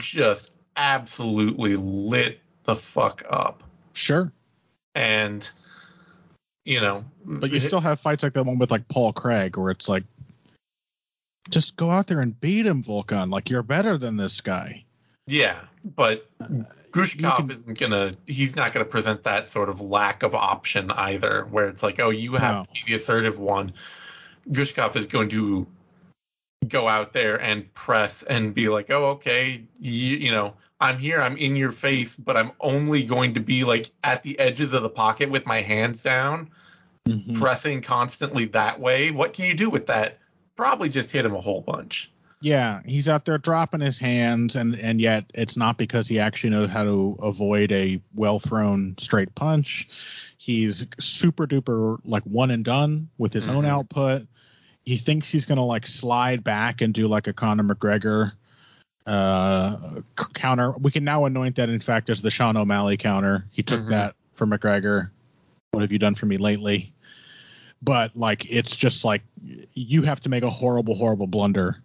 just 0.00 0.50
absolutely 0.76 1.76
lit 1.76 2.40
the 2.64 2.76
fuck 2.76 3.22
up. 3.30 3.62
sure. 3.92 4.32
And 4.94 5.48
you 6.64 6.80
know, 6.80 7.04
But 7.24 7.50
you 7.52 7.60
still 7.60 7.80
have 7.80 8.00
fights 8.00 8.22
like 8.22 8.34
that 8.34 8.44
one 8.44 8.58
with 8.58 8.70
like 8.70 8.86
Paul 8.88 9.12
Craig, 9.12 9.56
where 9.56 9.70
it's 9.70 9.88
like, 9.88 10.04
just 11.48 11.76
go 11.76 11.90
out 11.90 12.06
there 12.06 12.20
and 12.20 12.38
beat 12.38 12.66
him, 12.66 12.82
Volkan. 12.84 13.30
Like 13.30 13.48
you're 13.50 13.62
better 13.62 13.96
than 13.98 14.16
this 14.16 14.40
guy. 14.40 14.84
yeah, 15.26 15.60
but 15.96 16.28
uh, 16.40 16.46
Guskov 16.90 17.36
can- 17.36 17.50
isn't 17.50 17.78
gonna. 17.78 18.12
He's 18.26 18.56
not 18.56 18.72
gonna 18.72 18.84
present 18.84 19.22
that 19.24 19.50
sort 19.50 19.68
of 19.68 19.80
lack 19.80 20.22
of 20.22 20.34
option 20.34 20.90
either, 20.90 21.46
where 21.50 21.68
it's 21.68 21.82
like, 21.82 22.00
oh, 22.00 22.10
you 22.10 22.34
have 22.34 22.54
No. 22.56 22.64
to 22.64 22.70
be 22.72 22.92
the 22.92 22.96
assertive 22.96 23.38
one. 23.38 23.72
Guskov 24.50 24.96
is 24.96 25.06
going 25.06 25.28
to 25.30 25.66
go 26.68 26.88
out 26.88 27.12
there 27.12 27.40
and 27.40 27.72
press 27.74 28.22
and 28.22 28.54
be 28.54 28.68
like, 28.68 28.90
oh, 28.90 29.10
okay, 29.10 29.64
you, 29.78 30.16
you 30.16 30.30
know, 30.30 30.54
I'm 30.80 30.98
here, 30.98 31.20
I'm 31.20 31.36
in 31.36 31.56
your 31.56 31.72
face, 31.72 32.16
but 32.16 32.36
I'm 32.36 32.52
only 32.60 33.02
going 33.04 33.34
to 33.34 33.40
be 33.40 33.64
like 33.64 33.90
at 34.04 34.22
the 34.22 34.38
edges 34.38 34.72
of 34.72 34.82
the 34.82 34.88
pocket 34.90 35.30
with 35.30 35.46
my 35.46 35.62
hands 35.62 36.02
down, 36.02 36.50
Mm-hmm. 37.08 37.40
pressing 37.40 37.80
constantly 37.80 38.44
that 38.46 38.78
way. 38.78 39.10
What 39.10 39.32
can 39.32 39.46
you 39.46 39.54
do 39.54 39.70
with 39.70 39.86
that? 39.86 40.18
Probably 40.54 40.90
just 40.90 41.10
hit 41.10 41.24
him 41.24 41.34
a 41.34 41.40
whole 41.40 41.62
bunch. 41.62 42.12
Yeah, 42.42 42.80
he's 42.86 43.06
out 43.06 43.26
there 43.26 43.36
dropping 43.36 43.80
his 43.80 43.98
hands, 43.98 44.56
and 44.56 44.74
and 44.74 44.98
yet 45.00 45.24
it's 45.34 45.56
not 45.58 45.76
because 45.76 46.08
he 46.08 46.18
actually 46.18 46.50
knows 46.50 46.70
how 46.70 46.84
to 46.84 47.18
avoid 47.22 47.70
a 47.70 48.00
well 48.14 48.38
thrown 48.40 48.94
straight 48.98 49.34
punch. 49.34 49.88
He's 50.38 50.86
super 50.98 51.46
duper 51.46 51.98
like 52.04 52.22
one 52.24 52.50
and 52.50 52.64
done 52.64 53.10
with 53.18 53.34
his 53.34 53.46
own 53.46 53.64
Mhm. 53.64 53.68
output. 53.68 54.26
He 54.84 54.96
thinks 54.96 55.30
he's 55.30 55.44
gonna 55.44 55.64
like 55.66 55.86
slide 55.86 56.42
back 56.42 56.80
and 56.80 56.94
do 56.94 57.08
like 57.08 57.26
a 57.26 57.34
Conor 57.34 57.62
McGregor 57.74 58.32
uh 59.06 60.00
c- 60.18 60.26
counter. 60.32 60.72
We 60.72 60.90
can 60.90 61.04
now 61.04 61.26
anoint 61.26 61.56
that 61.56 61.68
in 61.68 61.80
fact 61.80 62.08
as 62.08 62.22
the 62.22 62.30
Sean 62.30 62.56
O'Malley 62.56 62.96
counter. 62.96 63.44
He 63.50 63.62
took 63.62 63.80
Mhm. 63.80 63.90
that 63.90 64.14
for 64.32 64.46
McGregor. 64.46 65.10
What 65.72 65.80
have 65.82 65.92
you 65.92 65.98
done 65.98 66.14
for 66.14 66.24
me 66.26 66.38
lately? 66.38 66.94
But 67.82 68.16
like 68.16 68.46
it's 68.50 68.76
just 68.76 69.04
like 69.04 69.22
you 69.74 70.02
have 70.02 70.20
to 70.20 70.30
make 70.30 70.42
a 70.42 70.50
horrible, 70.50 70.94
horrible 70.94 71.26
blunder 71.26 71.76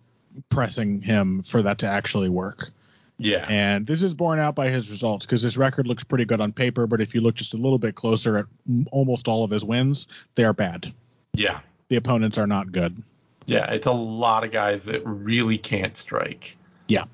pressing 0.49 1.01
him 1.01 1.43
for 1.43 1.61
that 1.63 1.79
to 1.79 1.87
actually 1.87 2.29
work. 2.29 2.71
Yeah. 3.17 3.45
And 3.47 3.87
this 3.87 4.03
is 4.03 4.13
borne 4.13 4.39
out 4.39 4.55
by 4.55 4.69
his 4.69 4.89
results 4.89 5.25
because 5.25 5.41
his 5.41 5.57
record 5.57 5.87
looks 5.87 6.03
pretty 6.03 6.25
good 6.25 6.41
on 6.41 6.51
paper, 6.51 6.85
but 6.85 6.99
if 6.99 7.15
you 7.15 7.21
look 7.21 7.35
just 7.35 7.53
a 7.53 7.57
little 7.57 7.77
bit 7.77 7.95
closer 7.95 8.37
at 8.37 8.45
m- 8.67 8.87
almost 8.91 9.27
all 9.27 9.43
of 9.43 9.51
his 9.51 9.63
wins, 9.63 10.07
they 10.35 10.43
are 10.43 10.53
bad. 10.53 10.93
Yeah. 11.33 11.59
The 11.89 11.95
opponents 11.95 12.37
are 12.37 12.47
not 12.47 12.71
good. 12.71 13.01
Yeah. 13.45 13.71
It's 13.71 13.87
a 13.87 13.91
lot 13.91 14.43
of 14.43 14.51
guys 14.51 14.83
that 14.85 15.05
really 15.05 15.57
can't 15.57 15.95
strike. 15.95 16.57
Yeah. 16.87 17.05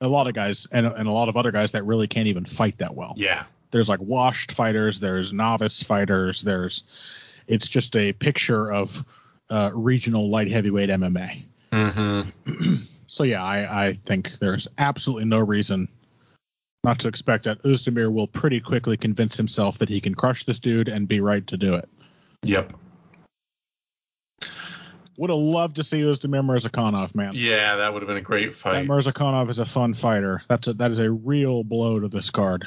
A 0.00 0.08
lot 0.08 0.26
of 0.26 0.34
guys 0.34 0.66
and, 0.72 0.86
and 0.86 1.08
a 1.08 1.12
lot 1.12 1.28
of 1.28 1.36
other 1.36 1.52
guys 1.52 1.72
that 1.72 1.84
really 1.84 2.08
can't 2.08 2.28
even 2.28 2.44
fight 2.44 2.78
that 2.78 2.94
well. 2.94 3.14
Yeah. 3.16 3.44
There's 3.70 3.88
like 3.88 4.00
washed 4.00 4.52
fighters, 4.52 4.98
there's 4.98 5.32
novice 5.32 5.82
fighters, 5.82 6.42
there's 6.42 6.84
it's 7.46 7.68
just 7.68 7.96
a 7.96 8.12
picture 8.12 8.72
of 8.72 9.04
uh, 9.50 9.70
regional 9.74 10.28
light 10.28 10.50
heavyweight 10.50 10.90
MMA. 10.90 11.44
Mm-hmm. 11.72 12.74
So 13.10 13.24
yeah, 13.24 13.42
I, 13.42 13.86
I 13.86 13.94
think 14.04 14.32
there's 14.38 14.68
absolutely 14.76 15.24
no 15.24 15.40
reason 15.40 15.88
not 16.84 17.00
to 17.00 17.08
expect 17.08 17.44
that 17.44 17.60
Oezdemir 17.62 18.12
will 18.12 18.26
pretty 18.26 18.60
quickly 18.60 18.96
convince 18.96 19.36
himself 19.36 19.78
that 19.78 19.88
he 19.88 20.00
can 20.00 20.14
crush 20.14 20.44
this 20.44 20.60
dude 20.60 20.88
and 20.88 21.08
be 21.08 21.20
right 21.20 21.44
to 21.48 21.56
do 21.56 21.74
it. 21.74 21.88
Yep. 22.42 22.74
Would 25.16 25.30
have 25.30 25.38
loved 25.38 25.76
to 25.76 25.82
see 25.82 26.02
Oezdemir 26.02 26.44
Murzakanov, 26.44 27.14
man. 27.14 27.32
Yeah, 27.34 27.76
that 27.76 27.92
would 27.92 28.02
have 28.02 28.06
been 28.06 28.18
a 28.18 28.22
great 28.22 28.50
That 28.50 28.56
fight. 28.56 28.86
Murzakanov 28.86 29.48
is 29.48 29.58
a 29.58 29.66
fun 29.66 29.94
fighter. 29.94 30.42
That's 30.48 30.68
a 30.68 30.74
that 30.74 30.92
is 30.92 30.98
a 31.00 31.10
real 31.10 31.64
blow 31.64 31.98
to 31.98 32.08
this 32.08 32.30
card. 32.30 32.66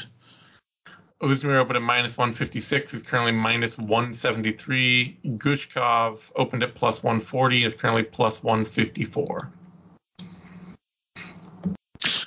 Oezdemir 1.22 1.58
opened 1.58 1.78
at 1.78 1.84
minus 1.84 2.18
156, 2.18 2.96
is 2.96 3.04
currently 3.04 3.32
minus 3.32 3.78
173. 3.78 5.20
Guskov 5.38 6.20
opened 6.36 6.64
at 6.64 6.74
plus 6.74 7.04
140, 7.04 7.64
is 7.64 7.76
currently 7.76 8.04
plus 8.04 8.42
154. 8.42 9.52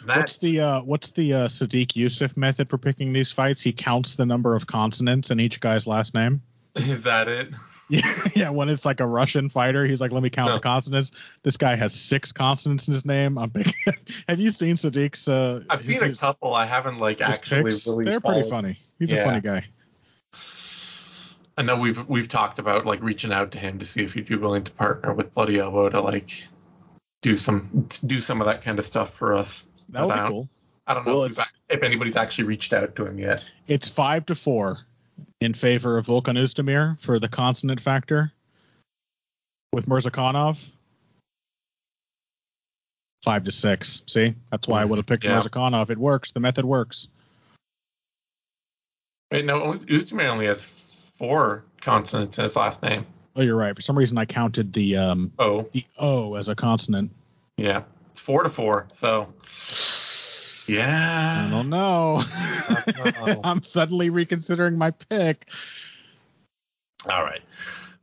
That's 0.07 0.19
What's 0.19 0.39
the 0.39 0.61
uh, 0.61 0.83
what's 0.83 1.11
the 1.13 1.33
uh, 1.33 1.49
Sodiq 1.49 1.93
Yusuff 1.95 2.37
method 2.37 2.69
for 2.69 2.77
picking 2.77 3.13
these 3.13 3.33
fights? 3.33 3.63
He 3.63 3.73
counts 3.73 4.17
the 4.17 4.27
number 4.27 4.55
of 4.55 4.67
consonants 4.67 5.31
in 5.31 5.41
each 5.41 5.61
guy's 5.61 5.87
last 5.87 6.15
name. 6.15 6.43
is 6.75 7.03
that 7.05 7.27
it? 7.27 7.55
Yeah, 7.91 8.25
yeah. 8.35 8.51
When 8.51 8.71
it's 8.71 8.87
like 8.87 9.01
a 9.01 9.07
Russian 9.07 9.51
fighter, 9.51 9.85
he's 9.85 10.01
like, 10.01 10.11
"Let 10.11 10.23
me 10.23 10.31
count 10.31 10.49
No. 10.49 10.55
the 10.55 10.61
consonants." 10.61 11.11
This 11.43 11.59
guy 11.59 11.75
has 11.77 11.93
six 11.95 12.33
consonants 12.33 12.89
in 12.89 12.95
his 12.95 13.05
name. 13.05 13.37
I'm 13.37 13.51
big. 13.51 13.75
Have 14.29 14.41
you 14.41 14.51
seen 14.51 14.77
Sodiq's? 14.77 15.29
Uh, 15.29 15.63
I've 15.69 15.85
seen 15.85 16.03
a 16.03 16.15
couple. 16.15 16.55
I 16.55 16.65
haven't 16.65 16.99
like 16.99 17.21
actually 17.21 17.65
picks? 17.65 17.87
really. 17.87 18.07
They're 18.07 18.21
pretty 18.21 18.49
funny. 18.49 18.79
He's 18.99 19.13
a 19.13 19.23
funny 19.23 19.43
guy. 19.43 19.67
I 21.57 21.63
know 21.63 21.77
we've 21.77 22.09
we've 22.09 22.29
talked 22.29 22.59
about 22.59 22.85
like 22.87 23.03
reaching 23.03 23.33
out 23.33 23.53
to 23.53 23.59
him 23.59 23.79
to 23.79 23.85
see 23.87 24.03
if 24.03 24.15
he'd 24.15 24.27
be 24.27 24.37
willing 24.37 24.65
to 24.65 24.73
partner 24.73 25.13
with 25.13 25.33
Bloody 25.35 25.59
Elbow 25.59 25.89
to 25.91 26.01
like 26.01 26.49
do 27.23 27.37
some 27.37 27.87
do 28.07 28.21
some 28.21 28.41
of 28.41 28.47
that 28.47 28.63
kind 28.63 28.79
of 28.79 28.85
stuff 28.85 29.15
for 29.15 29.35
us. 29.35 29.67
That 29.91 30.07
would 30.07 30.13
I 30.13 30.17
be 30.17 30.21
don't- 30.23 30.31
cool. 30.33 30.49
I 30.87 30.93
don't 30.95 31.07
know 31.07 31.13
Well, 31.21 31.25
if, 31.25 31.39
if 31.71 31.83
anybody's 31.83 32.17
actually 32.17 32.45
reached 32.45 32.75
out 32.75 32.97
to 32.97 33.07
him 33.07 33.19
yet. 33.19 33.43
It's 33.67 33.89
five 33.89 34.27
to 34.27 34.35
four 34.35 34.81
in 35.41 35.55
favor 35.55 35.99
of 35.99 36.07
Volkan 36.07 36.39
Oezdemir 36.39 37.01
for 37.01 37.19
the 37.19 37.29
consonant 37.29 37.81
factor. 37.81 38.33
With 39.73 39.87
Murzakanov, 39.87 40.71
five 43.25 43.45
to 43.45 43.51
six. 43.51 44.03
See, 44.07 44.35
that's 44.51 44.69
why 44.69 44.81
I 44.83 44.85
would 44.85 44.99
have 44.99 45.07
picked 45.07 45.25
Yeah. 45.25 45.41
Murzakanov. 45.41 45.91
It 45.91 45.99
works. 45.99 46.31
The 46.33 46.39
method 46.41 46.65
works. 46.65 47.09
Wait, 49.33 49.45
no, 49.45 49.73
Oezdemir 49.73 50.29
only 50.31 50.47
has 50.47 50.61
four 50.63 51.65
consonants 51.81 52.39
in 52.39 52.45
his 52.45 52.55
last 52.55 52.83
name. 52.83 53.05
Oh, 53.35 53.43
you're 53.43 53.57
right. 53.57 53.75
For 53.75 53.83
some 53.83 53.99
reason, 53.99 54.17
I 54.17 54.27
counted 54.27 54.73
the 54.73 54.97
um, 54.97 55.33
Oh, 55.41 55.63
the 55.73 55.85
O 55.99 56.35
as 56.35 56.49
a 56.49 56.55
consonant. 56.55 57.11
yeah, 57.57 57.83
it's 58.11 58.21
four 58.21 58.45
to 58.45 58.49
four. 58.49 58.87
So, 58.95 59.33
I 60.69 61.51
don't 61.51 61.69
know. 61.69 62.23
know. 63.27 63.41
I'm 63.45 63.63
suddenly 63.63 64.11
reconsidering 64.11 64.79
my 64.79 64.93
pick. 64.93 65.49
all 67.09 67.23
right. 67.23 67.43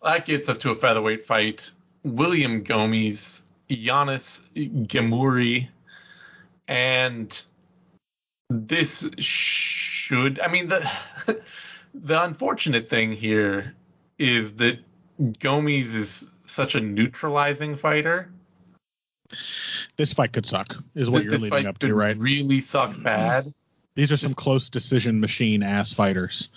that 0.03 0.25
gets 0.25 0.49
us 0.49 0.57
to 0.59 0.71
a 0.71 0.75
featherweight 0.75 1.25
fight. 1.25 1.71
William 2.03 2.63
Gomis, 2.63 3.43
Yanis 3.69 4.41
Ghemmouri, 4.55 5.69
and 6.67 7.45
this 8.49 9.07
should. 9.19 10.39
I 10.39 10.47
mean 10.47 10.69
the 10.69 10.89
the 11.93 12.23
unfortunate 12.23 12.89
thing 12.89 13.13
here 13.13 13.75
is 14.17 14.55
that 14.55 14.79
Gomes 15.39 15.93
is 15.93 16.29
such 16.45 16.75
a 16.75 16.79
neutralizing 16.81 17.75
fighter. 17.75 18.31
This 19.97 20.13
fight 20.13 20.33
could 20.33 20.45
suck, 20.45 20.75
is 20.95 21.09
what 21.09 21.23
you're 21.23 21.37
leading 21.37 21.67
up 21.67 21.77
to, 21.79 21.87
could 21.87 21.95
right? 21.95 22.17
Really 22.17 22.59
suck 22.59 23.01
bad. 23.03 23.53
These 23.95 24.11
are 24.11 24.17
some 24.17 24.33
close 24.33 24.69
decision 24.69 25.19
machine 25.19 25.63
ass 25.63 25.93
fighters. 25.93 26.49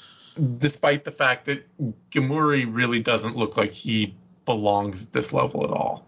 despite 0.59 1.05
the 1.05 1.11
fact 1.13 1.47
that 1.47 1.65
Ghemmouri 2.11 2.67
really 2.69 3.01
doesn't 3.01 3.37
look 3.37 3.57
like 3.57 3.73
he 3.73 4.15
belongs 4.47 5.05
at 5.05 5.13
this 5.13 5.33
level 5.33 5.65
at 5.65 5.71
all. 5.71 6.07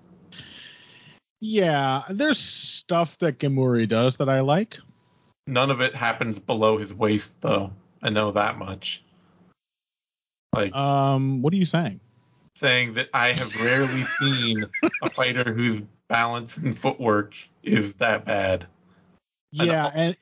Yeah, 1.41 2.03
there's 2.11 2.39
stuff 2.39 3.19
that 3.19 3.39
Ghemmouri 3.39 3.89
does 3.89 4.17
that 4.17 4.29
I 4.29 4.41
like. 4.41 4.79
None 5.47 5.71
of 5.71 5.81
it 5.81 5.95
happens 5.95 6.39
below 6.39 6.79
his 6.79 6.93
waist, 6.93 7.41
though. 7.41 7.73
I 8.03 8.09
know 8.11 8.33
that 8.33 8.59
much. 8.59 9.05
Like 10.53 10.75
Um, 10.75 11.43
what 11.43 11.53
are 11.53 11.57
you 11.57 11.67
saying? 11.67 12.01
saying 12.57 12.95
that 12.95 13.11
I 13.13 13.29
have 13.33 13.55
rarely 13.61 14.03
seen 14.05 14.65
a 15.03 15.11
fighter 15.11 15.53
whose 15.53 15.83
balance 16.09 16.57
and 16.57 16.77
footwork 16.79 17.35
is 17.63 17.95
that 17.95 18.25
bad. 18.25 18.67
Yeah, 19.53 19.91
and 19.95 20.17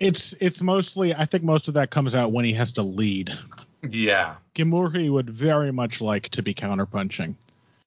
it's 0.00 0.32
it's 0.40 0.60
mostly 0.62 1.14
I 1.14 1.26
think 1.26 1.44
most 1.44 1.68
of 1.68 1.74
that 1.74 1.90
comes 1.90 2.14
out 2.14 2.32
when 2.32 2.44
he 2.44 2.52
has 2.54 2.72
to 2.72 2.82
lead. 2.82 3.36
Yeah, 3.88 4.36
Ghemmouri 4.54 5.10
would 5.12 5.28
very 5.28 5.72
much 5.72 6.00
like 6.00 6.28
to 6.30 6.42
be 6.42 6.54
counterpunching. 6.54 7.34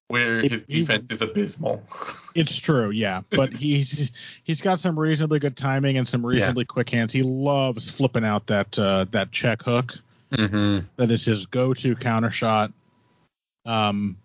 where 0.10 0.40
It- 0.40 0.52
his 0.52 0.66
he- 0.68 0.80
defense 0.82 1.12
is 1.12 1.22
abysmal. 1.22 1.82
It's 2.36 2.60
true, 2.60 2.90
yeah, 2.90 3.22
but 3.30 3.56
he's 3.58 4.12
he's 4.44 4.60
got 4.60 4.78
some 4.80 5.00
reasonably 5.00 5.40
good 5.40 5.56
timing 5.56 5.98
and 5.98 6.06
some 6.06 6.26
reasonably 6.26 6.66
quick 6.66 6.90
hands. 6.90 7.14
He 7.14 7.24
loves 7.24 7.90
flipping 7.90 8.26
out 8.26 8.48
that 8.48 8.78
uh, 8.78 9.06
that 9.12 9.32
check 9.32 9.64
hook. 9.64 9.94
mm-hmm. 10.34 10.86
That 10.98 11.12
is 11.12 11.24
his 11.24 11.46
go-to 11.46 11.96
counter 11.96 12.32
shot. 12.32 12.74
Um, 13.66 14.18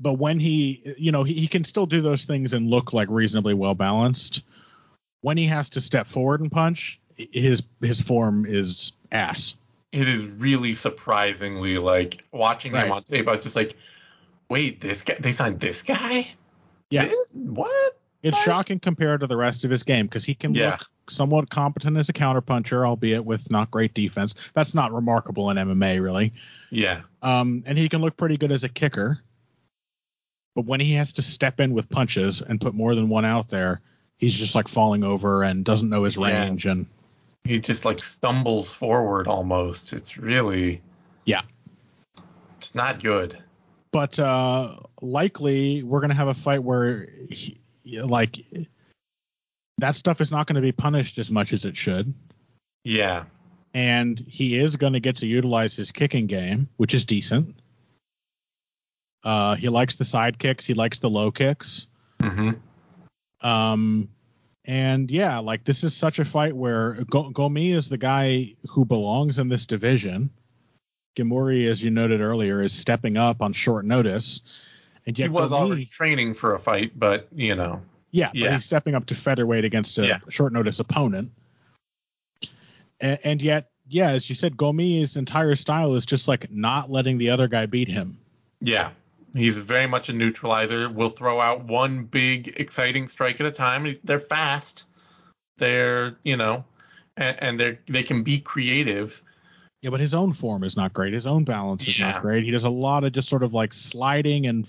but 0.00 0.14
when 0.14 0.38
he, 0.40 0.94
you 0.98 1.12
know, 1.12 1.22
he, 1.24 1.34
he 1.34 1.46
can 1.48 1.64
still 1.64 1.86
do 1.86 2.00
those 2.02 2.24
things 2.24 2.52
and 2.52 2.68
look 2.70 2.92
like 2.92 3.08
reasonably 3.10 3.54
well 3.54 3.74
balanced. 3.74 4.44
When 5.22 5.36
he 5.36 5.46
has 5.46 5.70
to 5.70 5.80
step 5.80 6.06
forward 6.06 6.40
and 6.40 6.50
punch, 6.52 7.00
his 7.16 7.62
his 7.80 8.00
form 8.00 8.44
is 8.46 8.92
ass. 9.12 9.54
It 9.92 10.08
is 10.08 10.24
really 10.24 10.74
surprisingly 10.74 11.78
like 11.78 12.24
watching 12.32 12.72
Right. 12.72 12.86
him 12.86 12.92
on 12.92 13.04
tape. 13.04 13.28
I 13.28 13.32
was 13.32 13.42
just 13.42 13.56
like, 13.56 13.76
wait, 14.50 14.80
this 14.80 15.02
guy? 15.02 15.16
They 15.20 15.32
signed 15.32 15.60
this 15.60 15.82
guy? 15.82 16.28
Yeah. 16.90 17.06
This- 17.06 17.30
what? 17.34 17.98
It's 18.22 18.36
Right. 18.38 18.44
shocking 18.44 18.80
compared 18.80 19.20
to 19.20 19.26
the 19.26 19.36
rest 19.36 19.64
of 19.64 19.70
his 19.70 19.82
game 19.82 20.06
because 20.06 20.24
he 20.24 20.34
can 20.34 20.54
Yeah. 20.54 20.70
look 20.72 20.86
somewhat 21.10 21.50
competent 21.50 21.96
as 21.98 22.08
a 22.08 22.12
counterpuncher, 22.12 22.86
albeit 22.86 23.24
with 23.24 23.50
not 23.50 23.70
great 23.70 23.92
defense. 23.94 24.34
That's 24.54 24.74
not 24.74 24.92
remarkable 24.92 25.50
in 25.50 25.58
MMA, 25.58 25.98
really. 26.02 26.32
Yeah. 26.70 27.02
Um, 27.22 27.62
and 27.66 27.76
he 27.78 27.88
can 27.90 28.00
look 28.00 28.16
pretty 28.16 28.36
good 28.38 28.50
as 28.50 28.64
a 28.64 28.68
kicker. 28.68 29.20
But 30.54 30.66
when 30.66 30.80
he 30.80 30.92
has 30.94 31.12
to 31.14 31.22
step 31.22 31.60
in 31.60 31.72
with 31.74 31.88
punches 31.88 32.40
and 32.40 32.60
put 32.60 32.74
more 32.74 32.94
than 32.94 33.08
one 33.08 33.24
out 33.24 33.48
there, 33.50 33.80
he's 34.18 34.34
just 34.34 34.54
like 34.54 34.68
falling 34.68 35.02
over 35.02 35.42
and 35.42 35.64
doesn't 35.64 35.88
know 35.90 36.04
his 36.04 36.16
Yeah. 36.16 36.44
range. 36.44 36.66
And 36.66 36.86
He 37.44 37.58
just 37.58 37.84
like 37.84 37.98
stumbles 38.00 38.72
forward 38.72 39.26
almost. 39.28 39.92
It's 39.92 40.16
really 40.16 40.80
Yeah. 41.24 41.42
It's 42.58 42.74
not 42.74 43.02
good. 43.02 43.36
but 43.92 44.18
uh, 44.18 44.76
likely 45.02 45.82
we're 45.84 46.00
gonna 46.00 46.14
have 46.14 46.26
a 46.28 46.34
fight 46.34 46.62
where, 46.64 47.08
he, 47.30 47.58
like, 47.84 48.44
that 49.78 49.94
stuff 49.96 50.20
is 50.20 50.30
not 50.32 50.46
going 50.48 50.54
to 50.56 50.60
be 50.62 50.72
punished 50.72 51.18
as 51.18 51.30
much 51.30 51.52
as 51.52 51.64
it 51.64 51.76
should. 51.76 52.12
Yeah. 52.84 53.24
and 53.76 54.20
he 54.28 54.56
is 54.56 54.76
going 54.76 54.92
to 54.92 55.00
get 55.00 55.16
to 55.16 55.26
utilize 55.26 55.74
his 55.74 55.90
kicking 55.90 56.26
game, 56.28 56.68
which 56.76 56.94
is 56.94 57.04
decent. 57.04 57.56
Uh, 59.24 59.54
he 59.56 59.68
likes 59.70 59.96
the 59.96 60.04
side 60.04 60.38
kicks. 60.38 60.66
He 60.66 60.74
likes 60.74 60.98
the 60.98 61.08
low 61.10 61.30
kicks. 61.30 61.86
Mm-hmm. 62.20 62.50
Um, 63.46 64.08
and 64.64 65.10
yeah, 65.10 65.38
like 65.38 65.64
this 65.64 65.82
is 65.84 65.94
such 65.96 66.18
a 66.18 66.24
fight 66.24 66.54
where 66.54 66.94
Go- 67.10 67.30
Gomi 67.30 67.74
is 67.74 67.88
the 67.88 67.98
guy 67.98 68.54
who 68.68 68.84
belongs 68.84 69.38
in 69.38 69.48
this 69.48 69.66
division. 69.66 70.30
Ghemmouri, 71.16 71.66
as 71.68 71.82
you 71.82 71.90
noted 71.90 72.20
earlier, 72.20 72.62
is 72.62 72.72
stepping 72.72 73.16
up 73.16 73.40
on 73.40 73.52
short 73.52 73.84
notice. 73.84 74.40
And 75.06 75.16
He 75.16 75.28
was 75.28 75.52
Gomi- 75.52 75.54
already 75.54 75.86
training 75.86 76.34
for 76.34 76.54
a 76.54 76.58
fight, 76.58 76.92
but 76.98 77.28
you 77.32 77.54
know. 77.54 77.82
Yeah, 78.10 78.28
but 78.28 78.36
Yeah. 78.36 78.52
he's 78.54 78.64
stepping 78.64 78.94
up 78.94 79.06
to 79.06 79.14
featherweight 79.14 79.64
against 79.64 79.98
a 79.98 80.06
Yeah. 80.06 80.18
short 80.28 80.52
notice 80.52 80.80
opponent. 80.80 81.30
And, 83.00 83.18
and 83.24 83.42
yet, 83.42 83.70
yeah, 83.88 84.10
as 84.10 84.28
you 84.28 84.34
said, 84.34 84.56
Gomi's 84.56 85.16
entire 85.16 85.54
style 85.56 85.94
is 85.94 86.06
just 86.06 86.28
like 86.28 86.50
not 86.50 86.90
letting 86.90 87.18
the 87.18 87.30
other 87.30 87.48
guy 87.48 87.66
beat 87.66 87.88
him. 87.88 88.18
Yeah. 88.60 88.90
He's 89.34 89.56
very 89.56 89.86
much 89.86 90.08
a 90.08 90.12
neutralizer. 90.12 90.88
Will 90.88 91.08
throw 91.10 91.40
out 91.40 91.64
one 91.64 92.04
big 92.04 92.54
exciting 92.60 93.08
strike 93.08 93.40
at 93.40 93.46
a 93.46 93.50
time. 93.50 93.96
They're 94.04 94.20
fast. 94.20 94.84
They're, 95.58 96.16
you 96.22 96.36
know, 96.36 96.64
and, 97.16 97.42
and 97.42 97.60
they're 97.60 97.78
they 97.86 98.02
can 98.02 98.22
be 98.22 98.40
creative. 98.40 99.20
Yeah, 99.82 99.90
but 99.90 100.00
his 100.00 100.14
own 100.14 100.32
form 100.32 100.64
is 100.64 100.76
not 100.76 100.94
great. 100.94 101.12
His 101.12 101.26
own 101.26 101.44
balance 101.44 101.86
is 101.86 101.98
Yeah. 101.98 102.12
not 102.12 102.22
great. 102.22 102.44
He 102.44 102.50
does 102.50 102.64
a 102.64 102.70
lot 102.70 103.04
of 103.04 103.12
just 103.12 103.28
sort 103.28 103.42
of 103.42 103.52
like 103.52 103.74
sliding 103.74 104.46
and 104.46 104.66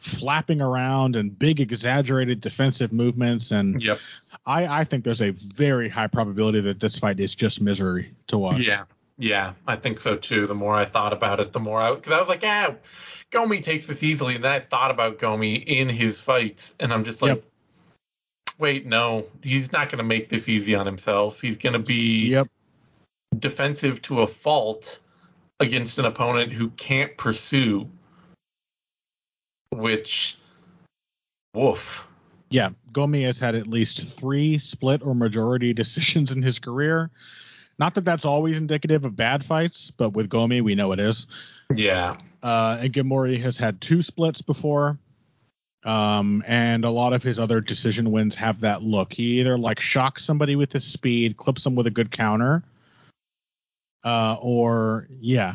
flapping 0.00 0.60
around 0.60 1.14
and 1.14 1.38
big 1.38 1.60
exaggerated 1.60 2.40
defensive 2.40 2.92
movements. 2.92 3.52
And 3.52 3.80
Yep. 3.80 4.00
I, 4.46 4.80
I 4.80 4.84
think 4.84 5.04
there's 5.04 5.22
a 5.22 5.30
very 5.30 5.88
high 5.88 6.08
probability 6.08 6.60
that 6.62 6.80
this 6.80 6.98
fight 6.98 7.20
is 7.20 7.34
just 7.36 7.60
misery 7.60 8.10
to 8.28 8.38
watch. 8.38 8.66
Yeah. 8.66 8.84
Yeah, 9.20 9.54
I 9.66 9.74
think 9.76 9.98
so 9.98 10.16
too. 10.16 10.46
The 10.46 10.54
more 10.54 10.74
I 10.74 10.84
thought 10.84 11.12
about 11.12 11.40
it, 11.40 11.52
the 11.52 11.58
more 11.58 11.80
I 11.80 11.92
because 11.94 12.12
I 12.12 12.20
was 12.20 12.28
like, 12.28 12.42
yeah, 12.42 12.74
Gomi 13.30 13.62
takes 13.62 13.86
this 13.86 14.02
easily, 14.02 14.36
and 14.36 14.46
I 14.46 14.60
thought 14.60 14.90
about 14.90 15.18
Gomi 15.18 15.62
in 15.64 15.88
his 15.88 16.18
fights, 16.18 16.74
and 16.80 16.92
I'm 16.92 17.04
just 17.04 17.20
like, 17.20 17.36
Yep. 17.36 17.44
wait, 18.58 18.86
no, 18.86 19.26
he's 19.42 19.72
not 19.72 19.90
going 19.90 19.98
to 19.98 20.04
make 20.04 20.28
this 20.28 20.48
easy 20.48 20.74
on 20.74 20.86
himself. 20.86 21.40
He's 21.40 21.58
going 21.58 21.74
to 21.74 21.78
be 21.78 22.30
Yep. 22.30 22.48
defensive 23.38 24.00
to 24.02 24.22
a 24.22 24.26
fault 24.26 25.00
against 25.60 25.98
an 25.98 26.06
opponent 26.06 26.52
who 26.52 26.70
can't 26.70 27.16
pursue, 27.18 27.88
which, 29.70 30.38
woof. 31.54 32.06
Yeah, 32.50 32.70
Gomi 32.92 33.24
has 33.24 33.38
had 33.38 33.54
at 33.54 33.66
least 33.66 34.02
three 34.16 34.56
split 34.56 35.02
or 35.02 35.14
majority 35.14 35.72
decisions 35.74 36.30
in 36.30 36.42
his 36.42 36.58
career. 36.58 37.10
Not 37.78 37.94
that 37.94 38.04
that's 38.04 38.24
always 38.24 38.56
indicative 38.56 39.04
of 39.04 39.14
bad 39.16 39.44
fights, 39.44 39.90
but 39.90 40.10
with 40.10 40.28
Gomi, 40.28 40.62
we 40.62 40.74
know 40.74 40.92
it 40.92 40.98
is. 41.00 41.26
Yeah, 41.74 42.16
Uh, 42.42 42.78
and 42.80 42.92
Ghemmouri 42.92 43.40
has 43.42 43.56
had 43.58 43.80
two 43.80 44.00
splits 44.02 44.42
before. 44.42 44.98
Um, 45.84 46.42
and 46.46 46.84
a 46.84 46.90
lot 46.90 47.12
of 47.12 47.22
his 47.22 47.38
other 47.38 47.60
decision 47.60 48.10
wins 48.10 48.34
have 48.36 48.60
that 48.60 48.82
look. 48.82 49.12
He 49.12 49.40
either 49.40 49.56
like 49.56 49.78
shocks 49.80 50.24
somebody 50.24 50.56
with 50.56 50.72
his 50.72 50.84
speed, 50.84 51.36
clips 51.36 51.62
them 51.64 51.76
with 51.76 51.86
a 51.86 51.90
good 51.90 52.10
counter, 52.10 52.62
uh, 54.04 54.36
or 54.40 55.08
yeah. 55.20 55.54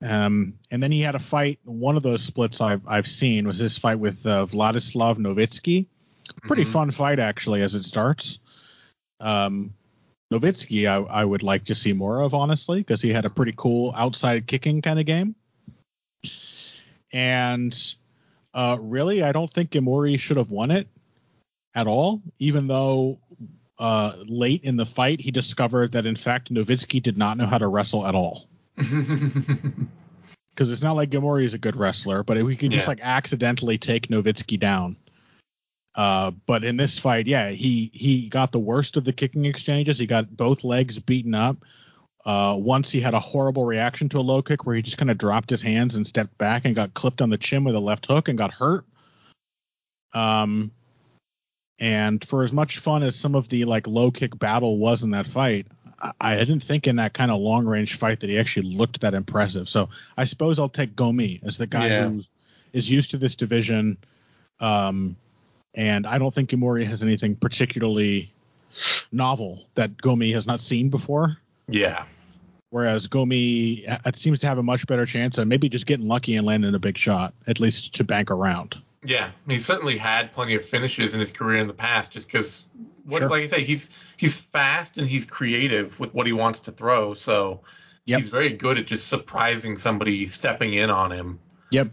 Um, 0.00 0.54
and 0.70 0.80
then 0.80 0.92
he 0.92 1.00
had 1.00 1.16
a 1.16 1.18
fight. 1.18 1.58
One 1.64 1.96
of 1.96 2.04
those 2.04 2.22
splits 2.22 2.60
I've 2.60 2.86
I've 2.86 3.08
seen 3.08 3.46
was 3.48 3.58
his 3.58 3.76
fight 3.76 3.98
with 3.98 4.24
uh, 4.24 4.46
Vladislav 4.46 5.16
Novitsky. 5.18 5.86
Pretty 6.42 6.64
Mhm. 6.64 6.72
fun 6.72 6.90
fight 6.92 7.18
actually 7.18 7.62
as 7.62 7.74
it 7.74 7.82
starts. 7.84 8.38
Um, 9.18 9.74
Novitsky, 10.32 10.86
I, 10.86 10.96
I 10.96 11.24
would 11.24 11.42
like 11.42 11.64
to 11.66 11.74
see 11.74 11.92
more 11.92 12.20
of 12.20 12.34
honestly 12.34 12.80
because 12.80 13.00
he 13.00 13.10
had 13.12 13.24
a 13.24 13.30
pretty 13.30 13.54
cool 13.56 13.92
outside 13.96 14.46
kicking 14.46 14.82
kind 14.82 14.98
of 15.00 15.06
game. 15.06 15.34
And 17.12 17.74
uh, 18.52 18.76
really, 18.80 19.22
I 19.22 19.32
don't 19.32 19.52
think 19.52 19.70
Ghemmouri 19.70 20.18
should 20.18 20.36
have 20.36 20.50
won 20.50 20.70
it 20.70 20.86
at 21.74 21.86
all, 21.86 22.20
even 22.38 22.66
though 22.66 23.18
uh, 23.78 24.16
late 24.26 24.64
in 24.64 24.76
the 24.76 24.84
fight 24.84 25.20
he 25.20 25.30
discovered 25.30 25.92
that 25.92 26.04
in 26.04 26.16
fact 26.16 26.52
Novitsky 26.52 27.02
did 27.02 27.16
not 27.16 27.36
know 27.38 27.46
how 27.46 27.58
to 27.58 27.68
wrestle 27.68 28.06
at 28.06 28.14
all. 28.14 28.46
Because 30.50 30.72
it's 30.72 30.82
not 30.82 30.96
like 30.96 31.10
Ghemmouri 31.10 31.44
is 31.44 31.54
a 31.54 31.58
good 31.58 31.76
wrestler, 31.76 32.24
but 32.24 32.42
we 32.42 32.56
could 32.56 32.72
just 32.72 32.82
Yeah. 32.82 32.88
like 32.88 32.98
accidentally 33.00 33.78
take 33.78 34.08
Novitsky 34.08 34.58
down. 34.58 34.96
Uh, 35.98 36.30
but 36.46 36.62
in 36.62 36.76
this 36.76 36.96
fight, 36.96 37.26
yeah, 37.26 37.50
he 37.50 37.90
he 37.92 38.28
got 38.28 38.52
the 38.52 38.58
worst 38.58 38.96
of 38.96 39.04
the 39.04 39.12
kicking 39.12 39.46
exchanges. 39.46 39.98
He 39.98 40.06
got 40.06 40.36
both 40.36 40.62
legs 40.62 40.96
beaten 40.96 41.34
up. 41.34 41.56
Uh, 42.24 42.56
once 42.56 42.88
he 42.92 43.00
had 43.00 43.14
a 43.14 43.20
horrible 43.20 43.64
reaction 43.64 44.08
to 44.08 44.18
a 44.18 44.20
low 44.20 44.40
kick 44.40 44.64
where 44.64 44.76
he 44.76 44.82
just 44.82 44.96
kind 44.96 45.10
of 45.10 45.18
dropped 45.18 45.50
his 45.50 45.60
hands 45.60 45.96
and 45.96 46.06
stepped 46.06 46.38
back 46.38 46.64
and 46.64 46.76
got 46.76 46.94
clipped 46.94 47.20
on 47.20 47.30
the 47.30 47.36
chin 47.38 47.64
with 47.64 47.74
a 47.74 47.80
left 47.80 48.06
hook 48.06 48.28
and 48.28 48.38
got 48.38 48.52
hurt. 48.52 48.84
Um, 50.14 50.70
and 51.80 52.24
for 52.24 52.44
as 52.44 52.52
much 52.52 52.78
fun 52.78 53.02
as 53.02 53.16
some 53.16 53.34
of 53.34 53.48
the 53.48 53.64
like 53.64 53.88
low 53.88 54.12
kick 54.12 54.38
battle 54.38 54.78
was 54.78 55.02
in 55.02 55.10
that 55.10 55.26
fight, 55.26 55.66
I, 56.00 56.12
I 56.20 56.36
didn't 56.36 56.62
think 56.62 56.86
in 56.86 56.96
that 56.96 57.12
kind 57.12 57.32
of 57.32 57.40
long 57.40 57.66
range 57.66 57.96
fight 57.96 58.20
that 58.20 58.30
he 58.30 58.38
actually 58.38 58.68
looked 58.76 59.00
that 59.00 59.14
impressive. 59.14 59.68
So 59.68 59.88
I 60.16 60.26
suppose 60.26 60.60
I'll 60.60 60.68
take 60.68 60.94
Gomi 60.94 61.42
as 61.44 61.58
the 61.58 61.66
guy 61.66 61.88
Yeah. 61.88 62.08
who 62.08 62.22
is 62.72 62.88
used 62.88 63.10
to 63.10 63.16
this 63.16 63.34
division. 63.34 63.96
Um, 64.60 65.16
and 65.78 66.08
I 66.08 66.18
don't 66.18 66.34
think 66.34 66.50
Ghemmouri 66.50 66.84
has 66.86 67.04
anything 67.04 67.36
particularly 67.36 68.32
novel 69.12 69.64
that 69.76 69.96
Gomi 69.96 70.34
has 70.34 70.44
not 70.46 70.58
seen 70.60 70.90
before. 70.90 71.38
Yeah. 71.68 72.04
Whereas 72.70 73.06
Gomi 73.06 73.84
it 74.04 74.16
seems 74.16 74.40
to 74.40 74.48
have 74.48 74.58
a 74.58 74.62
much 74.62 74.86
better 74.88 75.06
chance 75.06 75.38
of 75.38 75.46
maybe 75.46 75.68
just 75.68 75.86
getting 75.86 76.06
lucky 76.08 76.34
and 76.34 76.44
landing 76.44 76.74
a 76.74 76.80
big 76.80 76.98
shot, 76.98 77.32
at 77.46 77.60
least 77.60 77.94
to 77.94 78.04
bank 78.04 78.30
around. 78.32 78.76
Yeah, 79.04 79.30
he 79.46 79.60
certainly 79.60 79.96
had 79.96 80.32
plenty 80.32 80.56
of 80.56 80.64
finishes 80.64 81.14
in 81.14 81.20
his 81.20 81.30
career 81.30 81.60
in 81.60 81.68
the 81.68 81.72
past. 81.72 82.10
Just 82.10 82.26
because, 82.26 82.66
what, 83.04 83.20
Sure. 83.20 83.30
like 83.30 83.44
I 83.44 83.46
say, 83.46 83.62
he's 83.62 83.88
he's 84.16 84.34
fast 84.34 84.98
and 84.98 85.06
he's 85.06 85.24
creative 85.24 85.98
with 86.00 86.12
what 86.12 86.26
he 86.26 86.32
wants 86.32 86.60
to 86.60 86.72
throw. 86.72 87.14
So 87.14 87.60
Yep. 88.06 88.20
he's 88.20 88.28
very 88.28 88.50
good 88.50 88.78
at 88.78 88.86
just 88.86 89.06
surprising 89.06 89.76
somebody 89.76 90.26
stepping 90.26 90.74
in 90.74 90.90
on 90.90 91.12
him. 91.12 91.38
Yep. 91.70 91.88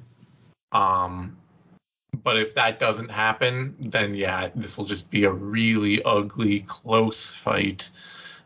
Um, 0.72 1.38
but 2.24 2.38
if 2.38 2.56
that 2.56 2.80
doesn't 2.80 3.10
happen, 3.10 3.76
then 3.80 4.16
yeah, 4.16 4.50
this 4.56 4.78
will 4.78 4.86
just 4.86 5.10
be 5.10 5.26
a 5.26 5.32
really 5.32 6.04
ugly, 6.04 6.62
close 6.62 7.32
fight 7.32 7.90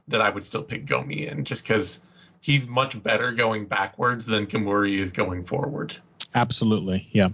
that 0.07 0.21
I 0.21 0.29
would 0.29 0.43
still 0.43 0.63
pick 0.63 0.85
Gomi 0.85 1.31
in, 1.31 1.45
just 1.45 1.63
because 1.63 1.99
he's 2.41 2.67
much 2.67 3.01
better 3.01 3.31
going 3.31 3.65
backwards 3.65 4.25
than 4.25 4.47
Ghemmouri 4.47 4.97
is 4.97 5.11
going 5.11 5.45
forward. 5.45 5.95
Absolutely. 6.33 7.07
Yeah. 7.11 7.29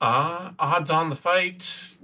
Uh, 0.00 0.52
odds 0.58 0.90
on 0.90 1.10
the 1.10 1.16
fight. 1.16 1.96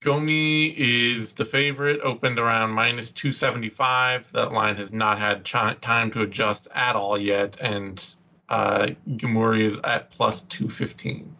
Gomi 0.00 0.72
is 0.76 1.32
the 1.32 1.44
favorite, 1.44 2.00
opened 2.00 2.38
around 2.38 2.70
minus 2.70 3.10
275. 3.10 4.30
That 4.32 4.52
line 4.52 4.76
has 4.76 4.92
not 4.92 5.18
had 5.18 5.44
chi- 5.44 5.74
time 5.80 6.12
to 6.12 6.22
adjust 6.22 6.68
at 6.72 6.94
all 6.94 7.18
yet, 7.18 7.56
and 7.60 8.00
uh, 8.48 8.88
Ghemmouri 9.10 9.62
is 9.62 9.78
at 9.84 10.10
plus 10.10 10.42
215. 10.42 11.34